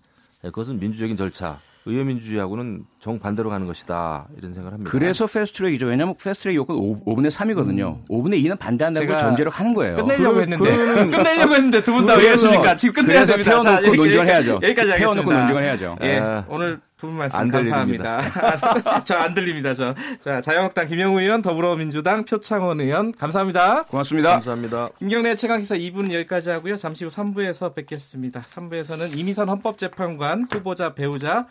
예, 0.44 0.48
그것은 0.48 0.80
민주적인 0.80 1.16
절차 1.16 1.60
의회민주주의하고는 1.86 2.86
정반대로 3.00 3.50
가는 3.50 3.68
것이다 3.68 4.28
이런 4.38 4.54
생각을 4.54 4.74
합니다. 4.74 4.92
그래서 4.92 5.26
패스트트랙이죠. 5.28 5.88
왜냐하면 5.88 6.16
패스트트랙 6.22 6.56
요건 6.56 6.78
5, 6.78 7.16
분의 7.16 7.32
3이거든요. 7.32 7.98
음. 7.98 8.06
5분의 8.10 8.44
2는 8.46 8.58
반대한다는 8.60 9.08
걸 9.08 9.18
전제로 9.18 9.52
하는 9.52 9.74
거예요. 9.74 9.98
끝내려고 9.98 10.42
했는데 10.42 10.64
끝내려고 11.18 11.54
했는데 11.56 11.82
두 11.82 11.92
분 11.94 12.06
다 12.06 12.16
왜 12.18 12.30
했습니까? 12.32 12.76
지금 12.76 13.04
끝내야 13.06 13.26
됩니다. 13.26 13.50
태워놓고 13.52 13.96
논쟁을 13.96 14.28
해야죠. 14.28 14.52
여기까지 14.64 14.92
하겠습니다. 14.92 14.98
태워놓고 14.98 15.34
논쟁을 15.34 15.64
해야죠. 15.64 15.98
예, 16.02 16.20
아, 16.20 16.46
오늘 16.50 16.80
두 16.98 17.08
분 17.08 17.18
말씀 17.18 17.50
감사합니다. 17.50 18.22
저 19.04 19.16
안 19.16 19.34
들립니다. 19.34 19.74
저. 19.76 19.94
자, 20.22 20.40
자유한국당 20.40 20.88
김영우 20.88 21.20
의원, 21.20 21.42
더불어민주당 21.42 22.24
표창원 22.24 22.80
의원 22.80 23.12
감사합니다. 23.12 23.84
고맙습니다. 23.84 24.30
감사합니다. 24.32 24.88
김경래 25.00 25.36
최강기사 25.36 25.76
2부는 25.76 26.14
여기까지 26.14 26.50
하고요. 26.52 26.78
잠시 26.78 27.04
후 27.04 27.10
3부에서 27.12 27.76
뵙겠습니다. 27.76 28.44
3부에서는 28.50 29.18
이미선 29.18 29.50
헌법재판관 29.50 30.48
후보자 30.50 30.94
배우자 30.94 31.46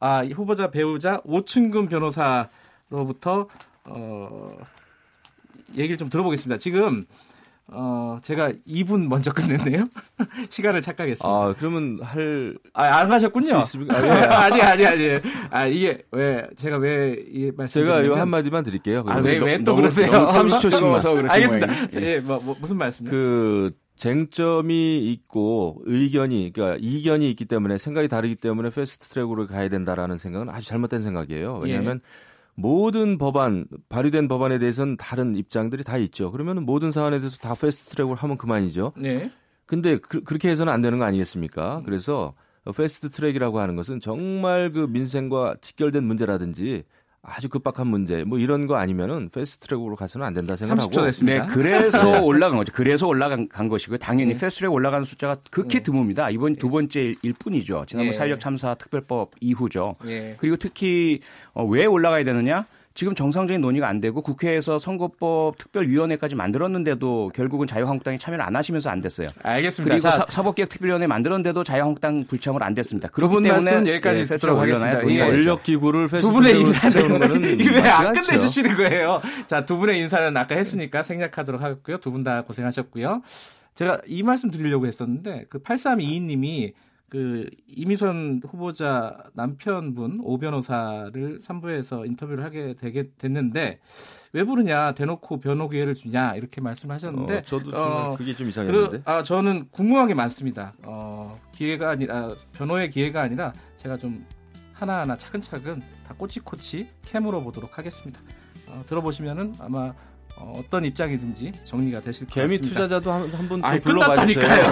아, 0.00 0.24
후보자 0.24 0.70
배우자 0.70 1.20
오충진 1.24 1.88
변호사로부터 1.88 3.46
어, 3.84 4.56
얘기를 5.76 5.96
좀 5.96 6.08
들어보겠습니다. 6.08 6.58
지금 6.58 7.04
어, 7.72 8.18
제가 8.22 8.50
2분 8.66 9.06
먼저 9.06 9.32
끝냈네요. 9.32 9.84
시간을 10.50 10.80
착각했습니다. 10.80 11.28
아, 11.28 11.54
그러면 11.56 12.00
할. 12.02 12.58
아, 12.72 12.82
안 12.82 13.12
하셨군요. 13.12 13.58
아, 13.58 13.64
예. 14.02 14.08
아니, 14.26 14.60
아니, 14.60 14.86
아니. 14.86 15.20
아, 15.50 15.66
이게 15.66 16.02
왜, 16.10 16.48
제가 16.56 16.78
왜, 16.78 17.16
이 17.28 17.52
말씀. 17.56 17.80
제가 17.82 18.02
이 18.02 18.08
한마디만 18.08 18.64
드릴게요. 18.64 19.04
아, 19.06 19.18
왜, 19.18 19.38
왜 19.38 19.62
또 19.62 19.76
그러세요? 19.76 20.10
30초씩만. 20.10 21.30
알겠습니다. 21.30 22.00
예, 22.00 22.18
뭐, 22.18 22.40
뭐, 22.42 22.56
무슨 22.60 22.76
말씀이요? 22.76 23.08
그, 23.10 23.70
쟁점이 24.00 25.12
있고 25.12 25.82
의견이 25.84 26.52
그러니까 26.54 26.78
이견이 26.80 27.28
있기 27.30 27.44
때문에 27.44 27.76
생각이 27.76 28.08
다르기 28.08 28.36
때문에 28.36 28.70
fast 28.70 29.08
track으로 29.08 29.46
가야 29.46 29.68
된다라는 29.68 30.16
생각은 30.16 30.48
아주 30.48 30.66
잘못된 30.66 31.02
생각이에요. 31.02 31.58
왜냐하면 31.58 32.00
예. 32.02 32.30
모든 32.54 33.18
법안 33.18 33.66
발의된 33.90 34.26
법안에 34.26 34.58
대해서는 34.58 34.96
다른 34.96 35.34
입장들이 35.34 35.84
다 35.84 35.98
있죠. 35.98 36.32
그러면 36.32 36.64
모든 36.64 36.90
사안에 36.90 37.18
대해서 37.18 37.36
다 37.36 37.54
fast 37.54 37.90
track으로 37.94 38.16
하면 38.16 38.38
그만이죠. 38.38 38.92
네. 38.96 39.30
근데 39.66 39.98
그, 39.98 40.22
렇게 40.26 40.48
해서는 40.48 40.72
안 40.72 40.80
되는 40.80 40.98
거 40.98 41.04
아니겠습니까? 41.04 41.82
그래서 41.84 42.32
fast 42.74 43.10
track이라고 43.10 43.58
하는 43.58 43.76
것은 43.76 44.00
정말 44.00 44.72
그 44.72 44.86
민생과 44.90 45.56
직결된 45.60 46.04
문제라든지 46.04 46.84
아주 47.22 47.50
급박한 47.50 47.86
문제 47.86 48.24
뭐 48.24 48.38
이런 48.38 48.66
거 48.66 48.76
아니면은 48.76 49.28
fast 49.28 49.48
track으로 49.48 49.94
가서는 49.94 50.26
안 50.26 50.32
된다 50.32 50.56
생각하고 50.56 51.10
네 51.22 51.44
그래서 51.48 52.12
네. 52.12 52.18
올라간 52.18 52.56
거죠 52.56 52.72
그래서 52.74 53.06
올라간 53.06 53.48
간 53.48 53.68
것이고요 53.68 53.98
당연히 53.98 54.32
네. 54.32 54.40
fast 54.40 54.54
track 54.54 54.72
올라가는 54.72 55.04
숫자가 55.04 55.36
극히 55.50 55.80
네. 55.80 55.82
드뭅니다 55.82 56.32
이번 56.32 56.56
두 56.56 56.70
번째일 56.70 57.34
뿐이죠 57.38 57.84
지난번 57.86 58.12
네. 58.12 58.16
사회적 58.16 58.40
참사 58.40 58.74
특별법 58.74 59.32
이후죠 59.40 59.96
네. 60.02 60.36
그리고 60.38 60.56
특히 60.56 61.20
어, 61.52 61.64
왜 61.64 61.84
올라가야 61.84 62.24
되느냐 62.24 62.64
지금 62.92 63.14
정상적인 63.14 63.60
논의가 63.60 63.86
안 63.88 64.00
되고 64.00 64.20
국회에서 64.20 64.78
선거법 64.80 65.56
특별위원회까지 65.58 66.34
만들었는데도 66.34 67.30
결국은 67.34 67.66
자유한국당이 67.68 68.18
참여를 68.18 68.44
안 68.44 68.56
하시면서 68.56 68.90
안 68.90 69.00
됐어요. 69.00 69.28
알겠습니다. 69.42 69.94
그리고 69.94 70.10
자, 70.10 70.26
사법개혁 70.28 70.68
특별위원회 70.68 71.06
만들었는데도 71.06 71.62
자유한국당 71.62 72.24
불참을 72.24 72.62
안 72.64 72.74
됐습니다. 72.74 73.08
그렇기 73.08 73.42
때문에 73.42 73.72
여기까지 73.92 74.18
네, 74.20 74.24
듣도록 74.24 74.58
하겠습니다. 74.58 75.00
권력 75.00 75.62
기구를 75.62 76.08
두 76.08 76.30
분의 76.32 76.60
인사는 76.60 77.44
이게 77.60 77.70
왜안 77.70 78.12
끝내주시는 78.12 78.76
거예요? 78.76 79.22
자, 79.46 79.64
두 79.64 79.76
분의 79.78 79.98
인사는 80.00 80.36
아까 80.36 80.56
했으니까 80.56 81.02
생략하도록 81.04 81.62
하겠고요. 81.62 81.98
두 81.98 82.10
분 82.10 82.24
다 82.24 82.42
고생하셨고요. 82.42 83.22
제가 83.76 84.00
이 84.06 84.22
말씀 84.24 84.50
드리려고 84.50 84.86
했었는데 84.88 85.46
그 85.48 85.62
8322님이 85.62 86.72
그 87.10 87.50
이미선 87.66 88.40
후보자 88.48 89.18
남편분 89.34 90.20
오 90.22 90.38
변호사를 90.38 91.40
3부에서 91.40 92.06
인터뷰를 92.06 92.44
하게 92.44 92.74
되게 92.78 93.10
됐는데 93.18 93.80
왜 94.32 94.44
부르냐 94.44 94.92
대놓고 94.92 95.40
변호 95.40 95.68
기회를 95.68 95.94
주냐 95.94 96.36
이렇게 96.36 96.60
말씀하셨는데 96.60 97.38
어, 97.38 97.42
저도 97.42 97.72
좀 97.72 97.80
어, 97.80 98.14
그게 98.16 98.32
좀 98.32 98.48
이상했는데 98.48 98.98
그, 98.98 99.10
아 99.10 99.24
저는 99.24 99.68
궁금한 99.72 100.06
게 100.06 100.14
많습니다. 100.14 100.72
어, 100.84 101.36
기회가 101.52 101.90
아니라 101.90 102.30
변호의 102.52 102.90
기회가 102.90 103.22
아니라 103.22 103.52
제가 103.78 103.96
좀 103.96 104.24
하나하나 104.72 105.16
차근차근 105.16 105.82
다 106.06 106.14
꼬치꼬치 106.16 106.88
캐물어 107.02 107.40
보도록 107.40 107.76
하겠습니다. 107.76 108.20
어, 108.68 108.84
들어보시면은 108.86 109.54
아마 109.58 109.92
어, 110.40 110.54
어떤 110.56 110.84
입장이든지 110.86 111.52
정리가 111.64 112.00
되실 112.00 112.26
것 112.26 112.34
개미 112.34 112.56
같습니다. 112.58 112.82
투자자도 112.82 113.12
한번 113.12 113.62
아, 113.62 113.78
끝났다니까요. 113.78 114.62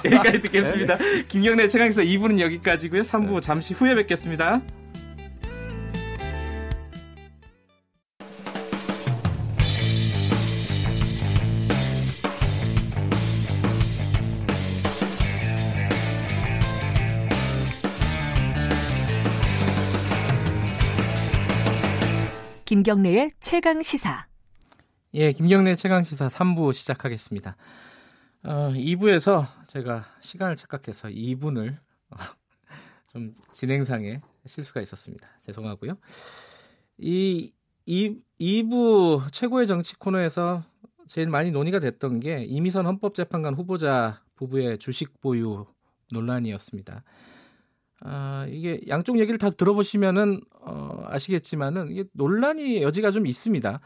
여기까지 0.06 0.40
듣겠습니다. 0.40 0.96
네. 0.96 1.22
김경래 1.28 1.68
최강에서 1.68 2.00
2부는 2.00 2.40
여기까지고요. 2.40 3.02
3부 3.02 3.34
네. 3.34 3.40
잠시 3.42 3.74
후에 3.74 3.94
뵙겠습니다. 3.94 4.62
김경래의 22.64 23.30
최강 23.40 23.82
시사. 23.82 24.29
예, 25.12 25.32
김경래 25.32 25.74
최강 25.74 26.04
시사 26.04 26.28
3부 26.28 26.72
시작하겠습니다. 26.72 27.56
어, 28.44 28.70
2부에서 28.72 29.44
제가 29.66 30.04
시간을 30.20 30.54
착각해서 30.54 31.08
2분을 31.08 31.76
어, 32.10 32.16
좀 33.12 33.34
진행상에 33.50 34.20
실수가 34.46 34.80
있었습니다. 34.82 35.26
죄송하고요. 35.40 35.94
이, 36.98 37.52
이 37.86 38.20
2부 38.40 39.32
최고의 39.32 39.66
정치 39.66 39.96
코너에서 39.96 40.62
제일 41.08 41.28
많이 41.28 41.50
논의가 41.50 41.80
됐던 41.80 42.20
게 42.20 42.44
이미선 42.44 42.86
헌법재판관 42.86 43.54
후보자 43.54 44.22
부부의 44.36 44.78
주식 44.78 45.20
보유 45.20 45.66
논란이었습니다. 46.12 47.02
아, 48.02 48.46
이게 48.48 48.80
양쪽 48.86 49.18
얘기를 49.18 49.38
다 49.38 49.50
들어보시면은 49.50 50.40
어, 50.60 51.02
아시겠지만은 51.08 51.90
이게 51.90 52.04
논란이 52.12 52.82
여지가 52.82 53.10
좀 53.10 53.26
있습니다. 53.26 53.80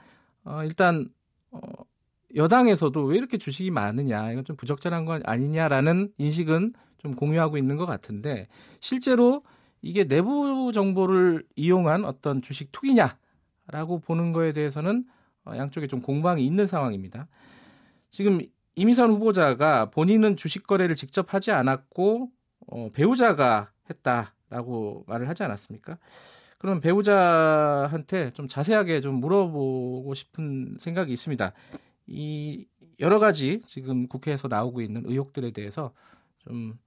어, 0.45 0.62
일단 0.64 1.09
어, 1.55 1.61
여당에서도 2.35 3.05
왜 3.05 3.17
이렇게 3.17 3.39
주식이 3.39 3.71
많으냐, 3.71 4.33
이건 4.33 4.45
좀 4.45 4.57
부적절한 4.57 5.05
건 5.05 5.23
아니냐라는 5.25 6.13
인식은 6.19 6.73
좀 6.99 7.15
공유하고 7.15 7.57
있는 7.59 7.77
것 7.77 7.87
같은데 7.87 8.49
실제로 8.81 9.43
이게 9.83 10.05
내부 10.05 10.73
정보를 10.73 11.45
이용한 11.55 12.05
어떤 12.05 12.41
주식 12.43 12.73
투기냐라고 12.73 14.01
보는 14.05 14.33
거에 14.33 14.53
대해서는 14.53 15.05
어, 15.45 15.57
양쪽에 15.57 15.87
좀 15.87 16.01
공방이 16.01 16.45
있는 16.45 16.67
상황입니다. 16.67 17.29
지금 18.11 18.41
이미선 18.77 19.11
후보자가 19.11 19.91
본인은 19.91 20.37
주식 20.37 20.67
거래를 20.67 20.97
직접 20.97 21.35
하지 21.35 21.51
않았고 21.53 22.31
어, 22.67 22.91
배우자가 22.93 23.71
했다라고 23.91 25.05
말을 25.07 25.29
하지 25.29 25.43
않았습니까? 25.43 25.99
그럼 26.65 26.81
배우자한테 26.81 28.31
좀 28.31 28.49
자세하게 28.49 29.03
좀 29.03 29.17
물어보고 29.17 30.15
싶은 30.15 30.79
생각이 30.81 31.12
있습니다. 31.12 31.53
이 32.07 32.65
여러 33.01 33.19
가지 33.19 33.61
지금 33.67 34.09
국회에서 34.09 34.49
나오고 34.49 34.81
있는 34.81 35.03
의혹들에 35.05 35.51
대해서 35.51 35.93
좀 36.39 36.79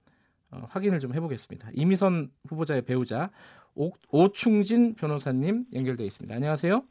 어, 0.50 0.62
확인을 0.68 0.98
좀 0.98 1.14
해보겠습니다. 1.14 1.68
이미선 1.74 2.28
후보자의 2.48 2.82
배우자 2.82 3.30
오, 3.76 3.92
오충진 4.10 4.96
변호사님 4.96 5.66
연결돼 5.72 6.04
있습니다. 6.06 6.34
안녕하세요. 6.34 6.82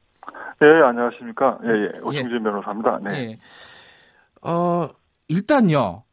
네, 0.61 0.67
안녕하십니까. 0.85 1.59
예, 1.65 1.67
예. 1.67 1.99
오충진 1.99 2.37
예. 2.37 2.39
변호사입니다. 2.41 2.99
네. 3.03 3.11
예. 3.31 4.49
어, 4.49 4.87
일단요. 5.27 6.03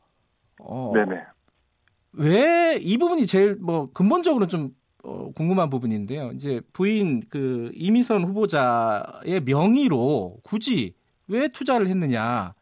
어, 0.59 0.93
네네. 0.93 1.23
왜 2.15 2.79
이 2.81 2.99
부분이 2.99 3.27
제일 3.29 3.55
뭐 3.61 3.91
근본적으로 3.93 4.49
좀 4.49 4.71
어, 5.05 5.31
궁금한 5.35 5.69
부분인데요. 5.69 6.31
이제 6.33 6.63
부인 6.73 7.23
그 7.29 7.71
이미선 7.75 8.25
후보자의 8.25 9.43
명의로 9.45 10.39
굳이 10.43 10.95
왜 11.29 11.49
투자를 11.49 11.89
했느냐? 11.89 12.55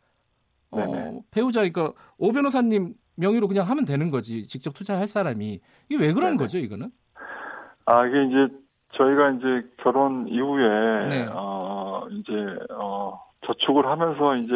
어, 0.73 1.21
배우자니까 1.31 1.93
오 2.19 2.33
변호사님 2.33 2.95
명의로 3.15 3.47
그냥 3.47 3.69
하면 3.69 3.85
되는 3.85 4.11
거지. 4.11 4.49
직접 4.49 4.75
투자할 4.75 5.07
사람이 5.07 5.61
이게 5.89 6.03
왜 6.05 6.13
그런 6.13 6.31
네네. 6.31 6.37
거죠? 6.39 6.59
이거는? 6.59 6.91
아 7.85 8.07
이게 8.07 8.25
이제 8.25 8.49
저희가 8.93 9.31
이제 9.31 9.69
결혼 9.77 10.27
이후에 10.29 11.09
네. 11.09 11.27
어 11.31 12.07
이제 12.11 12.33
어 12.71 13.21
저축을 13.47 13.87
하면서 13.87 14.35
이제 14.37 14.55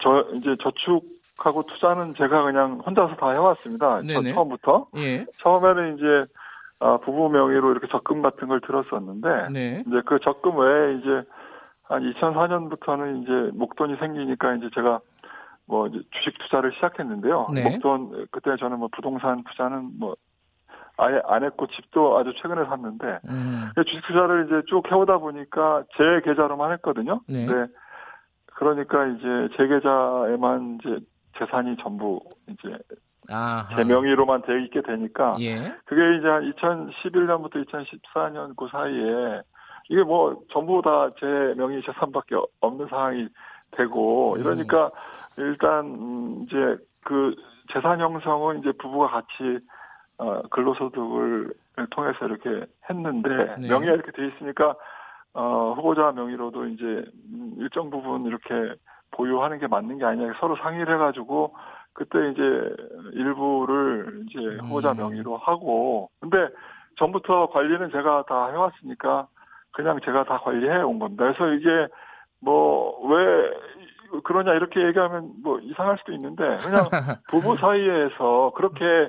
저 0.00 0.26
이제 0.34 0.56
저축 0.60 1.04
하고 1.36 1.64
투자는 1.64 2.14
제가 2.14 2.44
그냥 2.44 2.80
혼자서 2.86 3.16
다 3.16 3.30
해왔습니다. 3.32 4.00
처음부터. 4.02 4.86
예. 4.96 5.26
처음에는 5.42 5.96
이제 5.96 6.32
아, 6.80 6.98
부부 6.98 7.28
명의로 7.30 7.70
이렇게 7.70 7.86
적금 7.88 8.22
같은 8.22 8.48
걸 8.48 8.60
들었었는데 8.60 9.48
네. 9.50 9.84
이제 9.86 10.02
그 10.04 10.18
적금 10.20 10.58
외에 10.58 10.94
이제 10.94 11.22
한 11.84 12.02
2004년부터는 12.12 13.22
이제 13.22 13.56
목돈이 13.56 13.96
생기니까 13.96 14.54
이제 14.56 14.68
제가 14.74 15.00
뭐 15.66 15.86
이제 15.86 16.00
주식 16.10 16.38
투자를 16.38 16.72
시작했는데요. 16.72 17.48
네. 17.54 17.62
목돈 17.62 18.26
그때 18.30 18.56
저는 18.58 18.78
뭐 18.78 18.88
부동산 18.92 19.44
투자는 19.44 19.98
뭐 19.98 20.16
아예 20.96 21.20
안 21.26 21.44
했고 21.44 21.66
집도 21.68 22.16
아주 22.18 22.32
최근에 22.36 22.64
샀는데 22.66 23.20
음. 23.28 23.70
주식 23.86 24.02
투자를 24.06 24.46
이제 24.46 24.62
쭉 24.66 24.90
해오다 24.90 25.18
보니까 25.18 25.84
제 25.96 26.20
계좌로만 26.24 26.72
했거든요. 26.72 27.20
네. 27.28 27.46
네. 27.46 27.66
그러니까 28.54 29.06
이제 29.06 29.48
제 29.56 29.66
계좌에만 29.66 30.78
이제 30.80 30.98
재산이 31.38 31.76
전부 31.78 32.20
이제 32.48 32.78
아하. 33.30 33.76
제 33.76 33.84
명의로만 33.84 34.42
되어 34.42 34.58
있게 34.58 34.82
되니까 34.82 35.36
예. 35.40 35.74
그게 35.84 36.18
이제 36.18 36.28
한 36.28 36.52
2011년부터 36.52 37.64
2014년 37.66 38.56
그 38.56 38.68
사이에 38.70 39.42
이게 39.88 40.02
뭐 40.02 40.42
전부 40.52 40.80
다 40.82 41.08
제 41.18 41.26
명의 41.56 41.82
재산밖에 41.82 42.36
없는 42.60 42.86
상황이 42.88 43.28
되고 43.72 44.34
음. 44.34 44.40
이러니까 44.40 44.86
음. 45.38 45.44
일단 45.44 45.84
음 45.86 46.44
이제 46.46 46.76
그 47.04 47.34
재산 47.72 48.00
형성은 48.00 48.60
이제 48.60 48.72
부부가 48.72 49.08
같이 49.08 49.58
어 50.18 50.42
근로소득을 50.50 51.54
통해서 51.90 52.26
이렇게 52.26 52.66
했는데 52.88 53.56
네. 53.58 53.68
명의가 53.68 53.94
이렇게 53.94 54.12
돼 54.12 54.28
있으니까 54.28 54.74
어 55.34 55.74
후보자 55.76 56.12
명의로도 56.12 56.66
이제 56.66 57.04
일정 57.58 57.90
부분 57.90 58.24
이렇게 58.26 58.74
보유하는 59.10 59.58
게 59.58 59.66
맞는 59.66 59.98
게 59.98 60.04
아니냐 60.04 60.34
서로 60.38 60.56
상의를 60.56 60.94
해가지고 60.94 61.54
그때 61.94 62.30
이제 62.30 62.42
일부를 63.12 64.24
이제 64.26 64.38
음. 64.38 64.60
후보자 64.64 64.94
명의로 64.94 65.36
하고 65.36 66.10
근데 66.20 66.48
전부터 66.98 67.48
관리는 67.50 67.90
제가 67.90 68.24
다 68.28 68.50
해왔으니까 68.50 69.28
그냥 69.72 69.98
제가 70.04 70.24
다 70.24 70.38
관리해 70.38 70.82
온 70.82 70.98
겁니다. 70.98 71.24
그래서 71.24 71.52
이게 71.52 71.88
뭐 72.40 72.94
왜 73.08 73.50
그러냐 74.22 74.52
이렇게 74.54 74.84
얘기하면 74.86 75.32
뭐 75.42 75.58
이상할 75.60 75.98
수도 75.98 76.12
있는데 76.12 76.56
그냥 76.58 76.84
부부 77.30 77.56
사이에서 77.58 78.52
그렇게 78.54 79.08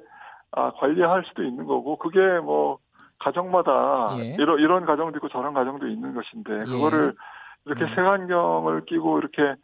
아, 0.51 0.71
관리할 0.71 1.23
수도 1.25 1.43
있는 1.43 1.65
거고 1.65 1.97
그게 1.97 2.19
뭐 2.39 2.79
가정마다 3.19 4.15
예. 4.19 4.36
이런 4.39 4.59
이런 4.59 4.86
가정도 4.86 5.17
있고 5.17 5.29
저런 5.29 5.53
가정도 5.53 5.88
있는 5.88 6.13
것인데 6.13 6.61
예. 6.61 6.65
그거를 6.65 7.13
이렇게 7.65 7.83
음. 7.83 7.89
색안경을 7.95 8.86
끼고 8.86 9.19
이렇게 9.19 9.55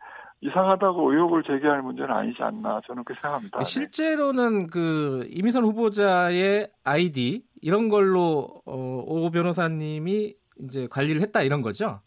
이상하다고 0.42 1.12
의혹을 1.12 1.44
제기할 1.44 1.84
문제는 1.84 2.12
아니지 2.12 2.42
않나 2.42 2.82
저는 2.88 3.04
그렇게 3.04 3.22
생각합니다. 3.22 3.60
네. 3.60 3.64
실제로는 3.64 4.68
그 4.68 5.28
이미선 5.30 5.64
후보자의 5.64 6.68
아이디 6.84 7.44
이런 7.62 7.90
걸로 7.90 8.62
어, 8.66 9.04
오 9.06 9.30
변호사님이 9.30 10.34
이제 10.60 10.88
관리를 10.90 11.22
했다 11.22 11.44
이런 11.44 11.62
거죠? 11.62 12.00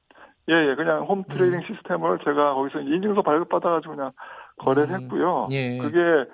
예, 0.50 0.54
예, 0.54 0.74
그냥 0.74 1.04
home 1.04 1.24
trading 1.24 1.60
음. 1.60 1.64
시스템을 1.66 2.18
제가 2.24 2.54
거기서 2.54 2.80
인증서 2.80 3.22
발급받아가지고 3.22 3.96
그냥 3.96 4.12
거래를 4.58 4.94
음. 4.94 5.02
했고요. 5.02 5.46
예. 5.52 5.78
그게 5.78 6.28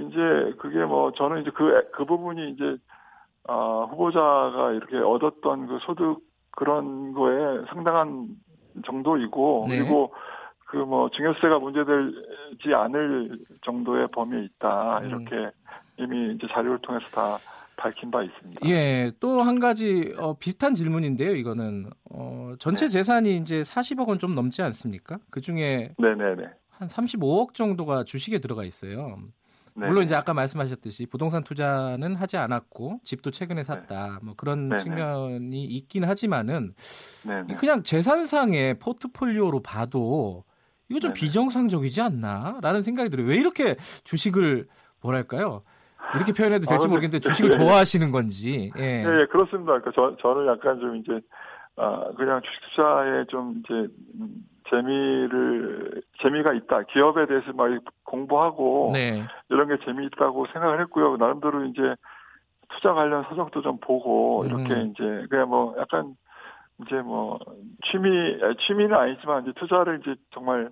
이제 0.00 0.54
그게 0.58 0.84
뭐 0.84 1.12
저는 1.12 1.42
이제 1.42 1.50
그, 1.54 1.90
그 1.92 2.04
부분이 2.04 2.50
이제 2.50 2.76
아, 3.48 3.86
후보자가 3.90 4.72
이렇게 4.72 4.98
얻었던 4.98 5.66
그 5.66 5.78
소득 5.82 6.20
그런 6.52 7.12
거에 7.14 7.64
상당한 7.72 8.28
정도이고 8.84 9.66
네. 9.68 9.78
그리고 9.78 10.12
그 10.72 10.78
뭐 10.78 11.10
증여세가 11.10 11.58
문제되지 11.58 12.74
않을 12.74 13.38
정도의 13.62 14.08
범위에 14.10 14.44
있다 14.44 15.00
음. 15.00 15.06
이렇게 15.06 15.36
음. 15.36 15.50
이미 15.98 16.34
이제 16.34 16.46
자료를 16.50 16.78
통해서 16.80 17.06
다 17.10 17.36
밝힌 17.76 18.10
바 18.10 18.22
있습니다. 18.22 18.66
예, 18.68 19.12
또 19.20 19.42
한 19.42 19.60
가지 19.60 20.14
어, 20.18 20.34
비슷한 20.38 20.74
질문인데요. 20.74 21.34
이거는 21.34 21.90
어, 22.10 22.54
전체 22.58 22.86
네. 22.86 22.92
재산이 22.92 23.36
이제 23.36 23.60
40억 23.62 24.08
원 24.08 24.18
좀 24.18 24.34
넘지 24.34 24.62
않습니까? 24.62 25.18
그 25.30 25.40
중에 25.42 25.94
네네네. 25.98 26.44
한 26.70 26.88
35억 26.88 27.52
정도가 27.54 28.04
주식에 28.04 28.38
들어가 28.38 28.64
있어요. 28.64 29.18
네 29.74 29.86
물론 29.86 30.04
이제 30.04 30.14
아까 30.14 30.32
말씀하셨듯이 30.34 31.06
부동산 31.06 31.44
투자는 31.44 32.14
하지 32.14 32.36
않았고 32.38 33.00
집도 33.04 33.30
최근에 33.30 33.64
샀다. 33.64 34.06
네. 34.06 34.18
뭐 34.22 34.34
그런 34.36 34.68
네네. 34.70 34.82
측면이 34.82 35.64
있긴 35.64 36.04
하지만은. 36.04 36.74
그냥 37.58 37.82
재산상의 37.82 38.78
포트폴리오로 38.78 39.60
봐도 39.60 40.44
이거 40.92 41.00
좀 41.00 41.14
네네. 41.14 41.20
비정상적이지 41.20 42.02
않나라는 42.02 42.82
생각이 42.82 43.08
들어요. 43.08 43.26
왜 43.26 43.36
이렇게 43.36 43.76
주식을 44.04 44.66
뭐랄까요? 45.00 45.62
이렇게 46.14 46.32
표현해도 46.32 46.66
될지 46.66 46.84
아, 46.84 46.88
모르겠는데 46.88 47.20
주식을 47.20 47.50
네. 47.50 47.56
좋아하시는 47.56 48.12
건지. 48.12 48.70
예. 48.76 49.02
네, 49.02 49.26
그렇습니다. 49.26 49.78
그러니까 49.80 49.92
저, 49.94 50.16
저는 50.20 50.46
약간 50.46 50.78
좀 50.78 50.96
이제 50.96 51.20
아, 51.76 52.10
그냥 52.16 52.42
주식 52.42 52.60
투자에 52.70 53.24
좀 53.28 53.60
이제 53.60 53.88
재미를 54.68 56.02
재미가 56.20 56.52
있다. 56.52 56.82
기업에 56.92 57.26
대해서 57.26 57.52
막 57.54 57.70
공부하고 58.04 58.90
네. 58.92 59.22
이런 59.48 59.68
게 59.68 59.82
재미있다고 59.84 60.46
생각을 60.52 60.80
했고요. 60.82 61.16
나름대로 61.16 61.64
이제 61.64 61.80
투자 62.68 62.92
관련 62.92 63.24
서적도 63.30 63.62
좀 63.62 63.78
보고 63.80 64.44
이렇게 64.44 64.74
음. 64.74 64.92
이제 64.92 65.26
그냥 65.30 65.48
뭐 65.48 65.74
약간 65.78 66.14
이제 66.80 66.96
뭐 67.02 67.38
취미 67.84 68.38
취미는 68.66 68.94
아니지만 68.94 69.42
이제 69.42 69.52
투자를 69.56 70.00
이제 70.00 70.14
정말 70.30 70.70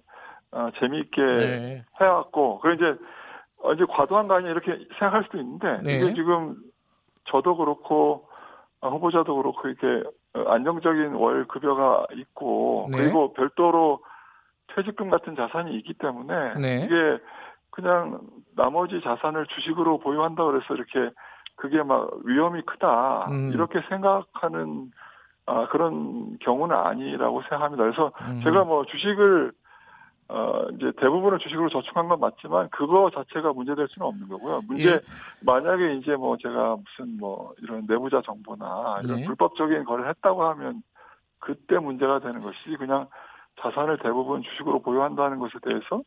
어, 0.52 0.70
재미있게 0.78 1.22
네. 1.22 1.84
해왔고 2.00 2.60
그리고 2.60 2.84
이제 2.84 2.98
어, 3.62 3.72
이제 3.72 3.84
과도한 3.88 4.28
거 4.28 4.34
아니냐 4.34 4.50
이렇게 4.50 4.72
생각할 4.98 5.24
수도 5.24 5.38
있는데 5.38 5.80
네. 5.82 5.96
이게 5.96 6.14
지금 6.14 6.56
저도 7.24 7.56
그렇고 7.56 8.28
어, 8.80 8.88
후보자도 8.88 9.36
그렇고 9.36 9.68
이렇게 9.68 10.08
안정적인 10.32 11.14
월 11.14 11.46
급여가 11.46 12.06
있고 12.14 12.88
네. 12.90 12.98
그리고 12.98 13.32
별도로 13.34 14.00
퇴직금 14.74 15.10
같은 15.10 15.36
자산이 15.36 15.74
있기 15.76 15.94
때문에 15.94 16.54
네. 16.54 16.84
이게 16.84 17.18
그냥 17.70 18.20
나머지 18.56 19.00
자산을 19.00 19.46
주식으로 19.46 19.98
보유한다 19.98 20.44
그래서 20.44 20.74
이렇게 20.74 21.14
그게 21.56 21.82
막 21.82 22.10
위험이 22.24 22.62
크다 22.62 23.28
음. 23.30 23.50
이렇게 23.52 23.80
생각하는 23.88 24.90
아, 25.50 25.66
그런 25.66 26.38
경우는 26.38 26.76
아니라고 26.76 27.42
생각합니다. 27.42 27.82
그래서 27.82 28.12
음. 28.20 28.40
제가 28.44 28.62
뭐 28.64 28.84
주식을 28.86 29.52
어, 30.28 30.62
이제 30.76 30.92
대부분을 31.00 31.40
주식으로 31.40 31.68
저축한 31.70 32.06
건 32.06 32.20
맞지만 32.20 32.68
그거 32.70 33.10
자체가 33.10 33.52
문제될 33.52 33.88
수는 33.88 34.06
없는 34.06 34.28
거고요. 34.28 34.60
문제 34.68 34.90
예. 34.90 35.00
만약에 35.40 35.94
이제 35.94 36.14
뭐 36.14 36.36
제가 36.36 36.76
무슨 36.76 37.18
뭐 37.18 37.52
이런 37.58 37.84
내부자 37.88 38.22
정보나 38.24 39.00
이런 39.02 39.16
네. 39.16 39.24
불법적인 39.26 39.84
거래를 39.84 40.08
했다고 40.10 40.44
하면 40.44 40.84
그때 41.40 41.80
문제가 41.80 42.20
되는 42.20 42.42
것이 42.42 42.76
그냥 42.78 43.08
자산을 43.60 43.98
대부분 43.98 44.42
주식으로 44.42 44.82
보유한다는 44.82 45.40
것에 45.40 45.54
대해서 45.62 46.02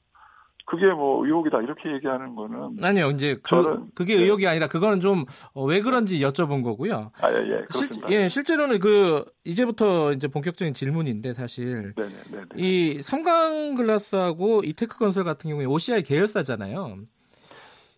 그게 0.65 0.87
뭐 0.87 1.25
의혹이다 1.25 1.61
이렇게 1.61 1.91
얘기하는 1.93 2.35
거는 2.35 2.77
아니요 2.81 3.11
이제 3.11 3.35
그, 3.43 3.49
저는, 3.49 3.87
그게 3.95 4.15
네. 4.15 4.23
의혹이 4.23 4.47
아니라 4.47 4.67
그거는 4.67 5.01
좀왜 5.01 5.23
어, 5.53 5.65
그런지 5.83 6.19
여쭤본 6.19 6.63
거고요. 6.63 7.11
아예 7.21 7.35
예, 7.35 7.65
실, 7.71 7.89
예 8.09 8.29
실제로는 8.29 8.79
그 8.79 9.25
이제부터 9.43 10.13
이제 10.13 10.27
본격적인 10.27 10.73
질문인데 10.73 11.33
사실 11.33 11.93
네네, 11.95 12.09
네네. 12.31 12.45
이 12.55 13.01
삼광글라스하고 13.01 14.61
이테크건설 14.63 15.25
같은 15.25 15.49
경우에 15.49 15.65
OCI 15.65 16.03
계열사잖아요. 16.03 16.97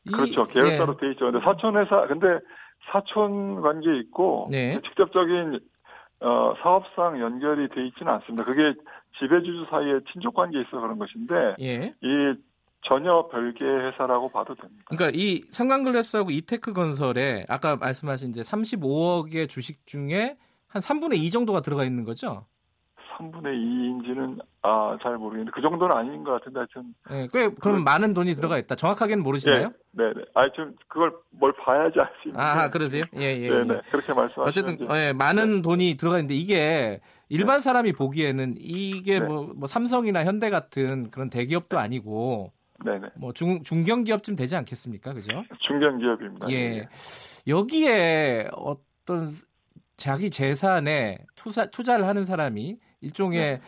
이, 0.05 0.11
그렇죠 0.11 0.45
계열사로 0.45 0.95
예. 0.95 1.05
돼 1.05 1.11
있죠. 1.11 1.31
근데 1.31 1.45
사촌 1.45 1.77
회사 1.77 2.07
근데 2.07 2.39
사촌 2.91 3.61
관계 3.61 3.95
있고 3.99 4.47
네. 4.49 4.81
직접적인 4.83 5.59
어, 6.21 6.53
사업상 6.61 7.19
연결이 7.19 7.67
돼 7.69 7.85
있지는 7.87 8.11
않습니다. 8.13 8.43
그게 8.43 8.73
지배주주 9.19 9.67
사이에 9.69 9.99
친족 10.11 10.33
관계에 10.33 10.61
있어 10.61 10.79
그런 10.79 10.97
것인데 10.97 11.55
예. 11.59 11.93
이 12.01 12.35
전혀 12.85 13.27
별개의 13.31 13.87
회사라고 13.87 14.29
봐도 14.29 14.55
됩니다. 14.55 14.83
그러니까 14.87 15.11
이 15.17 15.43
삼강글래스하고 15.51 16.31
이테크 16.31 16.73
건설에 16.73 17.45
아까 17.49 17.75
말씀하신 17.75 18.29
이제 18.29 18.41
35억의 18.43 19.49
주식 19.49 19.85
중에 19.87 20.37
한 20.67 20.81
3분의 20.81 21.17
2 21.17 21.31
정도가 21.31 21.61
들어가 21.61 21.83
있는 21.83 22.03
거죠? 22.03 22.45
3분의 23.17 23.45
2인지는 23.45 24.39
아, 24.61 24.97
잘 25.01 25.17
모르겠는데 25.17 25.51
그 25.55 25.61
정도는 25.61 25.95
아닌 25.95 26.23
것 26.23 26.33
같은데 26.33 26.59
하여튼 26.59 26.93
네, 27.09 27.27
꽤 27.31 27.47
그럼 27.47 27.77
그, 27.77 27.81
많은 27.83 28.13
돈이 28.13 28.35
들어가 28.35 28.57
있다. 28.57 28.75
정확하게는 28.75 29.23
모르시나요? 29.23 29.71
네, 29.91 30.13
네. 30.13 30.21
아, 30.33 30.49
좀 30.51 30.75
그걸 30.89 31.13
뭘 31.31 31.53
봐야지 31.53 31.97
알 31.99 32.07
수 32.21 32.27
있는데. 32.27 32.41
아, 32.45 32.69
그러세요? 32.69 33.05
예, 33.15 33.21
예. 33.21 33.49
네, 33.49 33.63
네. 33.63 33.81
그렇게 33.89 34.13
말씀하시는 34.13 34.47
어쨌든 34.47 34.95
예, 34.97 35.13
많은 35.13 35.51
네. 35.57 35.61
돈이 35.61 35.95
들어가 35.97 36.17
있는데 36.17 36.35
이게 36.35 36.99
일반 37.29 37.59
네. 37.59 37.61
사람이 37.61 37.93
보기에는 37.93 38.55
이게 38.57 39.19
네. 39.19 39.25
뭐, 39.25 39.53
뭐 39.55 39.67
삼성이나 39.67 40.25
현대 40.25 40.49
같은 40.49 41.09
그런 41.09 41.29
대기업도 41.29 41.79
아니고 41.79 42.51
네네. 42.83 43.09
뭐 43.15 43.31
중, 43.33 43.63
중견기업쯤 43.63 44.35
되지 44.35 44.55
않겠습니까? 44.55 45.13
그죠? 45.13 45.43
중견기업입니다. 45.59 46.49
예. 46.49 46.69
네. 46.69 46.89
여기에 47.47 48.49
어떤 48.53 49.31
자기 49.97 50.29
재산에 50.29 51.19
투자, 51.35 51.67
투자를 51.67 52.07
하는 52.07 52.25
사람이 52.25 52.77
일종의 53.01 53.59
네. 53.59 53.61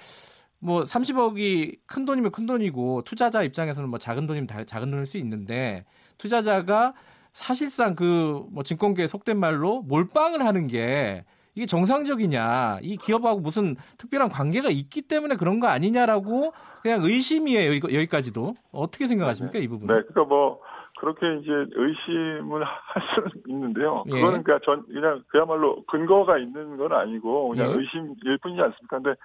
뭐 0.59 0.83
30억이 0.83 1.79
큰 1.85 2.05
돈이면 2.05 2.31
큰 2.31 2.45
돈이고 2.45 3.03
투자자 3.03 3.43
입장에서는 3.43 3.89
뭐 3.89 3.99
작은 3.99 4.27
돈이면 4.27 4.47
작은 4.65 4.91
돈일 4.91 5.05
수 5.05 5.17
있는데 5.17 5.85
투자자가 6.17 6.93
사실상 7.33 7.95
그 7.95 8.47
뭐 8.49 8.63
증권계에 8.63 9.07
속된 9.07 9.39
말로 9.39 9.81
몰빵을 9.83 10.43
하는 10.45 10.67
게 10.67 11.23
이게 11.57 11.65
정상적이냐 11.65 12.77
이 12.83 12.97
기업하고 12.97 13.39
무슨 13.39 13.75
특별한 13.97 14.29
관계가 14.29 14.69
있기 14.69 15.01
때문에 15.01 15.37
그런 15.37 15.59
거 15.59 15.65
아니냐라고 15.65 16.53
그냥 16.83 16.99
의심이에요 17.01 17.73
여기, 17.77 18.05
까지도 18.05 18.53
어떻게 18.71 19.07
생각하십니까 19.07 19.57
이 19.57 19.67
부분? 19.67 19.87
네, 19.87 20.03
그러니까 20.03 20.25
뭐 20.25 20.61
그렇게 20.99 21.25
이제 21.37 21.51
의심을 21.51 22.63
할 22.63 23.03
수는 23.15 23.31
있는데요. 23.47 24.03
예. 24.05 24.11
그거는 24.11 24.43
그냥 24.43 24.59
전 24.63 24.85
그냥 24.85 25.23
그야말로 25.29 25.83
근거가 25.87 26.37
있는 26.37 26.77
건 26.77 26.93
아니고 26.93 27.49
그냥 27.49 27.71
예. 27.71 27.73
의심일 27.73 28.37
뿐이지 28.43 28.61
않습니까? 28.61 28.99
근데 28.99 29.15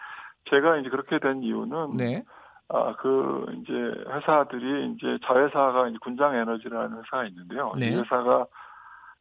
제가 0.48 0.78
이제 0.78 0.88
그렇게 0.88 1.18
된 1.18 1.42
이유는 1.42 1.98
네. 1.98 2.24
아, 2.68 2.94
그, 2.96 3.44
이제, 3.60 3.72
회사들이, 3.74 4.94
이제, 4.94 5.18
자회사가 5.26 5.88
이제 5.88 5.98
군장 6.00 6.34
에너지라는 6.34 6.96
회사가 6.96 7.26
있는데요. 7.26 7.74
네. 7.76 7.88
이 7.88 7.94
회사가, 7.94 8.46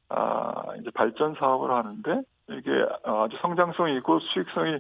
아, 0.08 0.64
이제 0.80 0.90
발전 0.92 1.36
사업을 1.38 1.70
하는데, 1.70 2.22
이게 2.58 2.86
아주 3.04 3.38
성장성이 3.42 3.98
있고 3.98 4.20
수익성이 4.20 4.80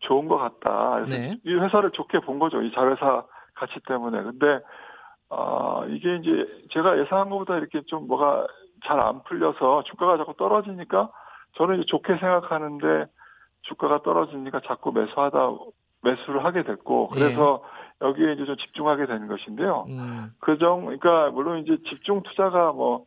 좋은 0.00 0.28
것 0.28 0.36
같다. 0.38 1.04
그래서 1.04 1.16
네. 1.16 1.38
이 1.44 1.54
회사를 1.54 1.90
좋게 1.92 2.20
본 2.20 2.38
거죠. 2.38 2.62
이 2.62 2.72
자회사 2.72 3.24
가치 3.54 3.78
때문에. 3.86 4.22
근데, 4.22 4.60
아, 5.30 5.84
이게 5.88 6.16
이제 6.16 6.46
제가 6.70 6.98
예상한 6.98 7.30
것보다 7.30 7.56
이렇게 7.56 7.82
좀 7.82 8.06
뭐가 8.08 8.46
잘 8.84 9.00
안 9.00 9.22
풀려서 9.24 9.84
주가가 9.84 10.16
자꾸 10.16 10.34
떨어지니까 10.36 11.10
저는 11.56 11.76
이제 11.76 11.86
좋게 11.86 12.16
생각하는데 12.16 13.06
주가가 13.62 14.02
떨어지니까 14.02 14.60
자꾸 14.66 14.92
매수하다 14.92 15.38
매수를 16.02 16.44
하게 16.44 16.64
됐고 16.64 17.10
예. 17.14 17.20
그래서 17.20 17.62
예. 18.02 18.06
여기에 18.08 18.32
이제 18.32 18.44
좀 18.44 18.56
집중하게 18.56 19.06
되는 19.06 19.28
것인데요. 19.28 19.84
음. 19.88 20.32
그정 20.40 20.86
그러니까 20.86 21.30
물론 21.30 21.60
이제 21.60 21.78
집중 21.88 22.22
투자가 22.22 22.72
뭐 22.72 23.04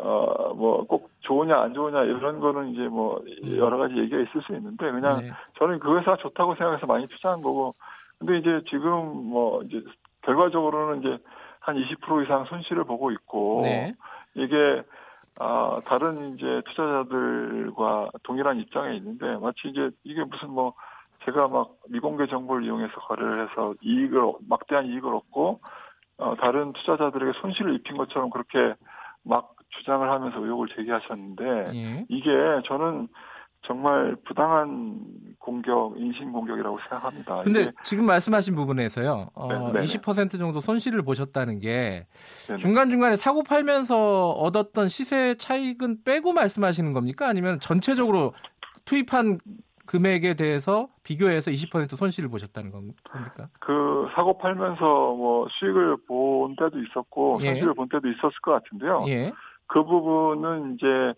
어, 0.00 0.54
뭐, 0.54 0.84
꼭 0.84 1.10
좋으냐, 1.20 1.58
안 1.60 1.74
좋으냐, 1.74 2.04
이런 2.04 2.40
거는 2.40 2.70
이제 2.72 2.82
뭐, 2.88 3.20
음. 3.44 3.56
여러 3.56 3.78
가지 3.78 3.96
얘기가 3.96 4.18
있을 4.18 4.42
수 4.42 4.54
있는데, 4.54 4.90
그냥 4.90 5.20
네. 5.20 5.30
저는 5.58 5.78
그 5.78 5.98
회사 5.98 6.16
좋다고 6.16 6.54
생각해서 6.54 6.86
많이 6.86 7.06
투자한 7.06 7.42
거고, 7.42 7.72
근데 8.18 8.38
이제 8.38 8.62
지금 8.68 9.28
뭐, 9.28 9.62
이제, 9.62 9.82
결과적으로는 10.22 11.00
이제 11.00 11.18
한 11.60 11.76
20% 11.76 12.24
이상 12.24 12.44
손실을 12.44 12.84
보고 12.84 13.10
있고, 13.10 13.60
네. 13.62 13.94
이게, 14.34 14.82
아, 15.40 15.80
다른 15.84 16.34
이제 16.34 16.62
투자자들과 16.66 18.10
동일한 18.24 18.58
입장에 18.58 18.96
있는데 18.96 19.36
마치 19.36 19.68
이제 19.68 19.90
이게 20.02 20.24
무슨 20.24 20.50
뭐 20.50 20.74
제가 21.24 21.46
막 21.46 21.76
미공개 21.88 22.26
정보를 22.26 22.64
이용해서 22.64 22.92
거래를 22.94 23.48
해서 23.48 23.74
이익을 23.80 24.32
막대한 24.48 24.86
이익을 24.86 25.14
얻고 25.14 25.60
어, 26.18 26.34
다른 26.36 26.72
투자자들에게 26.72 27.38
손실을 27.40 27.74
입힌 27.76 27.96
것처럼 27.96 28.30
그렇게 28.30 28.74
막 29.22 29.54
주장을 29.70 30.08
하면서 30.10 30.38
의혹을 30.42 30.68
제기하셨는데 30.68 31.44
예. 31.74 32.06
이게 32.08 32.30
저는 32.64 33.08
정말 33.62 34.16
부당한 34.24 35.00
공격, 35.38 35.94
인신 35.96 36.32
공격이라고 36.32 36.78
생각합니다. 36.78 37.42
근데 37.42 37.72
지금 37.84 38.06
말씀하신 38.06 38.54
부분에서요, 38.54 39.30
어, 39.34 39.72
네, 39.72 39.80
20% 39.80 40.38
정도 40.38 40.60
손실을 40.60 41.02
보셨다는 41.02 41.58
게 41.58 42.06
중간중간에 42.58 43.16
사고 43.16 43.42
팔면서 43.42 44.30
얻었던 44.30 44.88
시세 44.88 45.34
차익은 45.36 46.04
빼고 46.04 46.32
말씀하시는 46.32 46.92
겁니까? 46.92 47.28
아니면 47.28 47.58
전체적으로 47.60 48.32
투입한 48.84 49.38
금액에 49.86 50.34
대해서 50.34 50.88
비교해서 51.02 51.50
20% 51.50 51.96
손실을 51.96 52.28
보셨다는 52.28 52.70
겁니까? 52.70 53.48
그 53.58 54.06
사고 54.14 54.36
팔면서 54.36 54.84
뭐 54.84 55.48
수익을 55.50 55.96
본 56.06 56.56
때도 56.56 56.78
있었고 56.82 57.38
예. 57.42 57.46
손실을 57.46 57.74
본 57.74 57.88
때도 57.88 58.06
있었을 58.08 58.32
것 58.42 58.52
같은데요. 58.52 59.04
예. 59.08 59.32
그 59.68 59.84
부분은 59.84 60.74
이제 60.74 61.14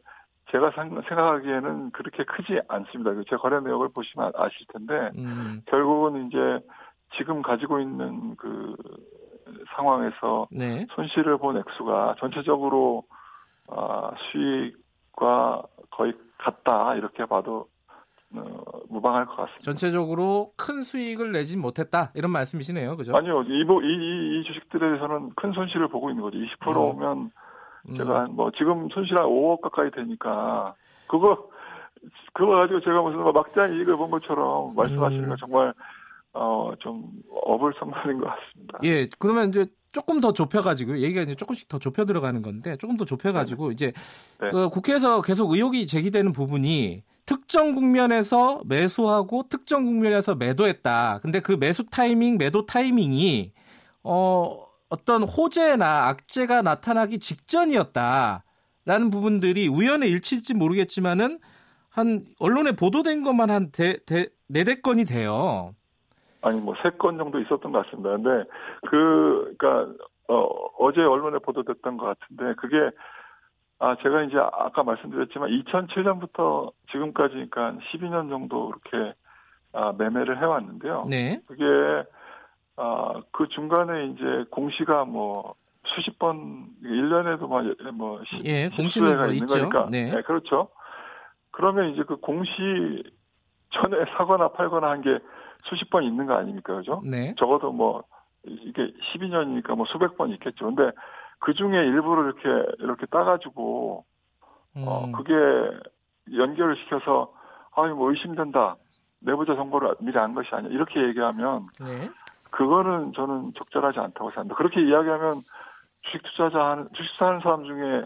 제가 0.51 0.72
생각하기에는 0.72 1.92
그렇게 1.92 2.24
크지 2.24 2.61
않습니다. 2.68 3.12
제 3.28 3.36
거래 3.36 3.61
내역을 3.61 3.90
보시면 3.90 4.32
아실 4.34 4.66
텐데 4.72 5.11
음. 5.16 5.62
결국은 5.66 6.26
이제 6.26 6.38
지금 7.16 7.42
가지고 7.42 7.80
있는 7.80 8.36
그 8.36 8.76
상황에서 9.76 10.48
네. 10.51 10.86
손실을 10.94 11.38
본 11.38 11.57
액수가 11.57 12.16
전체적으로 12.18 13.05
어, 13.68 14.11
수익과 14.32 15.62
거의 15.90 16.14
같다 16.38 16.94
이렇게 16.96 17.24
봐도 17.26 17.68
어, 18.34 18.62
무방할 18.88 19.26
것 19.26 19.36
같습니다. 19.36 19.62
전체적으로 19.62 20.53
큰 20.57 20.82
수익을 20.82 21.32
내진 21.32 21.61
못했다 21.61 22.11
이런 22.14 22.30
말씀이시네요, 22.32 22.96
그죠? 22.96 23.14
아니요, 23.16 23.42
이, 23.42 23.61
이, 23.61 24.40
이 24.40 24.44
주식들에 24.44 24.88
대해서는 24.88 25.30
큰 25.36 25.53
손실을 25.53 25.88
보고 25.88 26.11
있는 26.11 26.22
거죠. 26.22 26.38
20%면 26.38 27.30
음. 27.91 27.97
제가 27.97 28.26
뭐 28.30 28.51
지금 28.53 28.88
손실 28.91 29.16
한 29.16 29.26
5억 29.26 29.61
가까이 29.61 29.91
되니까 29.91 30.74
그거 31.07 31.49
그거 32.32 32.57
가지고 32.57 32.80
제가 32.80 33.03
무슨 33.03 33.20
뭐 33.20 33.32
막장 33.32 33.72
이익을 33.74 33.97
본 33.97 34.11
것처럼 34.11 34.74
말씀하시는 34.74 35.28
거 35.28 35.34
음. 35.34 35.36
정말 35.38 35.74
어, 36.32 36.72
좀 36.78 37.11
어불성설인 37.45 38.18
것 38.20 38.26
같습니다. 38.26 38.78
예, 38.84 39.09
그러면 39.18 39.49
이제 39.49 39.66
조금 39.93 40.20
더 40.20 40.32
좁혀가지고 40.32 40.99
얘기가 40.99 41.22
이제 41.22 41.34
조금씩 41.34 41.68
더 41.68 41.78
좁혀 41.78 42.05
들어가는 42.05 42.41
건데 42.43 42.76
조금 42.76 42.97
더 42.97 43.05
좁혀가지고 43.05 43.68
네. 43.68 43.72
이제 43.74 43.93
네. 44.41 44.51
그 44.51 44.68
국회에서 44.68 45.22
계속 45.22 45.51
의혹이 45.53 45.86
제기되는 45.86 46.32
부분이 46.32 47.03
특정 47.26 47.74
국면에서 47.74 48.61
매수하고 48.64 49.45
특정 49.49 49.84
국면에서 49.84 50.34
매도했다. 50.34 51.20
근데 51.22 51.41
그 51.41 51.53
매수 51.53 51.84
타이밍, 51.86 52.38
매도 52.38 52.66
타이밍이 52.66 53.53
어 54.05 54.66
어떤 54.91 55.24
호재나 55.24 56.09
악재가 56.09 56.62
나타나기 56.62 57.20
직전이었다라는 57.20 59.11
부분들이 59.12 59.68
우연의 59.68 60.11
일치일지 60.11 60.55
모르겠지만은 60.55 61.41
한 61.91 62.24
언론에 62.41 62.72
보도된 62.72 63.24
것만 63.24 63.51
한 63.51 63.72
대, 63.72 63.99
대, 64.07 64.28
네대 64.49 64.82
건이 64.82 65.07
돼요. 65.07 65.74
아니 66.43 66.61
뭐 66.61 66.74
세 66.82 66.91
건 66.99 67.18
정도 67.18 67.41
있었던 67.41 67.72
것 67.72 67.84
같습니다. 67.86 68.11
근데 68.11 68.45
그 68.88 69.55
그러니까 69.59 69.95
어, 70.28 70.45
어제 70.78 71.01
언론에 71.03 71.38
보도됐던 71.38 71.97
것 71.99 72.07
같은데 72.18 72.55
그게 72.57 72.91
아 73.78 73.97
제가 74.03 74.24
이제 74.24 74.36
아까 74.38 74.82
말씀드렸지만 74.84 75.51
2007년부터 75.51 76.72
지금까지니까 76.93 77.78
12년 77.93 78.30
정도 78.30 78.70
이렇게 78.91 79.14
아, 79.72 79.93
매매를 79.93 80.38
해왔는데요. 80.41 81.07
네. 81.09 81.43
그게 81.47 81.64
아, 82.83 83.20
그 83.31 83.47
중간에 83.49 84.07
이제 84.07 84.45
공시가 84.51 85.05
뭐 85.05 85.55
수십 85.85 86.18
번 86.18 86.68
1년에도 86.83 87.47
막뭐 87.47 88.22
예, 88.45 88.70
공시가 88.70 89.05
뭐 89.07 89.26
있는 89.26 89.47
있죠. 89.47 89.59
거니까. 89.68 89.89
네. 89.91 90.11
네, 90.11 90.22
그렇죠. 90.22 90.68
그러면 91.51 91.91
이제 91.91 92.03
그 92.05 92.16
공시 92.16 93.03
전에 93.70 93.99
사거나 94.16 94.49
팔거나 94.49 94.89
한 94.91 95.03
게 95.03 95.18
수십 95.64 95.91
번 95.91 96.05
있는 96.05 96.24
거 96.24 96.35
아닙니까? 96.35 96.74
그죠? 96.76 97.03
네. 97.05 97.35
적어도 97.37 97.70
뭐 97.70 98.03
이게 98.45 98.91
12년이니까 99.12 99.76
뭐 99.76 99.85
수백 99.87 100.16
번 100.16 100.31
있겠죠. 100.31 100.64
근데 100.74 100.91
그 101.39 101.53
중에 101.53 101.85
일부를 101.85 102.33
이렇게 102.33 102.72
이렇게 102.78 103.05
따가지고 103.07 104.05
어, 104.76 104.78
음. 104.78 104.85
어 104.87 105.12
그게 105.12 105.35
연결을 106.35 106.76
시켜서 106.76 107.35
아유 107.76 107.95
뭐 107.95 108.11
의심된다 108.11 108.76
내부자 109.20 109.55
정보를 109.55 109.97
미리 110.01 110.18
안 110.18 110.35
것이 110.35 110.49
아니야 110.53 110.70
이렇게 110.72 111.03
얘기하면 111.09 111.66
네. 111.78 112.09
그거는 112.51 113.12
저는 113.14 113.53
적절하지 113.57 113.98
않다고 113.98 114.30
생각합니다. 114.30 114.55
그렇게 114.57 114.80
이야기하면 114.82 115.42
주식 116.03 116.22
투자자 116.22 116.70
하는 116.70 116.88
주식 116.94 117.14
사는 117.16 117.40
사람 117.40 117.64
중에 117.64 118.05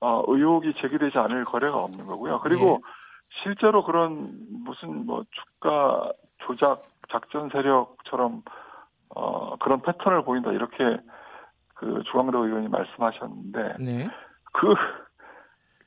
어, 0.00 0.22
의혹이 0.26 0.74
제기되지 0.74 1.18
않을 1.18 1.44
거래가 1.44 1.78
없는 1.78 2.06
거고요. 2.06 2.40
그리고 2.40 2.82
네. 2.82 3.42
실제로 3.42 3.84
그런 3.84 4.32
무슨 4.64 5.06
뭐 5.06 5.24
주가 5.30 6.12
조작 6.38 6.86
작전 7.10 7.48
세력처럼 7.50 8.42
어, 9.14 9.56
그런 9.56 9.80
패턴을 9.82 10.24
보인다 10.24 10.52
이렇게 10.52 10.98
그 11.74 12.02
주광덕 12.10 12.44
의원이 12.44 12.68
말씀하셨는데 12.68 13.76
네. 13.80 14.08
그 14.52 14.74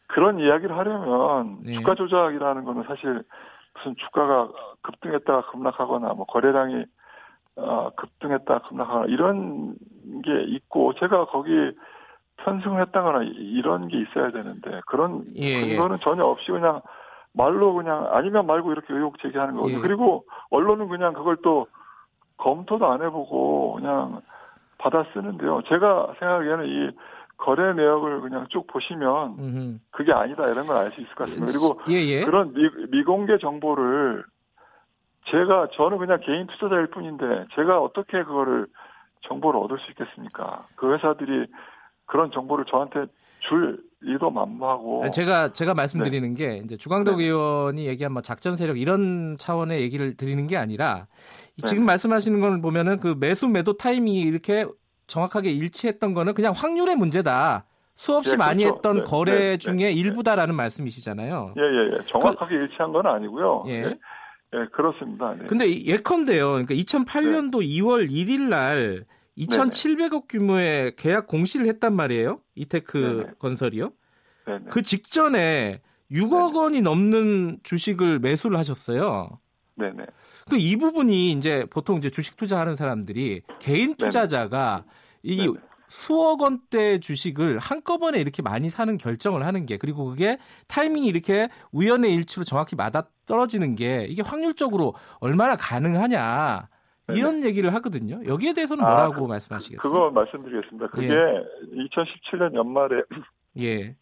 그런 0.08 0.40
이야기를 0.40 0.78
하려면 0.78 1.60
네. 1.64 1.74
주가 1.74 1.96
조작이라는 1.96 2.64
거는 2.64 2.84
사실 2.84 3.24
무슨 3.76 3.96
주가가 3.98 4.50
급등했다가 4.82 5.52
급락하거나 5.52 6.14
뭐 6.14 6.26
거래량이 6.26 6.86
어, 7.58 7.90
급등했다 7.96 8.60
급락하거나 8.60 9.06
이런 9.08 9.76
게 10.24 10.44
있고 10.44 10.94
제가 10.94 11.26
거기 11.26 11.50
편승을 12.38 12.82
했다거나 12.84 13.24
이런 13.24 13.88
게 13.88 14.00
있어야 14.00 14.32
되는데 14.32 14.82
그런 14.86 15.26
예, 15.36 15.62
예. 15.62 15.68
근거는 15.76 15.98
예. 15.98 16.04
전혀 16.04 16.24
없이 16.24 16.52
그냥 16.52 16.82
말로 17.34 17.74
그냥 17.74 18.08
아니면 18.12 18.46
말고 18.46 18.72
이렇게 18.72 18.94
의혹 18.94 19.20
제기하는 19.20 19.56
거거든요. 19.56 19.80
예. 19.80 19.82
그리고 19.82 20.24
언론은 20.52 20.88
그냥 20.88 21.14
그걸 21.14 21.38
또 21.44 21.68
검토도 22.38 22.86
안 22.88 23.02
해보고 23.02 23.74
그냥 23.74 24.22
받아 24.78 25.04
쓰는데요. 25.14 25.62
제가 25.68 26.14
생각하기에는 26.20 26.66
이 26.68 26.92
거래 27.38 27.74
내역을 27.74 28.22
그냥 28.22 28.46
쭉 28.50 28.66
보시면 28.68 29.80
그게 29.92 30.14
아니다 30.14 30.44
이런 30.48 30.66
걸 30.68 30.78
알 30.78 30.92
수 30.92 31.02
있을 31.02 31.14
것 31.16 31.26
같습니다. 31.26 31.52
그리고 31.52 31.80
예, 31.90 31.96
예. 31.96 32.24
그런 32.24 32.54
미, 32.54 32.70
미공개 32.92 33.40
정보를 33.40 34.24
제가 35.32 35.70
저는 35.74 35.98
그냥 35.98 36.20
개인 36.24 36.48
투자자일 36.48 36.88
뿐인데 36.88 37.48
제가 37.56 37.80
어떻게 37.80 38.24
그거를 38.24 38.68
정보를 39.28 39.60
얻을 39.60 39.78
수 39.80 39.92
있겠습니까? 39.92 40.68
그 40.76 40.94
회사들이 40.94 41.48
그런 42.06 42.32
정보를 42.32 42.66
저한테 42.66 43.06
줄 43.42 43.84
일도 44.02 44.30
만무하고. 44.30 45.10
제가 45.12 45.54
제가 45.54 45.74
말씀드리는 45.74 46.36
네. 46.36 46.36
게 46.36 46.58
이제 46.64 46.78
주광덕 46.78 47.18
네. 47.18 47.26
의원이 47.26 47.88
얘기한 47.88 48.14
뭐 48.14 48.22
작전 48.22 48.56
세력 48.56 48.78
이런 48.78 49.36
차원의 49.38 49.82
얘기를 49.82 50.16
드리는 50.16 50.46
게 50.48 50.56
아니라 50.56 51.08
네. 51.62 51.68
지금 51.68 51.86
말씀하시는 51.86 52.40
걸 52.40 52.62
보면은 52.62 53.00
그 53.00 53.16
매수 53.20 53.48
매도 53.48 53.76
타이밍이 53.76 54.22
이렇게 54.22 54.66
정확하게 55.08 55.52
일치했던 55.52 56.14
거는 56.14 56.34
그냥 56.34 56.54
확률의 56.56 56.96
문제다. 56.96 57.66
수없이 57.96 58.34
예, 58.34 58.36
많이 58.36 58.64
그렇죠. 58.64 58.76
했던 58.76 58.98
네, 58.98 59.04
거래 59.04 59.32
네, 59.32 59.40
네, 59.40 59.58
중에 59.58 59.92
일부다라는 59.92 60.54
말씀이시잖아요. 60.54 61.56
예, 61.58 61.62
예, 61.62 61.96
예. 61.96 61.98
정확하게 62.04 62.56
그, 62.56 62.62
일치한 62.62 62.92
건 62.92 63.08
아니고요. 63.08 63.64
예. 63.68 63.72
예, 63.72 63.98
예 64.54 64.66
그렇습니다. 64.72 65.36
네. 65.36 65.46
근데 65.48 65.84
예컨대요. 65.84 66.52
그러니까 66.52 66.74
2008년도 66.74 67.56
2월 67.62 68.10
1일 68.10 68.50
날 68.50 69.06
2,700억 69.38 70.28
규모의 70.30 70.96
계약 70.96 71.28
공시를 71.28 71.68
했단 71.68 71.96
말이에요. 71.96 72.40
이테크 72.56 72.98
네네. 72.98 73.32
건설이요. 73.40 73.92
네네. 74.46 74.66
그 74.72 74.82
직전에 74.82 75.82
6억 76.12 76.54
네네. 76.54 76.60
원이 76.60 76.82
넘는 76.82 77.60
주식을 77.64 78.20
매수를 78.20 78.58
하셨어요. 78.58 79.40
네네. 79.76 80.06
그 80.50 80.58
이 80.58 80.76
부분이 80.78 81.32
이제 81.34 81.66
보통 81.70 81.98
이제 81.98 82.10
주식 82.10 82.38
투자하는 82.38 82.76
사람들이 82.76 83.42
개인 83.60 83.96
투자자가 83.96 84.86
이 85.24 85.54
수억 85.88 86.42
원대 86.42 87.00
주식을 87.00 87.60
한꺼번에 87.60 88.20
이렇게 88.20 88.42
많이 88.42 88.70
사는 88.70 88.98
결정을 88.98 89.46
하는 89.46 89.66
게 89.66 89.78
그리고 89.78 90.06
그게 90.06 90.38
타이밍이 90.68 91.08
이렇게 91.08 91.50
우연의 91.72 92.14
일치로 92.14 92.44
정확히 92.44 92.76
맞아 92.76 93.04
떨어지는 93.26 93.76
게 93.76 94.06
이게 94.10 94.22
확률적으로 94.22 94.94
얼마나 95.20 95.56
가능하냐 95.56 96.68
이런 97.10 97.44
얘기를 97.46 97.74
하거든요. 97.76 98.20
여기에 98.26 98.54
대해서는 98.54 98.84
아, 98.84 98.90
뭐라고 98.90 99.26
아, 99.26 99.28
말씀하시겠어요? 99.30 99.80
그거 99.80 100.12
말씀드리겠습니다. 100.12 100.88
그게 100.88 101.10
예. 101.10 101.44
2017년 101.74 102.54
연말에 102.56 103.04
예. 103.60 103.96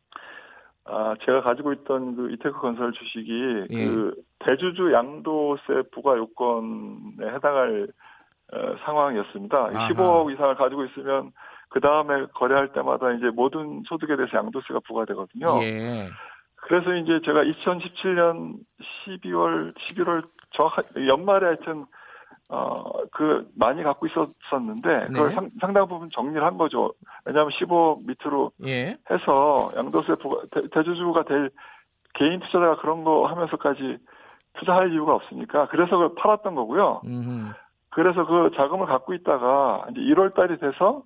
아, 0.86 1.16
제가 1.24 1.42
가지고 1.42 1.74
있던 1.74 2.16
그 2.16 2.32
이테크 2.32 2.60
건설 2.60 2.92
주식이 2.94 3.66
예. 3.70 3.86
그 3.86 4.16
대주주 4.40 4.92
양도세 4.92 5.90
부과 5.92 6.18
요건에 6.18 7.28
해당할 7.34 7.88
어, 8.54 8.76
상황이었습니다. 8.86 9.58
아하. 9.58 9.90
15억 9.90 10.34
이상을 10.34 10.56
가지고 10.56 10.86
있으면 10.86 11.32
그 11.76 11.82
다음에 11.82 12.26
거래할 12.34 12.72
때마다 12.72 13.12
이제 13.12 13.30
모든 13.32 13.84
소득에 13.86 14.16
대해서 14.16 14.38
양도세가 14.38 14.80
부과되거든요. 14.88 15.62
예. 15.64 16.08
그래서 16.56 16.94
이제 16.96 17.20
제가 17.26 17.44
2017년 17.44 18.56
12월, 19.06 19.76
11월 19.76 20.24
정확 20.52 20.86
연말에 21.06 21.48
하여튼 21.48 21.86
어, 22.48 22.84
그, 23.12 23.46
많이 23.56 23.84
갖고 23.84 24.06
있었었는데, 24.06 25.08
그걸 25.08 25.30
네. 25.30 25.36
상, 25.36 25.50
상당 25.60 25.88
부분 25.88 26.10
정리를 26.12 26.42
한 26.42 26.58
거죠. 26.58 26.94
왜냐하면 27.26 27.52
15 27.52 28.04
밑으로 28.06 28.52
예. 28.66 28.96
해서 29.12 29.72
양도세 29.76 30.16
부가, 30.22 30.44
대, 30.52 30.84
주주가 30.84 31.24
될 31.24 31.50
개인 32.14 32.40
투자자가 32.40 32.78
그런 32.78 33.04
거 33.04 33.26
하면서까지 33.26 33.98
투자할 34.60 34.94
이유가 34.94 35.16
없으니까, 35.16 35.68
그래서 35.68 35.98
그걸 35.98 36.16
팔았던 36.16 36.56
거고요. 36.56 37.02
음흠. 37.04 37.52
그래서 37.90 38.26
그 38.28 38.52
자금을 38.56 38.86
갖고 38.86 39.14
있다가, 39.16 39.88
이제 39.90 40.00
1월 40.02 40.36
달이 40.36 40.60
돼서, 40.60 41.04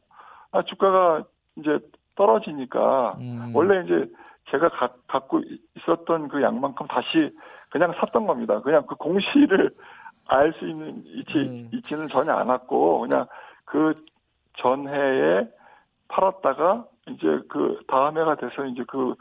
아, 0.51 0.63
주가가 0.63 1.23
이제 1.57 1.79
떨어지니까, 2.15 3.17
음. 3.19 3.51
원래 3.53 3.83
이제 3.85 4.11
제가 4.51 4.69
가, 4.69 4.89
갖고 5.07 5.41
있었던 5.77 6.27
그 6.27 6.41
양만큼 6.41 6.87
다시 6.87 7.31
그냥 7.69 7.93
샀던 7.99 8.25
겁니다. 8.27 8.61
그냥 8.61 8.85
그 8.87 8.95
공시를 8.95 9.71
알 10.27 10.53
수 10.53 10.67
있는 10.67 11.03
이치 11.05 11.37
음. 11.37 11.69
이치는 11.73 12.07
전혀 12.09 12.33
않았고 12.33 12.99
그냥 12.99 13.25
그 13.65 13.95
전해에 14.57 15.47
팔았다가 16.07 16.85
이제 17.09 17.39
그 17.49 17.79
다음 17.87 18.17
해가 18.17 18.35
돼서 18.35 18.65
이제 18.65 18.83
그 18.87 19.15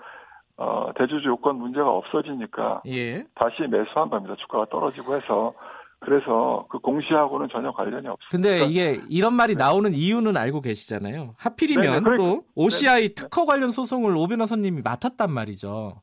어, 0.59 0.90
대주주 0.96 1.28
요건 1.28 1.56
문제가 1.56 1.88
없어지니까 1.88 2.82
예. 2.86 3.24
다시 3.34 3.62
매수한 3.62 4.10
겁니다. 4.10 4.34
주가가 4.36 4.66
떨어지고 4.66 5.14
해서 5.14 5.55
그래서 6.00 6.66
그 6.70 6.78
공시하고는 6.78 7.48
전혀 7.50 7.72
관련이 7.72 8.06
없습니다. 8.06 8.28
근데 8.30 8.50
그러니까 8.58 8.70
이게 8.70 9.02
이런 9.08 9.34
말이 9.34 9.54
네. 9.54 9.64
나오는 9.64 9.92
이유는 9.92 10.36
알고 10.36 10.60
계시잖아요. 10.60 11.34
하필이면 11.36 11.82
네네, 11.82 12.00
그러니까, 12.00 12.16
또 12.16 12.44
OCI 12.54 13.08
네. 13.08 13.14
특허 13.14 13.44
관련 13.44 13.70
소송을 13.70 14.16
오 14.16 14.26
변호사님이 14.28 14.82
맡았단 14.82 15.30
말이죠. 15.32 16.00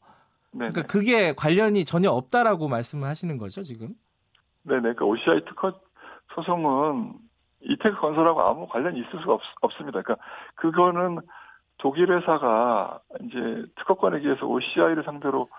네네. 0.52 0.72
그러니까 0.72 0.82
그게 0.84 1.34
관련이 1.34 1.86
전혀 1.86 2.10
없다라고 2.12 2.68
말씀을 2.68 3.08
하시는 3.08 3.38
거죠, 3.38 3.64
지금? 3.64 3.90
네네. 4.64 4.82
그러니까 4.82 5.06
OCI 5.06 5.46
특허 5.46 5.74
소송은 6.36 7.14
이테크 7.62 7.96
건설하고 8.00 8.42
아무 8.42 8.68
관련이 8.68 9.00
있을 9.00 9.20
수가 9.22 9.38
없, 9.62 9.74
습니다 9.74 10.02
그러니까 10.02 10.18
그거는 10.56 11.20
독일 11.78 12.12
회사가 12.12 13.00
이제 13.24 13.66
특허권에 13.78 14.20
기해서 14.20 14.46
OCI를 14.46 15.04
상대로 15.04 15.50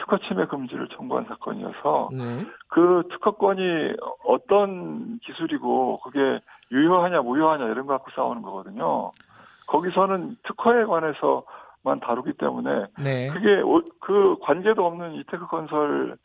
특허 0.00 0.18
침해 0.18 0.46
금지를 0.46 0.88
청구한 0.88 1.26
사건이어서 1.26 2.10
네. 2.12 2.46
그 2.68 3.04
특허권이 3.10 3.94
어떤 4.24 5.18
기술이고 5.20 6.00
그게 6.00 6.40
유효하냐 6.72 7.22
무효하냐 7.22 7.66
이런 7.66 7.86
거 7.86 7.94
갖고 7.94 8.10
싸우는 8.12 8.42
거거든요. 8.42 9.12
거기서는 9.68 10.36
특허에 10.42 10.84
관해서만 10.84 12.00
다루기 12.00 12.32
때문에 12.34 12.86
네. 12.98 13.28
그게 13.28 13.62
그 14.00 14.36
관계도 14.42 14.84
없는 14.84 15.14
이테크 15.14 15.46
건설에 15.46 16.16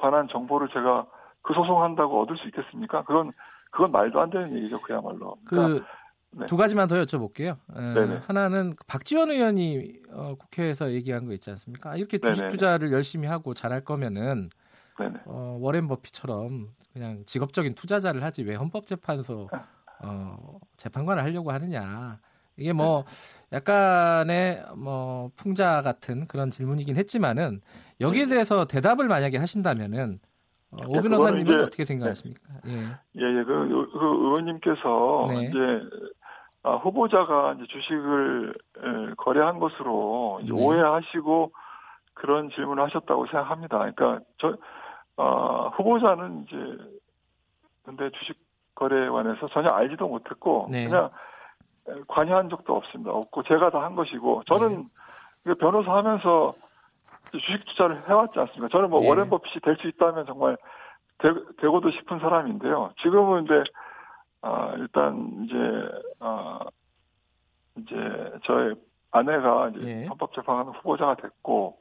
관한 0.00 0.28
정보를 0.28 0.68
제가 0.68 1.06
그 1.42 1.52
소송한다고 1.54 2.22
얻을 2.22 2.36
수 2.36 2.48
있겠습니까? 2.48 3.02
그건 3.02 3.32
그건 3.70 3.92
말도 3.92 4.20
안 4.20 4.30
되는 4.30 4.56
얘기죠, 4.56 4.80
그야말로. 4.80 5.36
그러니까 5.46 5.84
네. 6.36 6.46
두 6.46 6.56
가지만 6.56 6.88
더 6.88 6.96
여쭤볼게요. 6.96 7.56
에, 7.76 8.18
하나는 8.26 8.74
박지원 8.86 9.30
의원이 9.30 9.92
어, 10.10 10.34
국회에서 10.38 10.92
얘기한 10.92 11.26
거 11.26 11.32
있지 11.32 11.50
않습니까? 11.50 11.96
이렇게 11.96 12.18
주식 12.18 12.40
네네. 12.40 12.50
투자를 12.50 12.92
열심히 12.92 13.28
하고 13.28 13.54
잘할 13.54 13.82
거면은 13.82 14.50
어, 15.26 15.58
워렌 15.60 15.88
버핏처럼 15.88 16.68
그냥 16.92 17.22
직업적인 17.26 17.74
투자자를 17.74 18.22
하지 18.22 18.42
왜 18.42 18.54
헌법재판소 18.54 19.48
어, 20.02 20.58
재판관을 20.76 21.22
하려고 21.22 21.52
하느냐. 21.52 22.18
이게 22.56 22.72
뭐 22.72 23.04
네. 23.50 23.56
약간의 23.56 24.64
뭐 24.76 25.30
풍자 25.36 25.82
같은 25.82 26.26
그런 26.28 26.50
질문이긴 26.50 26.96
했지만은 26.96 27.60
여기에 28.00 28.26
네. 28.26 28.30
대해서 28.30 28.64
대답을 28.66 29.08
만약에 29.08 29.38
하신다면은 29.38 30.20
어, 30.70 30.76
오 30.86 31.00
변호사님은 31.00 31.62
어떻게 31.62 31.84
생각하십니까? 31.84 32.42
네. 32.64 32.72
예, 32.72 33.22
예, 33.22 33.38
예. 33.38 33.44
그, 33.44 33.88
그 33.92 33.98
의원님께서 33.98 35.26
네. 35.28 35.44
이제 35.44 35.58
아, 36.64 36.76
후보자가 36.76 37.54
이제 37.54 37.66
주식을 37.66 38.54
거래한 39.18 39.58
것으로 39.60 40.40
네. 40.42 40.50
오해하시고 40.50 41.52
그런 42.14 42.48
질문을 42.50 42.82
하셨다고 42.84 43.26
생각합니다. 43.26 43.78
그러니까 43.78 44.20
저 44.38 44.56
어, 45.16 45.68
후보자는 45.76 46.46
이제 46.48 46.56
근데 47.84 48.10
주식 48.10 48.38
거래에 48.74 49.08
관해서 49.10 49.46
전혀 49.48 49.70
알지도 49.70 50.08
못했고 50.08 50.68
네. 50.70 50.86
그냥 50.86 51.10
관여한 52.08 52.48
적도 52.48 52.74
없습니다. 52.76 53.12
없고 53.12 53.42
제가 53.42 53.70
다 53.70 53.80
한 53.84 53.94
것이고 53.94 54.42
저는 54.46 54.88
네. 55.44 55.54
변호사 55.60 55.94
하면서 55.96 56.54
주식 57.30 57.64
투자를 57.66 58.08
해왔지 58.08 58.38
않습니까? 58.38 58.68
저는 58.68 58.88
뭐 58.90 59.00
네. 59.00 59.08
워렌 59.08 59.28
버핏이 59.28 59.60
될 59.62 59.76
수 59.76 59.86
있다면 59.88 60.24
정말 60.24 60.56
되, 61.18 61.30
되고도 61.58 61.90
싶은 61.90 62.20
사람인데요. 62.20 62.92
지금은 63.02 63.44
이제 63.44 63.62
아, 64.46 64.74
일단 64.76 65.42
이제 65.42 65.56
아, 66.20 66.60
이제 67.78 67.94
저의 68.44 68.74
아내가 69.10 69.70
이제 69.70 70.02
예. 70.02 70.06
헌법재판관 70.06 70.74
후보자가 70.74 71.14
됐고 71.14 71.78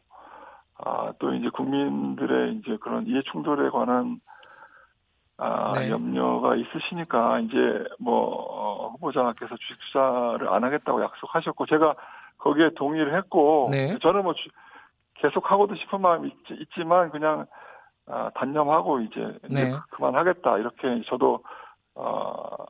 아, 0.77 1.11
또 1.19 1.34
이제 1.34 1.49
국민들의 1.49 2.56
이제 2.56 2.77
그런 2.77 3.06
이해 3.06 3.22
충돌에 3.31 3.69
관한 3.69 4.22
아, 5.35 5.73
네. 5.73 5.90
염려가 5.90 6.56
있으시니까 6.56 7.41
이제 7.41 7.84
뭐 7.99 8.30
어, 8.30 8.90
후보자께서 8.91 9.57
주식 9.57 9.77
투자를 9.81 10.48
안 10.48 10.64
하겠다고 10.64 11.03
약속하셨고 11.03 11.65
제가 11.65 11.95
거기에 12.38 12.69
동의를 12.77 13.14
했고 13.18 13.68
네. 13.72 13.98
저는 13.99 14.23
뭐 14.23 14.34
주, 14.35 14.48
계속 15.15 15.52
하고도 15.52 15.76
싶은 15.76 15.99
마음이 15.99 16.30
있, 16.30 16.72
지만 16.76 17.10
그냥 17.10 17.45
아, 18.07 18.30
단념하고 18.35 19.02
이제, 19.02 19.19
네. 19.49 19.64
이제 19.64 19.77
그만하겠다 19.90 20.60
이렇게 20.60 21.02
저도 21.07 21.44
어, 21.95 22.65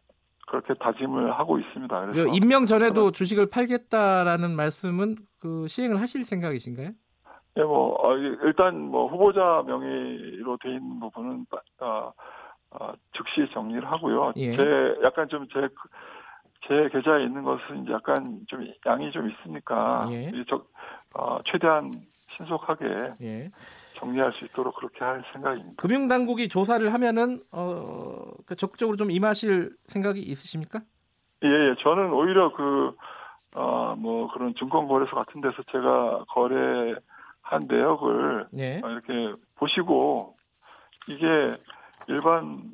그렇게 0.48 0.74
다짐을 0.76 1.32
하고 1.32 1.58
있습니다. 1.58 2.06
그래서 2.08 2.30
임명 2.34 2.66
전에도 2.66 3.12
주식을 3.12 3.50
팔겠다라는 3.50 4.56
말씀은 4.56 5.16
그 5.40 5.68
시행을 5.68 6.00
하실 6.00 6.24
생각이신가요? 6.24 6.92
예, 7.58 7.64
뭐 7.64 7.96
어, 8.02 8.16
일단 8.16 8.80
뭐 8.80 9.08
후보자 9.08 9.64
명의로 9.66 10.58
돼 10.58 10.70
있는 10.70 11.00
부분은 11.00 11.46
어, 11.80 12.12
어, 12.72 12.94
즉시 13.16 13.52
정리를 13.54 13.90
하고요. 13.90 14.34
예. 14.38 14.56
제 14.56 14.96
약간 15.04 15.28
좀제제 15.30 15.70
계좌에 16.92 17.24
있는 17.24 17.44
것은 17.44 17.90
약간 17.90 18.40
좀 18.48 18.68
양이 18.86 19.12
좀 19.12 19.30
있으니까 19.30 20.08
예. 20.12 20.32
저, 20.50 20.64
어, 21.14 21.40
최대한 21.46 21.92
신속하게 22.38 23.14
예. 23.22 23.52
정리할 23.96 24.32
수 24.34 24.46
있도록 24.46 24.76
그렇게 24.76 25.04
할 25.04 25.24
생각입니다. 25.34 25.76
금융당국이 25.78 26.50
조사를 26.50 26.94
하면은 26.94 27.40
어, 27.52 28.32
그 28.46 28.56
적극적으로 28.56 28.98
좀 28.98 29.12
임하실 29.12 29.76
생각이 29.88 30.20
있으십니까? 30.22 30.82
예, 31.44 31.48
예. 31.48 31.76
저는 31.80 32.12
오히려 32.14 32.54
그, 32.54 32.96
어, 33.56 33.96
뭐 33.98 34.32
그런 34.32 34.56
증권거래소 34.56 35.16
같은 35.16 35.42
데서 35.42 35.62
제가 35.72 36.26
거래한 36.30 37.68
내역을 37.68 38.48
예. 38.58 38.82
이렇게 38.84 39.34
보시고 39.56 40.36
이게 41.08 41.58
일반 42.08 42.74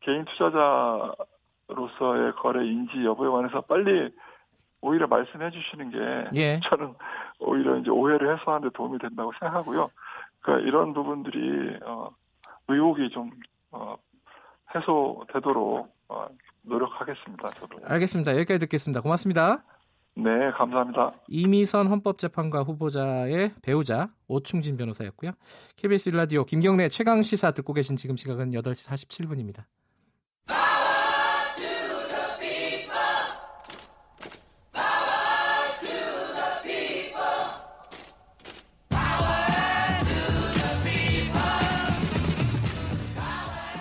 개인 0.00 0.24
투자자로서의 0.24 1.16
거래 2.36 2.64
인지 2.66 3.04
여부에 3.04 3.28
관해서 3.28 3.60
빨리 3.62 4.10
오히려 4.80 5.06
말씀해 5.06 5.50
주시는 5.50 5.90
게 5.90 6.40
예. 6.40 6.60
저는 6.68 6.94
오히려 7.38 7.76
이제 7.78 7.90
오해를 7.90 8.36
해소하는 8.36 8.68
데 8.68 8.72
도움이 8.74 8.98
된다고 8.98 9.32
생각하고요. 9.38 9.90
그러니까 10.40 10.68
이런 10.68 10.94
부분들이 10.94 11.76
어, 11.84 12.10
의혹이 12.68 13.10
좀 13.10 13.30
어, 13.70 13.96
해소되도록 14.74 15.94
어, 16.08 16.26
노력하겠습니다. 16.62 17.48
저도. 17.50 17.78
알겠습니다. 17.84 18.32
여기까지 18.32 18.60
듣겠습니다. 18.60 19.00
고맙습니다. 19.00 19.62
네, 20.14 20.50
감사합니다. 20.52 21.12
이미선 21.28 21.86
헌법재판관 21.86 22.64
후보자의 22.64 23.52
배우자 23.62 24.08
오충진 24.28 24.76
변호사였고요. 24.76 25.32
KBS 25.76 26.10
라디오 26.10 26.44
김경래 26.44 26.88
최강 26.88 27.22
시사 27.22 27.52
듣고 27.52 27.72
계신 27.72 27.96
지금 27.96 28.16
시각은 28.16 28.50
8시 28.50 28.88
47분입니다. 28.88 29.64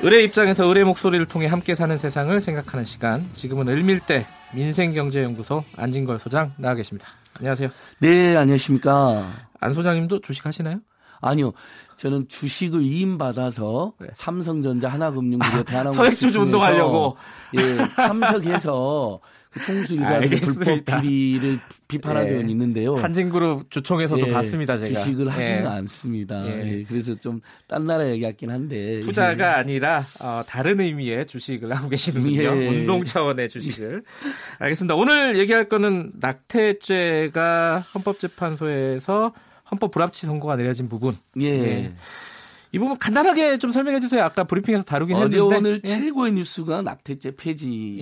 의뢰 0.02 0.24
입장에서 0.24 0.66
의뢰 0.66 0.84
목소리를 0.86 1.26
통해 1.26 1.48
함께 1.48 1.76
사는 1.76 1.98
세상을 1.98 2.40
생각하는 2.40 2.86
시간. 2.86 3.30
지금은 3.34 3.68
을밀대 3.68 4.26
민생경제연구소 4.54 5.64
안진걸 5.76 6.20
소장 6.20 6.54
나와 6.58 6.74
계십니다. 6.76 7.10
안녕하세요. 7.38 7.70
네, 8.00 8.36
안녕하십니까. 8.38 9.28
안 9.60 9.74
소장님도 9.74 10.22
주식 10.22 10.46
하시나요? 10.46 10.80
아니요. 11.22 11.52
저는 11.98 12.30
주식을 12.30 12.80
위임받아서 12.80 13.92
네. 14.00 14.08
삼성전자 14.14 14.88
하나금융그룹 14.88 15.66
대한항공 15.68 15.94
서액주주 16.06 16.40
운동하려고 16.40 17.18
예, 17.58 17.86
참석해서 17.98 19.20
그 19.52 19.60
총수 19.62 19.96
일가의 19.96 20.30
불법 20.30 21.02
비리를 21.02 21.60
적은 21.88 22.46
예. 22.48 22.52
있는데요. 22.52 22.96
한진그룹 22.98 23.72
주총에서도 23.72 24.28
예. 24.28 24.32
봤습니다, 24.32 24.78
제가. 24.78 25.00
주식을 25.00 25.26
예. 25.26 25.30
하지는 25.32 25.68
않습니다. 25.68 26.46
예. 26.46 26.80
예. 26.80 26.84
그래서 26.84 27.16
좀 27.16 27.42
딴 27.68 27.86
나라 27.86 28.08
얘기 28.10 28.22
같긴 28.22 28.50
한데. 28.52 29.00
투자가 29.02 29.58
아니라 29.58 30.06
어, 30.20 30.42
다른 30.48 30.80
의미의 30.80 31.26
주식을 31.28 31.72
하고 31.76 31.90
계시는군요. 31.90 32.42
예. 32.62 32.68
운동 32.68 33.04
차원의 33.04 33.50
주식을. 33.50 34.04
알겠습니다. 34.60 34.96
오늘 34.96 35.38
얘기할 35.40 35.68
거는 35.70 36.14
낙태죄가 36.20 37.86
헌법재판소에서 37.96 39.34
헌법 39.72 39.92
불합치 39.92 40.26
선고가 40.26 40.56
내려진 40.56 40.90
부분. 40.90 41.18
예. 41.42 41.90
이 42.72 42.78
부분 42.78 42.98
간단하게 43.00 43.58
좀 43.58 43.72
설명해 43.72 44.00
주세요. 44.00 44.24
아까 44.24 44.44
브리핑에서 44.44 44.84
다루긴 44.84 45.16
했는데. 45.16 45.40
오늘 45.40 45.82
최고의 45.82 46.34
뉴스가 46.34 46.82
낙태죄 46.84 47.36
폐지 47.36 48.00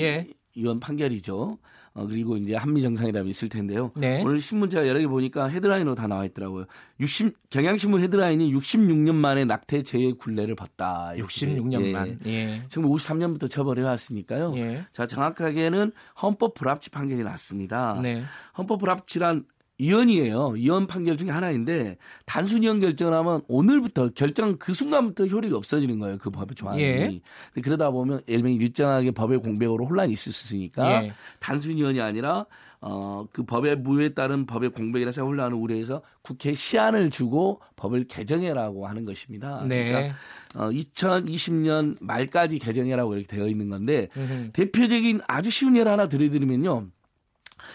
위원 0.58 0.80
판결이죠. 0.80 1.58
어, 1.94 2.06
그리고 2.06 2.38
이제 2.38 2.56
한미 2.56 2.82
정상회담이 2.82 3.30
있을 3.30 3.50
텐데요. 3.50 3.92
네. 3.96 4.22
오늘 4.24 4.40
신문 4.40 4.70
제가 4.70 4.88
여러 4.88 5.00
개 5.00 5.08
보니까 5.08 5.48
헤드라인으로 5.48 5.96
다 5.96 6.08
나와 6.08 6.26
있더라고요. 6.26 6.66
60 7.00 7.50
경향신문 7.50 8.02
헤드라인이 8.02 8.54
66년 8.54 9.16
만에 9.16 9.46
낙태 9.46 9.84
제외 9.84 10.12
굴레를 10.12 10.56
봤다. 10.56 11.12
66년 11.16 11.92
만. 11.92 12.20
예. 12.26 12.32
예. 12.32 12.64
지금 12.68 12.90
53년부터 12.90 13.50
처벌해 13.50 13.84
왔으니까요. 13.84 14.54
예. 14.58 14.84
자 14.92 15.08
정확하게는 15.08 15.92
헌법 16.22 16.54
불합치 16.54 16.92
판결이 16.92 17.24
났습니다. 17.24 18.00
네. 18.02 18.24
헌법 18.58 18.80
불합치란 18.80 19.46
위헌이에요. 19.80 20.49
위헌 20.49 20.88
판결 20.88 21.18
중에 21.18 21.30
하나인데 21.30 21.98
단순 22.26 22.64
위헌 22.64 22.80
결정을 22.80 23.14
하면 23.14 23.41
오늘부터 23.48 24.10
결정 24.10 24.58
그 24.58 24.74
순간부터 24.74 25.28
효력이 25.28 25.54
없어지는 25.54 25.99
거예요. 25.99 26.18
그 26.18 26.30
법의 26.32 26.56
조항이. 26.56 26.82
예. 26.82 27.20
그러다 27.62 27.91
보면 27.91 28.22
예를 28.28 28.41
들면 28.41 28.62
일정하게 28.62 29.12
법의 29.12 29.40
공백으로 29.40 29.86
혼란이 29.86 30.14
있을 30.14 30.32
수 30.34 30.56
있으니까 30.56 31.04
예. 31.04 31.12
단순 31.40 31.78
위헌이 31.78 32.02
아니라 32.02 32.45
어, 32.80 33.26
그 33.32 33.44
법의 33.44 33.78
무효에 33.78 34.14
따른 34.14 34.45
법의 34.45 34.70
공백이라 34.70 35.12
서 35.12 35.24
혼란을 35.24 35.56
우려해서 35.56 36.02
국회에 36.22 36.54
시한을 36.54 37.10
주고 37.10 37.62
법을 37.76 38.06
개정해라고 38.06 38.88
하는 38.88 39.06
것입니다. 39.06 39.64
네. 39.68 39.91
그러니까 39.91 40.16
어, 40.56 40.70
2020년 40.70 41.98
말까지 42.02 42.60
개정해라고 42.60 43.16
이렇게 43.16 43.36
되어 43.36 43.48
있는 43.48 43.70
건데 43.70 44.10
음흠. 44.16 44.52
대표적인 44.54 45.22
아주 45.28 45.49
쉬운 45.49 45.76
예를 45.76 45.91
하나 45.91 46.08
드려드리면요. 46.08 46.88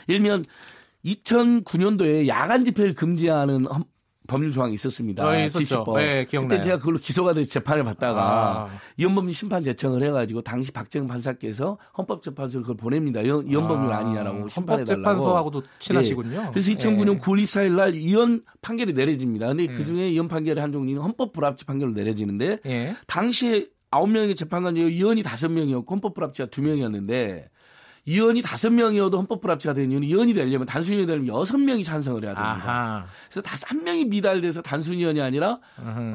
일면 0.07 0.45
2009년도에 1.05 2.29
야간 2.29 2.65
집회를 2.65 2.95
금지하는 2.95 3.67
법률 4.29 4.53
조항이 4.53 4.75
있었습니다. 4.75 5.27
어, 5.27 5.37
있었죠. 5.45 5.85
네, 5.97 6.25
기억나요. 6.27 6.49
그때 6.49 6.61
제가 6.63 6.79
그걸로 6.79 6.99
기소가 6.99 7.33
돼서 7.33 7.51
재판을 7.51 7.83
받다가 7.85 8.23
아. 8.23 8.69
이혼법률 8.97 9.35
심판 9.35 9.63
제청을 9.65 10.03
해가지고 10.05 10.43
당시 10.43 10.71
박정희 10.71 11.09
판사께서 11.09 11.77
헌법재판소를 11.99 12.63
그걸 12.63 12.77
보냅니다. 12.77 13.21
이혼법률 13.21 13.93
아. 13.93 14.03
니냐라고 14.05 14.49
심판해달라고. 14.49 15.03
헌법재판소하고도 15.03 15.63
친하시군요. 15.81 16.45
예. 16.47 16.51
그래서 16.51 16.71
2009년 16.73 17.15
예. 17.15 17.19
9월 17.19 17.43
24일 17.43 17.73
날 17.75 17.95
이혼 17.97 18.43
판결이 18.63 18.93
내려집니다. 18.93 19.49
근데 19.49 19.65
예. 19.65 19.67
그중에 19.67 20.09
이혼 20.09 20.29
판결의 20.29 20.61
한 20.63 20.71
종류는 20.73 21.03
헌법 21.03 21.33
불합치 21.33 21.65
판결로 21.65 21.93
내려지는데 21.93 22.61
예. 22.67 22.95
당시에 23.07 23.67
9명의 23.91 24.37
재판관 24.37 24.75
중에 24.75 24.89
이혼이 24.89 25.23
5명이었고 25.23 25.91
헌법 25.91 26.15
불합치가 26.15 26.49
2명이었는데 26.49 27.49
이원이 28.05 28.43
다섯 28.43 28.71
명이어도 28.71 29.17
헌법 29.17 29.41
불합치가 29.41 29.75
되는 29.75 29.91
이유는 29.91 30.09
이원이 30.09 30.35
되려면 30.35 30.67
단순히 30.67 31.07
되려면 31.07 31.29
여섯 31.29 31.57
명이 31.59 31.85
찬성을 31.85 32.23
해야 32.25 32.35
됩니다. 32.35 32.51
아하. 32.51 33.07
그래서 33.29 33.43
다섯 33.43 33.71
한 33.71 33.85
명이 33.85 34.07
미달돼서 34.07 34.63
단순 34.63 34.95
이원이 34.95 35.21
아니라 35.21 35.61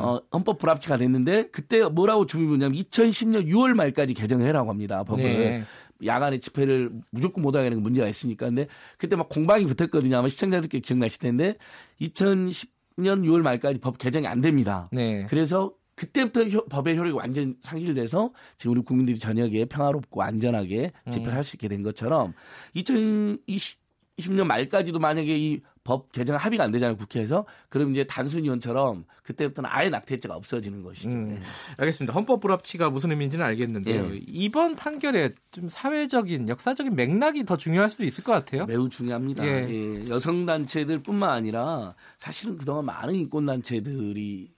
어, 0.02 0.20
헌법 0.34 0.58
불합치가 0.58 0.98
됐는데 0.98 1.50
그때 1.52 1.84
뭐라고 1.84 2.26
주문이 2.26 2.50
뭐냐면 2.50 2.78
2010년 2.78 3.48
6월 3.48 3.74
말까지 3.74 4.14
개정해라고 4.14 4.70
합니다. 4.70 5.04
법을. 5.04 5.24
네. 5.24 5.64
야간에 6.06 6.40
집회를 6.40 6.92
무조건 7.10 7.42
못하게 7.42 7.70
하는 7.70 7.82
문제가 7.82 8.08
있으니까. 8.08 8.48
근데 8.48 8.68
그때 8.98 9.16
막 9.16 9.30
공방이 9.30 9.66
붙었거든요. 9.66 10.18
아마 10.18 10.28
시청자들께 10.28 10.80
기억나실 10.82 11.20
텐데 11.20 11.56
2010년 12.02 12.68
6월 12.98 13.42
말까지 13.42 13.80
법 13.80 13.98
개정이 13.98 14.28
안 14.28 14.42
됩니다. 14.42 14.90
네. 14.92 15.26
그래서 15.30 15.72
그때부터 15.98 16.44
효, 16.46 16.64
법의 16.68 16.98
효력이 16.98 17.18
완전 17.18 17.58
상실돼서 17.60 18.32
지금 18.56 18.74
우리 18.74 18.82
국민들이 18.82 19.18
저녁에 19.18 19.66
평화롭고 19.66 20.22
안전하게 20.22 20.94
집회를 21.10 21.34
음. 21.34 21.36
할수 21.36 21.56
있게 21.56 21.68
된 21.68 21.82
것처럼 21.82 22.34
2020년 22.76 24.46
말까지도 24.46 25.00
만약에 25.00 25.38
이 25.38 25.62
법 25.88 26.12
개정 26.12 26.36
합의가 26.36 26.66
안 26.66 26.72
되잖아요 26.72 26.98
국회에서 26.98 27.46
그럼 27.70 27.92
이제 27.92 28.04
단순 28.04 28.44
위원처럼 28.44 29.06
그때부터는 29.24 29.70
아예 29.72 29.88
낙태죄가 29.88 30.36
없어지는 30.36 30.84
것이죠. 30.84 31.12
음. 31.12 31.28
네. 31.30 31.40
알겠습니다. 31.78 32.14
헌법 32.14 32.42
불합치가 32.42 32.90
무슨 32.90 33.12
의미인지는 33.12 33.46
알겠는데요. 33.46 34.10
네. 34.10 34.20
이번 34.28 34.76
판결에 34.76 35.32
좀 35.52 35.70
사회적인 35.70 36.50
역사적인 36.50 36.94
맥락이 36.94 37.46
더 37.46 37.56
중요할 37.56 37.90
수도 37.90 38.04
있을 38.04 38.22
것 38.26 38.34
같아요. 38.34 38.66
매우 38.66 38.90
중요합니다. 38.90 39.48
예. 39.48 39.66
예. 39.70 40.06
여성 40.10 40.46
단체들뿐만 40.46 41.30
아니라 41.30 41.96
사실은 42.18 42.58
그동안 42.58 42.84
많은 42.84 43.16
인권 43.16 43.46
단체들이 43.46 44.50
어, 44.52 44.57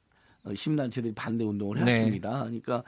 시민단체들이 0.53 1.13
반대 1.13 1.43
운동을 1.43 1.77
네. 1.77 1.91
해왔습니다. 1.91 2.29
네. 2.45 2.59
그러니까 2.61 2.83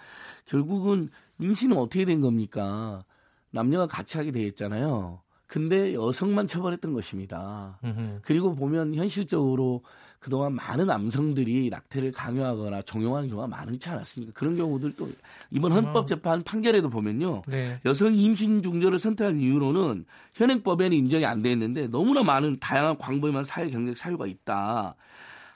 결국은 0.46 1.10
임신은 1.40 1.78
어떻게 1.78 2.06
된 2.06 2.22
겁니까? 2.22 3.04
남녀가 3.52 3.88
같이 3.88 4.18
하게 4.18 4.32
돼 4.32 4.44
있잖아요. 4.44 5.22
근데 5.48 5.94
여성만 5.94 6.48
처벌했던 6.48 6.94
것입니다. 6.94 7.78
으흠. 7.84 8.20
그리고 8.22 8.56
보면 8.56 8.96
현실적으로 8.96 9.84
그동안 10.20 10.54
많은 10.54 10.86
남성들이 10.86 11.70
낙태를 11.70 12.12
강요하거나 12.12 12.84
종용하는 12.84 13.28
경우가 13.28 13.48
많지 13.48 13.90
않았습니까? 13.90 14.34
그런 14.34 14.56
경우들도 14.56 15.10
이번 15.52 15.72
헌법재판 15.74 16.44
판결에도 16.44 16.90
보면요. 16.90 17.42
네. 17.48 17.82
여성 17.86 18.14
임신 18.14 18.62
중절을 18.62 19.00
선택한 19.00 19.40
이유로는 19.42 20.06
현행법에는 20.36 20.96
인정이 20.96 21.26
안 21.26 21.42
돼 21.42 21.52
있는데 21.52 21.88
너무나 21.88 22.24
많은 22.24 22.60
다양한 22.60 22.98
광범위한 23.00 23.44
사회 23.44 23.70
경제적 23.70 23.98
사유가 23.98 24.28
있다. 24.28 24.96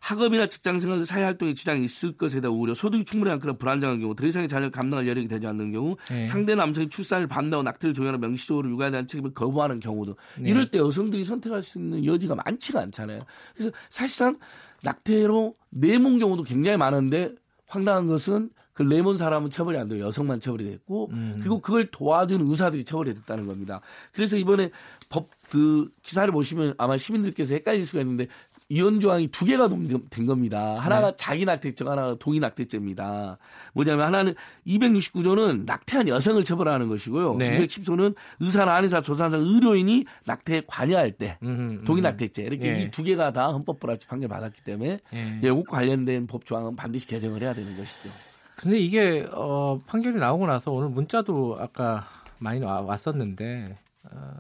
학업이나 0.06 0.46
직장생활 0.46 1.04
사회활동에 1.04 1.56
지장이 1.56 1.84
있을 1.84 2.12
것에 2.12 2.40
대한 2.40 2.56
우려, 2.56 2.76
소득이 2.76 3.06
충분히 3.06 3.32
않거나 3.32 3.54
불안정한 3.54 4.00
경우, 4.00 4.16
더 4.16 4.28
이상의 4.28 4.48
자녀를 4.48 4.70
감당할 4.70 5.08
여력이 5.08 5.28
되지 5.28 5.48
않는 5.48 5.72
경우, 5.72 5.98
네. 6.10 6.28
상대 6.28 6.54
남성이 6.54 6.90
출산을 6.90 7.26
반대하고 7.26 7.64
낙태를 7.64 7.96
조장하는 7.96 8.20
명시적으로 8.20 8.70
육아에 8.70 8.92
대한 8.92 9.08
책임을 9.08 9.34
거부하는 9.34 9.80
경우도 9.80 10.16
네. 10.40 10.52
이럴 10.52 10.70
때 10.70 10.78
여성들이 10.78 11.24
선택할 11.24 11.64
수 11.64 11.80
있는 11.80 12.06
여지가 12.06 12.36
많지가 12.36 12.82
않잖아요. 12.82 13.22
그래서 13.56 13.72
사실상 13.90 14.38
낙태로 14.84 15.56
내몬 15.72 16.20
경우도 16.20 16.44
굉장히 16.44 16.78
많은데 16.78 17.34
황당한 17.66 18.06
것은 18.06 18.52
그 18.74 18.84
레몬 18.84 19.18
사람은 19.18 19.50
처벌이 19.50 19.78
안 19.78 19.88
돼요. 19.88 20.06
여성만 20.06 20.40
처벌이 20.40 20.66
됐고 20.66 21.10
음. 21.14 21.38
그리고 21.40 21.62
그걸 21.62 21.88
도와준 21.90 22.46
의사들이 22.48 22.84
처벌이 22.84 23.16
됐다는 23.16 23.48
겁니다. 23.48 23.82
그래서 24.12 24.38
이번에 24.38 24.70
법 25.10 25.30
그 25.50 25.90
기사를 26.02 26.32
보시면 26.32 26.74
아마 26.78 26.98
시민들께서 26.98 27.54
헷갈릴 27.56 27.86
수가 27.86 28.02
있는데 28.02 28.28
이혼 28.68 29.00
조항이 29.00 29.28
두 29.28 29.46
개가 29.46 29.70
된 30.10 30.26
겁니다. 30.26 30.78
하나가 30.80 31.12
네. 31.12 31.16
자기 31.18 31.46
낙태죄, 31.46 31.86
하나가 31.86 32.16
동의 32.16 32.40
낙태죄입니다. 32.40 33.38
뭐냐면 33.74 34.08
하나는 34.08 34.34
269조는 34.66 35.66
낙태한 35.66 36.08
여성을 36.08 36.44
처벌하는 36.44 36.90
것이고요. 36.90 37.36
네. 37.36 37.60
210조는 37.60 38.16
의사나 38.40 38.74
안의사, 38.76 39.02
조산상, 39.02 39.42
의료인이 39.42 40.06
낙태에 40.26 40.64
관여할 40.66 41.12
때 41.12 41.38
음흠, 41.44 41.84
동의 41.86 42.02
낙태죄 42.02 42.42
이렇게 42.44 42.76
예. 42.76 42.82
이두 42.84 43.04
개가 43.04 43.34
다 43.34 43.48
헌법 43.50 43.80
불합치 43.80 44.08
판결 44.08 44.30
받았기 44.30 44.64
때문에 44.64 45.00
예. 45.14 45.36
이제 45.38 45.52
관련된 45.70 46.26
법 46.26 46.46
조항은 46.46 46.76
반드시 46.76 47.06
개정을 47.06 47.44
해야 47.44 47.54
되는 47.54 47.78
것이죠. 47.78 48.10
근데 48.56 48.80
이게 48.80 49.28
어, 49.32 49.80
판결이 49.86 50.18
나오고 50.18 50.48
나서 50.48 50.72
오늘 50.72 50.90
문자도 50.90 51.58
아까 51.60 52.08
많이 52.40 52.62
왔었는데 52.62 53.78
어, 54.04 54.38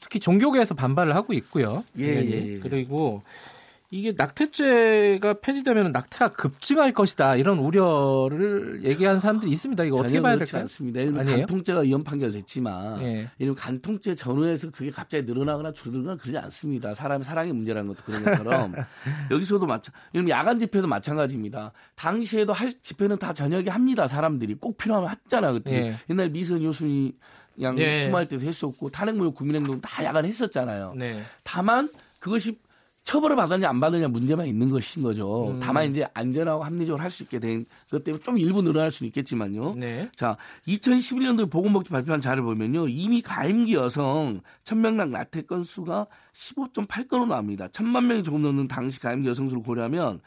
특히 0.00 0.20
종교계에서 0.20 0.74
반발을 0.74 1.14
하고 1.14 1.32
있고요. 1.32 1.84
예, 1.98 2.04
예, 2.04 2.54
예. 2.54 2.58
그리고 2.60 3.22
이게 3.92 4.12
낙태죄가 4.16 5.34
폐지되면 5.40 5.90
낙태가 5.90 6.32
급증할 6.32 6.92
것이다 6.92 7.34
이런 7.34 7.58
우려를 7.58 8.84
얘기하는 8.84 9.18
사람들이 9.18 9.50
있습니다. 9.50 9.82
이거 9.82 9.98
어떻게 9.98 10.20
봐야 10.20 10.36
될까요? 10.36 10.62
않습니다. 10.62 11.00
예를 11.00 11.12
간통죄가 11.12 11.80
위헌 11.80 12.04
판결됐지만 12.04 13.02
예. 13.02 13.28
예를 13.40 13.56
간통죄 13.56 14.14
전후에서 14.14 14.70
그게 14.70 14.92
갑자기 14.92 15.24
늘어나거나 15.24 15.72
줄어들거나 15.72 16.16
그러지 16.16 16.38
않습니다. 16.38 16.94
사람의 16.94 17.24
사랑의 17.24 17.52
문제라는 17.52 17.92
것도 17.92 18.04
그런 18.04 18.22
것처럼 18.22 18.74
여기서도 19.32 19.66
마찬 19.66 19.92
들면 20.12 20.28
야간 20.28 20.60
집회도 20.60 20.86
마찬가지입니다. 20.86 21.72
당시에도 21.96 22.52
할 22.52 22.72
집회는 22.72 23.18
다 23.18 23.32
저녁에 23.32 23.70
합니다. 23.70 24.06
사람들이 24.06 24.54
꼭 24.54 24.78
필요하면 24.78 25.10
했잖아 25.10 25.52
그때 25.52 25.72
예. 25.72 25.96
옛날 26.08 26.30
미선 26.30 26.60
교수님 26.60 27.12
양 27.60 27.74
네. 27.74 28.04
수마할 28.04 28.26
때도 28.26 28.44
했었고 28.46 28.90
탄핵무효 28.90 29.32
국민행동 29.32 29.80
다 29.80 30.04
야간 30.04 30.24
했었잖아요. 30.24 30.94
네. 30.96 31.20
다만 31.44 31.90
그것이 32.18 32.58
처벌을 33.02 33.34
받았냐 33.34 33.68
안 33.68 33.80
받느냐 33.80 34.08
문제만 34.08 34.46
있는 34.46 34.68
것인 34.70 35.02
거죠. 35.02 35.48
음. 35.48 35.58
다만 35.60 35.90
이제 35.90 36.06
안전하고 36.12 36.62
합리적으로 36.62 37.02
할 37.02 37.10
수 37.10 37.22
있게 37.24 37.38
된 37.38 37.64
것 37.90 38.04
때문에 38.04 38.22
좀 38.22 38.38
일부 38.38 38.62
늘어날 38.62 38.90
수는 38.90 39.08
있겠지만요. 39.08 39.74
네. 39.74 40.08
자, 40.14 40.36
2011년도에 40.68 41.50
보건복지 41.50 41.90
발표한 41.90 42.20
자료를 42.20 42.44
보면요. 42.44 42.88
이미 42.88 43.20
가임기 43.22 43.72
여성 43.74 44.40
1000명당 44.64 45.08
낙태 45.08 45.42
건수가 45.42 46.06
15.8건으로 46.34 47.26
나옵니다. 47.26 47.66
1000만 47.68 48.04
명이 48.04 48.22
조금 48.22 48.42
넘는 48.42 48.68
당시 48.68 49.00
가임기 49.00 49.28
여성 49.28 49.48
수를 49.48 49.62
고려하면 49.62 50.20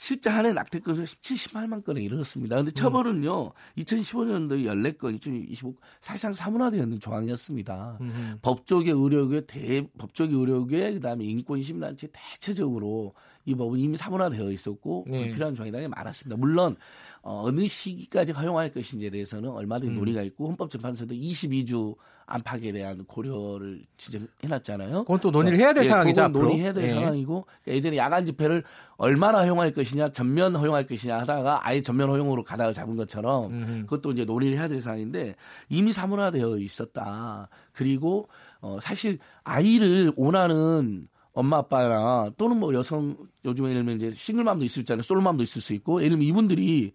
실제 0.00 0.30
한 0.30 0.46
해 0.46 0.52
낙태 0.54 0.80
건수 0.80 1.04
17, 1.04 1.36
18만 1.36 1.84
건에 1.84 2.00
이르렀습니다. 2.00 2.56
그런데 2.56 2.70
처벌은요, 2.72 3.48
음. 3.48 3.50
2015년도에 3.76 4.64
14건, 4.64 5.14
2025 5.16 5.74
사실상 6.00 6.32
사문화되어 6.32 6.84
있는 6.84 6.98
조항이었습니다. 6.98 7.98
음. 8.00 8.38
법조계, 8.40 8.92
의료계, 8.92 9.44
대, 9.46 9.86
법조계, 9.98 10.34
의료계, 10.34 10.94
그 10.94 11.00
다음에 11.00 11.26
인권 11.26 11.62
시민단체 11.62 12.08
대체적으로 12.12 13.12
이 13.50 13.54
법은 13.54 13.78
이미 13.78 13.96
사문화되어 13.96 14.50
있었고 14.52 15.06
네. 15.08 15.26
불필요한 15.26 15.54
당연히 15.54 15.88
많았습니다. 15.88 16.36
물론 16.36 16.76
어, 17.22 17.42
어느 17.44 17.66
시기까지 17.66 18.32
허용할 18.32 18.72
것인지에 18.72 19.10
대해서는 19.10 19.50
얼마든지 19.50 19.92
음. 19.92 19.98
논의가 19.98 20.22
있고 20.22 20.48
헌법재판소도 20.48 21.14
22주 21.14 21.96
안팎에 22.26 22.70
대한 22.70 23.04
고려를 23.04 23.84
지적해놨잖아요. 23.96 25.00
그건 25.02 25.18
또 25.18 25.30
논의를 25.32 25.58
해야 25.58 25.72
될 25.72 25.84
예, 25.84 25.88
상황이죠. 25.88 26.28
논의해야 26.28 26.72
될 26.72 26.84
예. 26.84 26.88
상황이고 26.88 27.44
그러니까 27.44 27.72
예전에 27.72 27.96
야간 27.96 28.24
집회를 28.24 28.62
얼마나 28.96 29.40
허용할 29.40 29.72
것이냐, 29.72 30.10
전면 30.12 30.54
허용할 30.54 30.86
것이냐 30.86 31.18
하다가 31.18 31.66
아예 31.66 31.82
전면 31.82 32.08
허용으로 32.08 32.44
가다가 32.44 32.72
잡은 32.72 32.96
것처럼 32.96 33.52
음흠. 33.52 33.80
그것도 33.86 34.12
이제 34.12 34.24
논의를 34.24 34.58
해야 34.58 34.68
될 34.68 34.80
상황인데 34.80 35.34
이미 35.68 35.90
사문화되어 35.92 36.58
있었다. 36.58 37.48
그리고 37.72 38.28
어, 38.60 38.78
사실 38.80 39.18
아이를 39.42 40.12
원하는 40.16 41.08
엄마 41.32 41.58
아빠나 41.58 42.30
또는 42.36 42.58
뭐 42.58 42.74
여성 42.74 43.16
요즘에 43.44 43.70
예를 43.70 43.84
들면 43.84 43.96
이제 43.96 44.10
싱글맘도 44.10 44.64
있을 44.64 44.84
잖아요. 44.84 45.02
솔로맘도 45.02 45.42
있을 45.42 45.60
수 45.60 45.72
있고 45.74 46.00
예를 46.00 46.10
들면 46.10 46.26
이분들이 46.26 46.92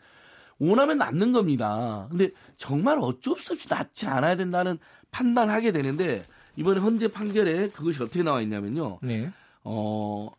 원하면 0.60 0.98
낳는 0.98 1.32
겁니다. 1.32 2.08
근데 2.10 2.32
정말 2.56 2.98
어쩔 3.02 3.38
수 3.40 3.54
없이 3.54 3.68
낳지 3.70 4.08
않아야 4.08 4.36
된다는 4.36 4.78
판단하게 5.12 5.72
되는데 5.72 6.22
이번에 6.56 6.80
헌재 6.80 7.10
판결에 7.10 7.70
그것이 7.70 8.02
어떻게 8.02 8.24
나와 8.24 8.42
있냐면요. 8.42 9.00
네. 9.02 9.32
어 9.64 10.30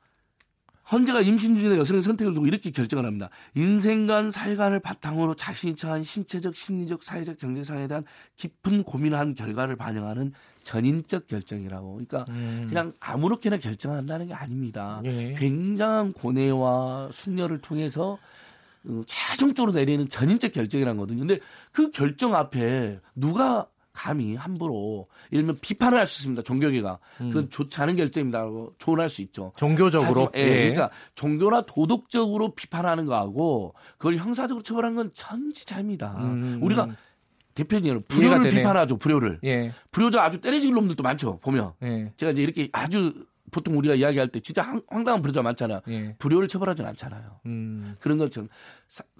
헌재가 0.90 1.23
임신 1.23 1.56
중의 1.56 1.78
여성의 1.78 2.02
선택을 2.02 2.35
두고 2.35 2.47
이렇게 2.47 2.70
결정을 2.70 3.05
합니다. 3.05 3.28
인생관 3.55 4.31
사회관을 4.31 4.81
바탕으로 4.81 5.35
자신이 5.35 5.74
처한 5.74 6.05
신체적, 6.05 6.55
심리적, 6.55 7.02
사회적, 7.02 7.39
경제상에 7.39 7.89
대한 7.89 8.05
깊은 8.36 8.85
고민을 8.85 9.18
한 9.18 9.35
결과를 9.35 9.77
반영하는 9.77 10.32
전인적 10.66 11.28
결정이라고. 11.28 11.93
그러니까 11.93 12.24
음. 12.28 12.66
그냥 12.68 12.93
아무렇게나 12.98 13.59
결정한다는 13.59 14.26
게 14.26 14.34
아닙니다. 14.34 15.01
예. 15.05 15.34
굉장한 15.38 16.12
고뇌와 16.12 17.10
숙려를 17.12 17.60
통해서 17.60 18.18
어, 18.84 19.02
최종적으로 19.06 19.72
내리는 19.72 20.09
전인적 20.09 20.51
결정이라는 20.52 20.97
거거든요. 20.97 21.20
근데 21.20 21.38
그 21.70 21.93
결정 21.93 22.34
앞에 22.34 22.98
누가 23.14 23.68
감히 23.93 24.34
함부로 24.34 25.06
예를 25.32 25.44
들면 25.44 25.59
비판을 25.62 25.98
할 25.98 26.06
수 26.06 26.20
있습니다. 26.20 26.43
종교계가 26.43 26.98
음. 27.20 27.28
그건 27.30 27.48
좋지 27.48 27.80
않은 27.80 27.97
결정입니다라고 27.97 28.74
조언할 28.78 29.09
수 29.09 29.22
있죠. 29.22 29.52
종교적으로 29.56 30.30
예, 30.36 30.40
예. 30.40 30.55
그러니까 30.72 30.90
종교나 31.14 31.62
도덕적으로 31.62 32.55
비판하는 32.55 33.06
거하고 33.06 33.74
그걸 33.98 34.16
형사적으로 34.16 34.62
처벌하는 34.62 34.97
건 34.97 35.10
천지차입니다. 35.14 36.16
음. 36.20 36.59
우리가 36.60 36.88
대표님 37.57 38.03
불효를 38.07 38.51
비판하죠. 38.51 38.99
불효를. 38.99 39.41
예. 39.45 39.73
불효자 39.91 40.23
아주 40.23 40.41
때려질 40.41 40.73
놈들도 40.73 41.03
많죠. 41.03 41.39
보면 41.41 41.73
예. 41.83 42.12
제가 42.16 42.33
이제 42.33 42.43
이렇게 42.43 42.69
아주 42.73 43.12
보통 43.51 43.78
우리가 43.78 43.95
이야기할 43.95 44.28
때 44.28 44.41
진짜 44.41 44.62
황당한 44.89 45.23
불효자 45.23 45.43
많잖아요. 45.43 45.81
예. 45.89 46.15
불효를 46.19 46.49
처벌하진 46.49 46.85
않잖아요. 46.85 47.41
음. 47.47 47.97
그런 48.01 48.19
것처럼 48.19 48.49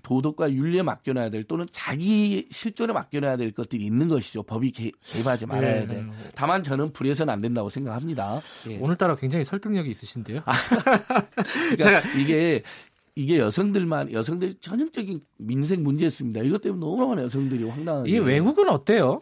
도덕과 0.03 0.53
윤리에 0.53 0.83
맡겨놔야 0.83 1.31
될 1.31 1.45
또는 1.45 1.67
자기 1.71 2.47
실존에 2.51 2.93
맡겨놔야 2.93 3.37
될 3.37 3.53
것들이 3.53 3.85
있는 3.85 4.09
것이죠. 4.09 4.43
법이 4.43 4.71
개, 4.73 4.91
입하지 5.19 5.47
말아야 5.47 5.83
예. 5.83 5.87
돼. 5.87 6.05
다만 6.35 6.63
저는 6.63 6.93
불효해서는 6.93 7.33
안 7.33 7.41
된다고 7.41 7.71
생각합니다. 7.71 8.41
예. 8.69 8.79
오늘따라 8.79 9.17
굉장히 9.17 9.45
설득력이 9.45 9.91
있으신데요. 9.91 10.43
아, 10.45 10.53
그러니까 11.35 11.85
제가 11.85 12.01
이게 12.19 12.63
이게 13.17 13.39
여성들만 13.39 14.13
여성들이 14.13 14.57
전형적인 14.57 15.23
민생 15.39 15.83
문제였습니다. 15.83 16.43
이것 16.43 16.61
때문에 16.61 16.81
너무 16.81 17.09
많은 17.09 17.25
여성들이 17.25 17.65
황당하게. 17.65 18.11
이 18.11 18.19
외국은 18.19 18.69
어때요? 18.69 19.21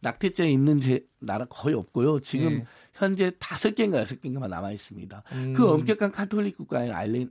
낙태죄 0.00 0.50
있는 0.50 0.80
제 0.80 1.06
나라 1.20 1.46
거의 1.46 1.76
없고요. 1.76 2.18
지금 2.18 2.58
네. 2.58 2.64
현재 2.92 3.32
다섯 3.38 3.74
개인가 3.74 3.98
여섯 4.00 4.20
개인가만 4.20 4.50
남아 4.50 4.72
있습니다. 4.72 5.22
음. 5.32 5.54
그 5.54 5.70
엄격한 5.70 6.10
카톨릭 6.10 6.56
국가인 6.56 6.92
아일랜, 6.92 7.30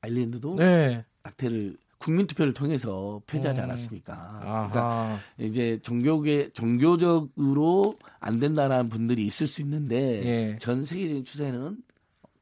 아일랜드도 0.00 0.56
네. 0.56 1.04
낙태를 1.22 1.76
국민 1.98 2.26
투표를 2.26 2.52
통해서 2.52 3.22
폐지하지 3.28 3.60
음. 3.60 3.64
않았습니까? 3.64 4.40
그러니까 4.40 5.18
이제 5.38 5.78
종교계 5.82 6.50
종교적으로 6.52 7.94
안 8.18 8.40
된다는 8.40 8.88
분들이 8.88 9.24
있을 9.24 9.46
수 9.46 9.62
있는데 9.62 9.96
예. 10.24 10.56
전 10.56 10.84
세계적인 10.84 11.24
추세는 11.24 11.76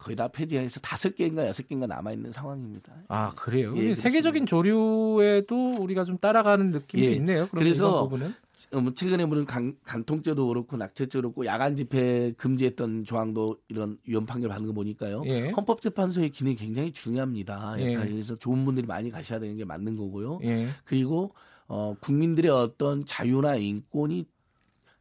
거의 0.00 0.16
다 0.16 0.28
폐지해서 0.28 0.80
다섯 0.80 1.14
개인가 1.14 1.46
여섯 1.46 1.68
개인가 1.68 1.86
남아 1.86 2.12
있는 2.12 2.32
상황입니다. 2.32 2.92
아 3.08 3.32
그래요? 3.34 3.74
예, 3.76 3.94
세계적인 3.94 4.46
조류에도 4.46 5.74
우리가 5.78 6.04
좀 6.04 6.16
따라가는 6.16 6.70
느낌이 6.70 7.04
예. 7.04 7.12
있네요. 7.12 7.46
그래서? 7.50 8.08
어, 8.72 8.80
뭐 8.80 8.92
최근에 8.94 9.26
보는 9.26 9.44
간, 9.44 9.76
간통죄도 9.84 10.48
그렇고 10.48 10.76
낙태죄도 10.76 11.20
그렇고 11.20 11.46
야간 11.46 11.76
집회 11.76 12.32
금지했던 12.32 13.04
조항도 13.04 13.58
이런 13.68 13.98
위헌 14.06 14.26
판결 14.26 14.50
받는 14.50 14.68
거 14.68 14.72
보니까요. 14.72 15.22
예. 15.26 15.50
헌법재판소의 15.50 16.30
기능이 16.30 16.56
굉장히 16.56 16.92
중요합니다. 16.92 17.76
예. 17.78 17.94
그래서 17.94 18.34
좋은 18.34 18.64
분들이 18.64 18.86
많이 18.86 19.10
가셔야 19.10 19.38
되는 19.38 19.56
게 19.56 19.66
맞는 19.66 19.96
거고요. 19.96 20.40
예. 20.44 20.68
그리고 20.84 21.34
어, 21.68 21.94
국민들의 22.00 22.50
어떤 22.50 23.04
자유나 23.04 23.56
인권이 23.56 24.26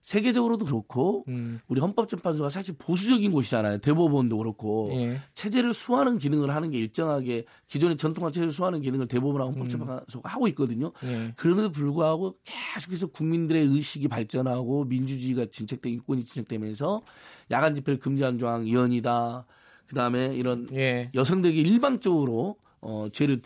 세계적으로도 0.10 0.66
그렇고 0.66 1.24
음. 1.28 1.60
우리 1.68 1.80
헌법재판소가 1.80 2.50
사실 2.50 2.74
보수적인 2.80 3.32
곳이잖아요. 3.32 3.78
대법원도 3.78 4.40
그렇고 4.40 4.90
예. 4.94 5.20
체제를 5.36 5.76
수호하는 5.76 6.18
기능을 6.18 6.50
하는 6.50 6.72
게 6.72 6.80
일정하게 6.80 7.46
기존의 7.68 7.96
전통한 7.96 8.32
체제를 8.32 8.52
수호하는 8.52 8.82
기능을 8.82 9.08
대법원하고 9.08 9.52
헌법재판소가 9.52 10.28
음. 10.28 10.34
하고 10.34 10.48
있거든요. 10.48 10.94
예. 11.04 11.32
그럼에도 11.36 11.72
불구하고 11.72 12.38
계속해서 12.44 13.06
국민들의 13.08 13.68
의식이 13.68 14.08
발전하고 14.08 14.86
민주주의가 14.86 15.46
진척되고 15.46 15.94
인권이 15.94 16.26
진척되면서 16.26 17.02
야간 17.52 17.76
집회를 17.76 18.00
금지한 18.00 18.40
조항 18.40 18.66
이연이다. 18.66 19.46
그다음에 19.86 20.34
이런 20.34 20.68
예. 20.74 21.12
여성들에게 21.14 21.62
일방적으로 21.62 22.56
어 22.82 23.10
죄를 23.14 23.44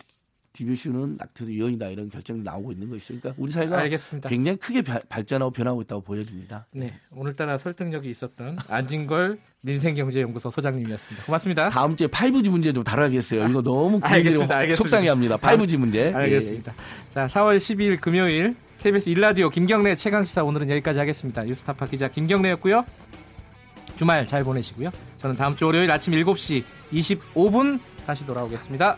디뷰슈는 0.54 1.16
낙태도 1.18 1.52
유언이다 1.52 1.88
이런 1.88 2.08
결정이 2.08 2.40
나오고 2.42 2.72
있는 2.72 2.88
것이죠. 2.88 3.18
그러니까 3.20 3.34
우리 3.42 3.50
사회가 3.52 3.76
알겠습니다. 3.80 4.28
굉장히 4.28 4.56
크게 4.56 4.82
발전하고 4.82 5.50
변하고 5.50 5.82
있다고 5.82 6.00
보여집니다. 6.02 6.66
네, 6.70 6.94
오늘따라 7.10 7.58
설득력이 7.58 8.08
있었던 8.08 8.58
안진걸 8.68 9.38
민생경제연구소 9.62 10.50
소장님이었습니다. 10.50 11.24
고맙습니다. 11.24 11.68
다음 11.70 11.96
주에 11.96 12.06
5G 12.06 12.50
문제 12.50 12.72
좀 12.72 12.84
다뤄야겠어요. 12.84 13.48
이거 13.48 13.62
너무 13.62 13.98
알겠습니다. 14.02 14.74
속상해합니다. 14.74 15.38
5G 15.38 15.76
문제. 15.76 16.12
알겠습니다. 16.12 16.72
예. 16.72 17.12
자, 17.12 17.26
4월 17.26 17.56
12일 17.56 18.00
금요일 18.00 18.54
KBS 18.78 19.08
일라디오 19.08 19.50
김경래 19.50 19.96
최강 19.96 20.22
시사 20.22 20.44
오늘은 20.44 20.70
여기까지 20.70 21.00
하겠습니다. 21.00 21.42
뉴스타파 21.42 21.86
기자 21.86 22.08
김경래였고요. 22.08 22.84
주말 23.96 24.24
잘 24.26 24.44
보내시고요. 24.44 24.90
저는 25.18 25.34
다음 25.36 25.56
주 25.56 25.66
월요일 25.66 25.90
아침 25.90 26.12
7시 26.12 26.62
25분 26.92 27.80
다시 28.06 28.24
돌아오겠습니다. 28.24 28.96